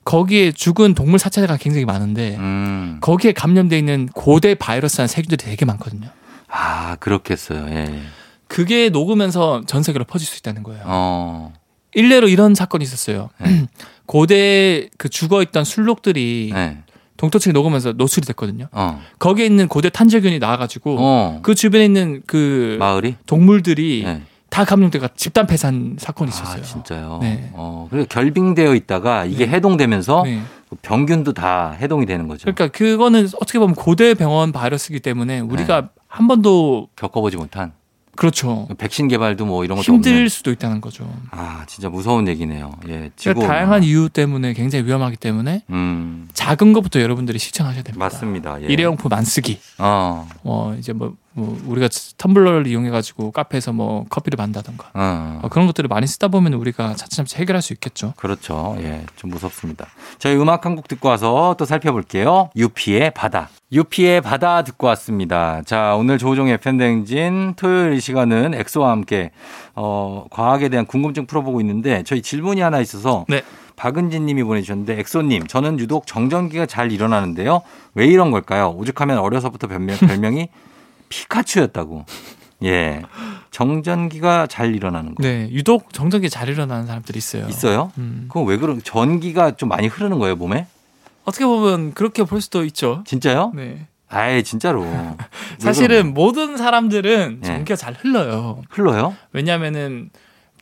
거기에 0.04 0.50
죽은 0.50 0.94
동물 0.94 1.20
사체가 1.20 1.56
굉장히 1.56 1.84
많은데 1.84 2.34
음. 2.38 2.98
거기에 3.00 3.30
감염돼 3.30 3.78
있는 3.78 4.08
고대 4.12 4.56
바이러스한 4.56 5.06
세균들이 5.06 5.36
되게 5.36 5.66
많거든요. 5.66 6.08
아, 6.48 6.96
그렇겠어요. 6.96 7.68
예. 7.68 8.00
그게 8.48 8.88
녹으면서 8.88 9.62
전 9.68 9.84
세계로 9.84 10.04
퍼질 10.04 10.26
수 10.26 10.36
있다는 10.38 10.64
거예요. 10.64 10.82
어. 10.84 11.52
일례로 11.94 12.28
이런 12.28 12.54
사건이 12.54 12.82
있었어요. 12.82 13.30
네. 13.38 13.66
고대 14.08 14.88
그 14.96 15.10
죽어 15.10 15.42
있던 15.42 15.64
술록들이 15.64 16.50
네. 16.54 16.78
동토층에 17.18 17.52
녹으면서 17.52 17.92
노출이 17.92 18.26
됐거든요. 18.26 18.68
어. 18.72 19.02
거기에 19.18 19.44
있는 19.44 19.68
고대 19.68 19.90
탄저균이 19.90 20.38
나와가지고 20.38 20.96
어. 20.98 21.40
그 21.42 21.54
주변에 21.54 21.84
있는 21.84 22.22
그 22.26 22.78
마을이? 22.80 23.16
동물들이 23.26 24.04
네. 24.06 24.22
다 24.48 24.64
감염돼가 24.64 25.10
집단 25.14 25.46
폐산 25.46 25.96
사건이 25.98 26.30
아, 26.30 26.34
있었어요. 26.34 26.62
진짜요? 26.62 27.18
네. 27.20 27.50
어. 27.52 27.86
그리고 27.90 28.06
결빙되어 28.08 28.74
있다가 28.74 29.26
이게 29.26 29.44
네. 29.44 29.52
해동되면서 29.52 30.22
네. 30.24 30.40
병균도 30.80 31.34
다 31.34 31.76
해동이 31.78 32.06
되는 32.06 32.28
거죠. 32.28 32.50
그러니까 32.50 32.68
그거는 32.68 33.28
어떻게 33.42 33.58
보면 33.58 33.74
고대 33.74 34.14
병원 34.14 34.52
바이러스이기 34.52 35.00
때문에 35.00 35.40
우리가 35.40 35.80
네. 35.82 35.86
한 36.06 36.28
번도 36.28 36.88
겪어보지 36.96 37.36
못한 37.36 37.72
그렇죠 38.18 38.66
백신 38.78 39.06
개발도 39.06 39.46
뭐 39.46 39.64
이런 39.64 39.76
것도 39.76 39.84
힘들 39.92 40.10
없는. 40.10 40.28
수도 40.28 40.50
있다는 40.50 40.80
거죠. 40.80 41.08
아, 41.30 41.64
진짜 41.68 41.88
무서운 41.88 42.26
얘기네요. 42.26 42.72
예. 42.88 43.12
그러니까 43.16 43.46
다양한 43.46 43.84
이유 43.84 44.08
때문에 44.08 44.54
굉장히 44.54 44.84
위험하기 44.86 45.18
때문에 45.18 45.62
음. 45.70 46.28
작은 46.32 46.72
것부터 46.72 47.00
여러분들이 47.00 47.38
실천하셔야 47.38 47.84
됩니다. 47.84 48.04
맞습니다. 48.04 48.60
예. 48.62 48.66
일회용품 48.66 49.12
안 49.12 49.24
쓰기. 49.24 49.60
어. 49.78 50.28
어 50.42 50.74
이제 50.76 50.92
뭐 50.92 51.14
뭐 51.38 51.58
우리가 51.66 51.88
텀블러를 51.88 52.66
이용해 52.66 52.90
가지고 52.90 53.30
카페에서 53.30 53.72
뭐 53.72 54.04
커피를 54.08 54.36
만다던가 54.36 54.90
어. 54.94 55.40
어, 55.42 55.48
그런 55.48 55.66
것들을 55.66 55.88
많이 55.88 56.06
쓰다 56.06 56.28
보면 56.28 56.54
우리가 56.54 56.94
차츰차츰 56.94 57.40
해결할 57.40 57.62
수 57.62 57.72
있겠죠. 57.74 58.14
그렇죠. 58.16 58.76
예, 58.80 59.04
좀 59.16 59.30
무섭습니다. 59.30 59.86
저희 60.18 60.36
음악 60.36 60.64
한 60.66 60.78
곡 60.78 60.86
듣고 60.88 61.08
와서 61.08 61.56
또 61.58 61.64
살펴볼게요. 61.64 62.50
유피의 62.56 63.12
바다. 63.12 63.48
유피의 63.72 64.20
바다 64.20 64.62
듣고 64.62 64.86
왔습니다. 64.88 65.62
자, 65.66 65.94
오늘 65.96 66.18
조우종 66.18 66.48
FM댕진 66.48 67.54
토요일 67.56 67.94
이 67.94 68.00
시간은 68.00 68.54
엑소와 68.54 68.90
함께, 68.90 69.30
어, 69.74 70.26
과학에 70.30 70.68
대한 70.68 70.86
궁금증 70.86 71.26
풀어보고 71.26 71.60
있는데 71.60 72.02
저희 72.04 72.22
질문이 72.22 72.60
하나 72.60 72.80
있어서 72.80 73.24
네. 73.28 73.42
박은진 73.76 74.26
님이 74.26 74.42
보내주셨는데 74.42 74.98
엑소님, 75.00 75.46
저는 75.46 75.78
유독 75.78 76.06
정전기가 76.06 76.66
잘 76.66 76.90
일어나는데요. 76.92 77.62
왜 77.94 78.06
이런 78.06 78.30
걸까요? 78.30 78.70
오죽하면 78.76 79.18
어려서부터 79.18 79.68
별명, 79.68 79.96
별명이 80.06 80.48
피카츄였다고. 81.08 82.04
예. 82.64 83.02
정전기가 83.50 84.46
잘 84.46 84.74
일어나는 84.74 85.14
거. 85.14 85.22
네, 85.22 85.48
유독 85.50 85.92
정전기 85.92 86.28
잘 86.30 86.48
일어나는 86.48 86.86
사람들이 86.86 87.18
있어요. 87.18 87.46
있어요? 87.48 87.92
음. 87.98 88.26
그건 88.28 88.46
왜 88.46 88.56
그런, 88.56 88.82
전기가 88.82 89.52
좀 89.52 89.68
많이 89.68 89.86
흐르는 89.86 90.18
거예요, 90.18 90.36
몸에? 90.36 90.66
어떻게 91.24 91.44
보면 91.44 91.94
그렇게 91.94 92.24
볼 92.24 92.40
수도 92.40 92.64
있죠. 92.64 93.02
진짜요? 93.06 93.52
네. 93.54 93.86
아예 94.08 94.42
진짜로. 94.42 94.86
사실은 95.58 96.14
모든 96.14 96.56
사람들은 96.56 97.38
네. 97.42 97.46
전기가 97.46 97.76
잘 97.76 97.94
흘러요. 97.94 98.62
흘러요? 98.70 99.14
왜냐하면은 99.32 100.10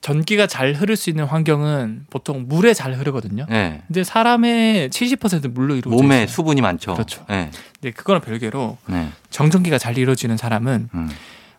전기가 0.01 0.47
잘 0.47 0.73
흐를 0.75 0.97
수 0.97 1.11
있는 1.11 1.25
환경은 1.25 2.07
보통 2.11 2.45
물에 2.49 2.75
잘 2.75 2.95
흐르거든요. 2.95 3.47
네. 3.49 3.83
근데 3.87 4.05
사람의 4.05 4.91
70%는 4.91 5.55
물로 5.55 5.75
이루어져 5.77 6.03
몸에 6.03 6.23
있어요. 6.23 6.27
수분이 6.29 6.61
많죠. 6.61 6.95
그렇죠. 6.95 7.25
네. 7.29 7.51
근데 7.81 7.93
그거랑 7.93 8.23
별개로 8.23 8.79
네. 8.87 9.09
정전기가 9.31 9.79
잘 9.79 9.99
이루어지는 9.99 10.37
사람은 10.37 10.89
음. 10.95 11.09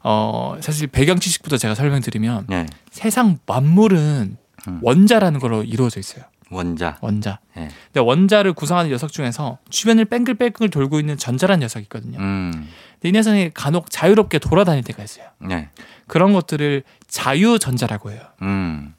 어 0.04 0.56
사실 0.62 0.88
배경 0.88 1.20
지식부터 1.20 1.58
제가 1.58 1.76
설명드리면 1.76 2.46
네. 2.48 2.66
세상 2.92 3.38
만물은 3.46 4.38
음. 4.68 4.80
원자라는 4.82 5.40
걸로 5.40 5.64
이루어져 5.64 6.00
있어요. 6.00 6.24
원자. 6.50 6.98
원자. 7.02 7.40
네. 7.56 7.68
근데 7.88 8.00
원자를 8.00 8.54
구성하는 8.54 8.90
녀석 8.92 9.12
중에서 9.12 9.58
주변을 9.70 10.06
뺑글뺑글 10.06 10.70
돌고 10.70 11.00
있는 11.00 11.18
전자라는 11.18 11.60
녀석이 11.62 11.84
있거든요. 11.84 12.20
음. 12.20 12.70
근데 13.00 13.10
이 13.10 13.12
녀석이 13.12 13.52
간혹 13.54 13.90
자유롭게 13.90 14.40
돌아다닐 14.40 14.84
때가 14.84 15.04
있어요. 15.04 15.26
네. 15.40 15.70
그런 16.08 16.34
것들을 16.34 16.84
자유전자라고 17.08 18.12
해요. 18.12 18.22
음. 18.42 18.94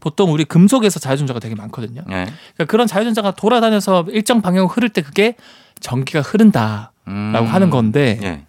보통 0.00 0.32
우리 0.32 0.44
금속에서 0.44 1.00
자유전자가 1.00 1.40
되게 1.40 1.54
많거든요. 1.54 2.02
네. 2.06 2.24
그러니까 2.54 2.64
그런 2.66 2.86
자유전자가 2.86 3.32
돌아다녀서 3.32 4.06
일정 4.10 4.42
방향으로 4.42 4.68
흐를 4.68 4.88
때 4.88 5.02
그게 5.02 5.34
전기가 5.80 6.20
흐른다라고 6.20 6.90
음. 7.08 7.44
하는 7.46 7.70
건데 7.70 8.18
네. 8.20 8.44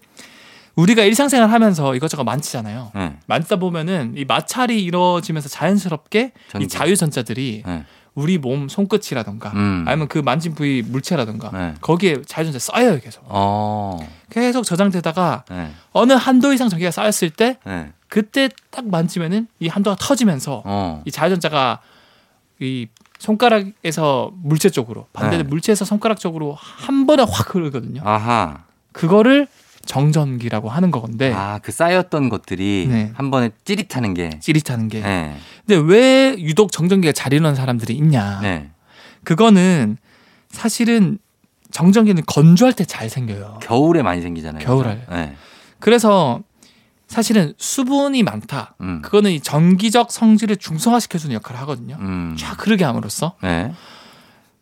우리가 0.75 1.03
일상생활 1.03 1.51
하면서 1.51 1.93
이것저것 1.95 2.23
만지잖아요. 2.23 2.91
네. 2.95 3.17
만지다 3.25 3.57
보면은 3.57 4.13
이 4.15 4.25
마찰이 4.25 4.81
이루어지면서 4.83 5.49
자연스럽게 5.49 6.31
전기. 6.49 6.65
이 6.65 6.67
자유전자들이 6.67 7.63
네. 7.65 7.85
우리 8.15 8.37
몸 8.37 8.67
손끝이라던가 8.67 9.51
음. 9.51 9.85
아니면 9.87 10.07
그 10.07 10.17
만진 10.19 10.53
부위 10.55 10.81
물체라던가 10.81 11.51
네. 11.51 11.75
거기에 11.81 12.21
자유전자 12.25 12.59
쌓여요 12.59 12.99
계속. 12.99 13.23
어. 13.27 13.99
계속 14.29 14.63
저장되다가 14.63 15.45
네. 15.49 15.71
어느 15.91 16.13
한도 16.13 16.53
이상 16.53 16.69
전기가 16.69 16.91
쌓였을 16.91 17.29
때 17.29 17.57
네. 17.65 17.91
그때 18.07 18.49
딱 18.71 18.87
만지면은 18.87 19.47
이 19.59 19.67
한도가 19.67 19.95
터지면서 19.99 20.63
어. 20.65 21.03
이 21.05 21.11
자유전자가 21.11 21.79
이 22.59 22.87
손가락에서 23.19 24.31
물체 24.35 24.69
쪽으로 24.69 25.07
반대로 25.13 25.43
네. 25.43 25.49
물체에서 25.49 25.85
손가락 25.85 26.19
쪽으로 26.19 26.55
한 26.57 27.05
번에 27.05 27.23
확 27.29 27.53
흐르거든요. 27.55 28.01
아하. 28.03 28.63
그거를 28.91 29.47
정전기라고 29.85 30.69
하는 30.69 30.91
건데 30.91 31.33
아, 31.35 31.59
그 31.61 31.71
쌓였던 31.71 32.29
것들이 32.29 32.87
네. 32.89 33.11
한 33.15 33.31
번에 33.31 33.49
찌릿하는 33.65 34.13
게. 34.13 34.39
찌릿하는 34.39 34.87
게. 34.87 35.01
네. 35.01 35.35
근데 35.65 35.81
왜 35.93 36.35
유독 36.39 36.71
정전기가 36.71 37.11
잘 37.13 37.33
일어나는 37.33 37.55
사람들이 37.55 37.95
있냐? 37.95 38.39
네. 38.41 38.69
그거는 39.23 39.97
사실은 40.49 41.17
정전기는 41.71 42.23
건조할 42.25 42.73
때 42.73 42.83
잘 42.85 43.09
생겨요. 43.09 43.59
겨울에 43.61 44.01
많이 44.01 44.21
생기잖아요. 44.21 44.63
겨울에. 44.65 45.05
네. 45.09 45.35
그래서 45.79 46.41
사실은 47.07 47.53
수분이 47.57 48.21
많다. 48.23 48.75
음. 48.81 49.01
그거는 49.01 49.31
이 49.31 49.39
전기적 49.39 50.11
성질을 50.11 50.57
중성화시켜주는 50.57 51.33
역할을 51.35 51.59
하거든요. 51.61 51.97
음. 51.99 52.35
쫙 52.37 52.63
흐르게 52.65 52.83
함으로써. 52.83 53.33
네. 53.41 53.73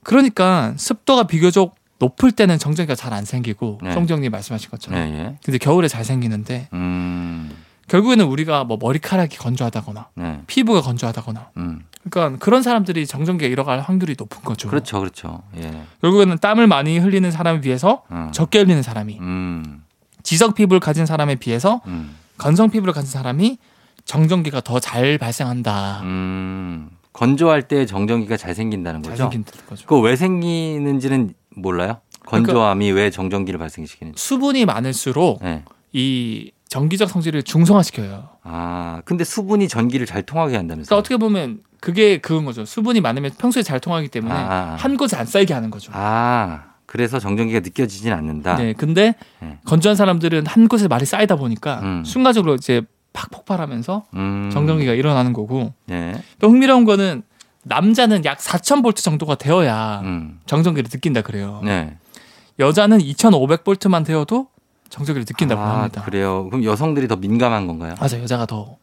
그러니까 0.03 0.74
습도가 0.78 1.24
비교적 1.24 1.76
높을 2.00 2.32
때는 2.32 2.58
정전기가 2.60 2.95
잘 2.95 3.14
안 3.14 3.26
생기고 3.26 3.80
네. 3.82 3.91
송정님 3.93 4.32
말씀하신 4.32 4.70
것처럼. 4.70 5.00
네. 5.00 5.20
예. 5.20 5.36
근데 5.43 5.58
겨울에 5.58 5.88
잘 5.88 6.04
생기는데 6.06 6.68
음. 6.74 7.52
결국에는 7.88 8.26
우리가 8.26 8.66
뭐 8.66 8.78
머리카락이 8.80 9.38
건조하다거나 9.38 10.10
네. 10.16 10.41
피부가 10.48 10.82
건조하다거나 10.82 11.50
음. 11.58 11.84
그러니까 12.10 12.38
그런 12.43 12.62
사람들이 12.62 13.08
정전기가 13.08 13.50
일어날 13.50 13.80
확률이 13.80 14.16
높은 14.18 14.41
거죠. 14.43 14.70
그렇죠. 14.70 15.00
그렇죠. 15.00 15.41
예. 15.58 15.84
결국에는 16.02 16.38
땀을 16.38 16.68
많이 16.68 16.98
흘리는 17.00 17.32
사람에 17.32 17.62
비해서 17.62 18.04
음. 18.12 18.30
적게 18.34 18.60
흘리는 18.60 18.82
사람이 18.84 19.18
음. 19.20 19.84
지성 20.24 20.54
피부를 20.54 20.80
가진 20.82 21.06
사람에 21.06 21.36
비해서 21.36 21.82
음. 21.88 22.16
건성 22.38 22.70
피부를 22.70 22.93
가진 22.93 23.10
사람이 23.10 23.58
정전기가 24.06 24.62
더 24.62 24.80
잘 24.80 25.18
발생한다. 25.18 26.02
음. 26.04 26.89
건조할 27.14 27.64
때 27.64 27.86
정전기가 27.86 28.38
잘 28.38 28.54
생긴다는 28.54 29.02
잘 29.02 29.12
거죠. 29.14 29.24
생긴다는 29.24 29.66
거죠. 29.66 29.84
그거 29.88 30.00
왜 30.02 30.16
생기는지는 30.16 31.34
몰라요? 31.58 32.01
건조함이 32.26 32.91
왜 32.91 33.10
정전기를 33.10 33.58
발생시키는지. 33.58 34.22
수분이 34.22 34.66
많을수록 34.66 35.41
네. 35.41 35.64
이 35.93 36.51
전기적 36.68 37.10
성질을 37.10 37.43
중성화시켜요. 37.43 38.28
아, 38.43 39.01
근데 39.05 39.24
수분이 39.24 39.68
전기를 39.68 40.05
잘 40.05 40.24
통하게 40.24 40.58
한다면서요? 40.58 40.86
그러니까 40.88 40.99
어떻게 40.99 41.18
보면 41.18 41.62
그게 41.80 42.18
그건 42.18 42.43
거죠. 42.45 42.66
수분이 42.66 43.01
많으면 43.01 43.32
평소에 43.38 43.64
잘 43.64 43.80
통하기 43.80 44.10
때문에 44.10 44.34
아, 44.34 44.38
아. 44.38 44.76
한 44.78 44.97
곳에 44.97 45.16
안 45.16 45.26
쌓이게 45.26 45.53
하는 45.53 45.70
거죠. 45.70 45.91
아, 45.95 46.74
그래서 46.86 47.20
정전기가 47.20 47.62
느껴지진 47.62 48.12
않는다. 48.12 48.58
네, 48.58 48.74
근데 48.74 49.16
네. 49.39 49.60
건조한 49.66 49.95
사람들은 49.95 50.45
한 50.47 50.68
곳에 50.68 50.88
말이 50.88 51.05
쌓이다 51.05 51.38
보니까 51.38 51.80
음. 51.82 52.03
순간적으로 52.03 52.55
이제 52.55 52.82
팍 53.14 53.32
폭발하면서 53.32 54.05
음. 54.16 54.49
정전기가 54.51 54.93
일어나는 54.93 55.34
거고 55.34 55.74
네. 55.86 56.22
또 56.39 56.49
흥미로운 56.49 56.84
거는 56.86 57.24
남자는 57.68 58.26
약 58.26 58.38
4,000볼트 58.39 58.97
정도가 58.97 59.36
되어야 59.36 60.01
음. 60.03 60.39
정전기를 60.45 60.89
느낀다 60.91 61.22
그래요. 61.22 61.61
네. 61.63 61.97
여자는 62.59 62.99
2,500볼트만 62.99 64.05
되어도 64.05 64.47
정전기를 64.89 65.26
느낀다고 65.28 65.61
아, 65.61 65.80
합니다. 65.80 66.01
그래요. 66.03 66.45
그럼 66.49 66.63
여성들이 66.63 67.07
더 67.07 67.15
민감한 67.18 67.68
건가요? 67.68 67.95
맞아, 67.99 68.20
여자가 68.22 68.45
더 68.45 68.78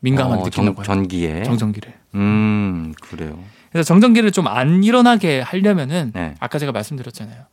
민감하게 0.00 0.42
어, 0.42 0.44
느낀다고 0.44 0.82
정, 0.82 0.96
해요. 0.96 1.02
전기에. 1.02 1.42
정전기를. 1.44 1.94
음, 2.14 2.92
그래요. 3.00 3.38
그래서 3.72 3.86
정전기를 3.86 4.30
좀 4.32 4.46
안 4.46 4.84
일어나게 4.84 5.40
하려면은 5.40 6.12
네. 6.14 6.34
아까 6.40 6.58
제가 6.58 6.72
말씀드렸잖아요. 6.72 7.44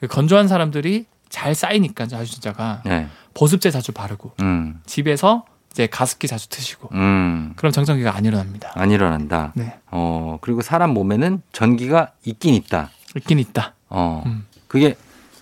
그 0.00 0.06
건조한 0.08 0.48
사람들이 0.48 1.06
잘 1.28 1.54
쌓이니까 1.54 2.06
자주전자가 2.06 2.82
네. 2.84 3.06
보습제 3.34 3.70
자주 3.70 3.92
바르고 3.92 4.32
음. 4.40 4.80
집에서 4.86 5.44
이제 5.72 5.86
가습기 5.86 6.26
자주 6.26 6.48
트시고 6.48 6.88
음. 6.92 7.52
그럼 7.56 7.72
정전기가 7.72 8.14
안 8.14 8.24
일어납니다. 8.24 8.72
안 8.74 8.90
일어난다. 8.90 9.52
네, 9.54 9.78
어, 9.90 10.38
그리고 10.40 10.62
사람 10.62 10.90
몸에는 10.90 11.42
전기가 11.52 12.10
있긴 12.24 12.54
있다. 12.54 12.90
있긴 13.16 13.38
있다. 13.38 13.74
어. 13.88 14.22
음. 14.26 14.46
그게 14.66 14.96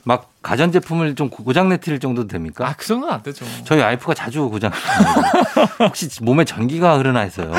막 0.05 0.31
가전 0.43 0.73
제품을 0.73 1.15
좀 1.15 1.29
고장 1.29 1.69
내트릴 1.69 1.99
정도 1.99 2.27
됩니까? 2.27 2.67
아, 2.69 2.75
그 2.77 2.87
정도는 2.87 3.15
안 3.15 3.23
되죠. 3.23 3.45
저희 3.65 3.81
와이프가 3.81 4.15
자주 4.15 4.49
고장 4.49 4.71
혹시 5.81 6.09
몸에 6.23 6.45
전기가 6.45 6.97
흐르나 6.97 7.21
해서요. 7.21 7.53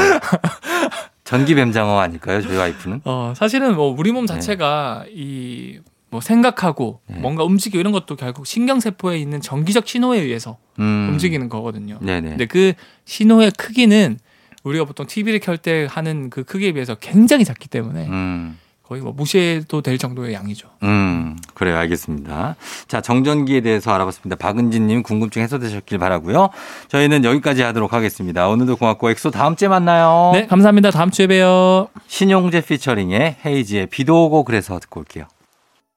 전기 1.23 1.53
뱀장어 1.53 1.99
아닐까요? 1.99 2.41
저희 2.41 2.57
와이프는? 2.57 3.01
어, 3.05 3.33
사실은 3.35 3.75
뭐 3.75 3.93
우리 3.95 4.11
몸 4.11 4.25
자체가 4.25 5.05
이 5.09 5.79
뭐 6.09 6.21
생각하고 6.21 7.01
네. 7.07 7.19
뭔가 7.19 7.43
움직이고 7.43 7.79
이런 7.79 7.91
것도 7.93 8.15
결국 8.15 8.47
신경세포에 8.47 9.17
있는 9.17 9.41
전기적 9.41 9.87
신호에 9.87 10.19
의해서 10.19 10.57
음. 10.79 11.09
움직이는 11.11 11.49
거거든요. 11.49 11.99
네네. 12.01 12.29
근데 12.29 12.45
그 12.45 12.73
신호의 13.05 13.51
크기는 13.57 14.17
우리가 14.63 14.85
보통 14.85 15.05
TV를 15.05 15.39
켤 15.39 15.55
때 15.57 15.87
하는 15.89 16.29
그 16.29 16.43
크기에 16.43 16.71
비해서 16.73 16.95
굉장히 16.95 17.45
작기 17.45 17.67
때문에 17.67 18.07
음. 18.07 18.57
거의 18.83 19.01
뭐 19.03 19.13
무시해도 19.13 19.81
될 19.81 19.99
정도의 19.99 20.33
양이죠. 20.33 20.67
음, 20.81 21.37
그래요. 21.53 21.77
알겠습니다. 21.77 22.55
자, 22.87 23.01
정전기에 23.01 23.61
대해서 23.61 23.93
알아봤습니다. 23.93 24.35
박은진 24.35 24.87
님 24.87 25.03
궁금증 25.03 25.43
해소되셨길 25.43 25.99
바라고요 25.99 26.49
저희는 26.87 27.23
여기까지 27.23 27.61
하도록 27.61 27.93
하겠습니다. 27.93 28.47
오늘도 28.47 28.77
고맙고 28.77 29.11
엑소 29.11 29.29
다음 29.29 29.55
주에 29.55 29.67
만나요. 29.67 30.31
네, 30.33 30.47
감사합니다. 30.47 30.89
다음 30.89 31.11
주에 31.11 31.27
봬요. 31.27 31.89
신용재 32.07 32.61
피처링의 32.61 33.35
헤이즈의 33.45 33.87
비도 33.87 34.25
오고 34.25 34.43
그래서 34.43 34.79
듣고 34.79 35.01
올게요. 35.01 35.25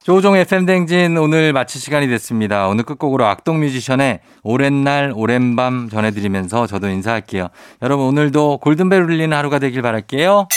조종 0.03 0.35
FM 0.35 0.65
댕진 0.65 1.15
오늘 1.15 1.53
마칠 1.53 1.79
시간이 1.79 2.09
됐습니다. 2.09 2.67
오늘 2.67 2.83
끝곡으로 2.83 3.25
악동 3.25 3.61
뮤지션의 3.61 4.19
오랜 4.43 4.83
날 4.83 5.13
오랜 5.15 5.55
밤 5.55 5.87
전해드리면서 5.89 6.67
저도 6.67 6.89
인사할게요. 6.89 7.47
여러분 7.81 8.07
오늘도 8.07 8.57
골든벨 8.57 9.01
울리는 9.01 9.31
하루가 9.35 9.59
되길 9.59 9.81
바랄게요. 9.81 10.49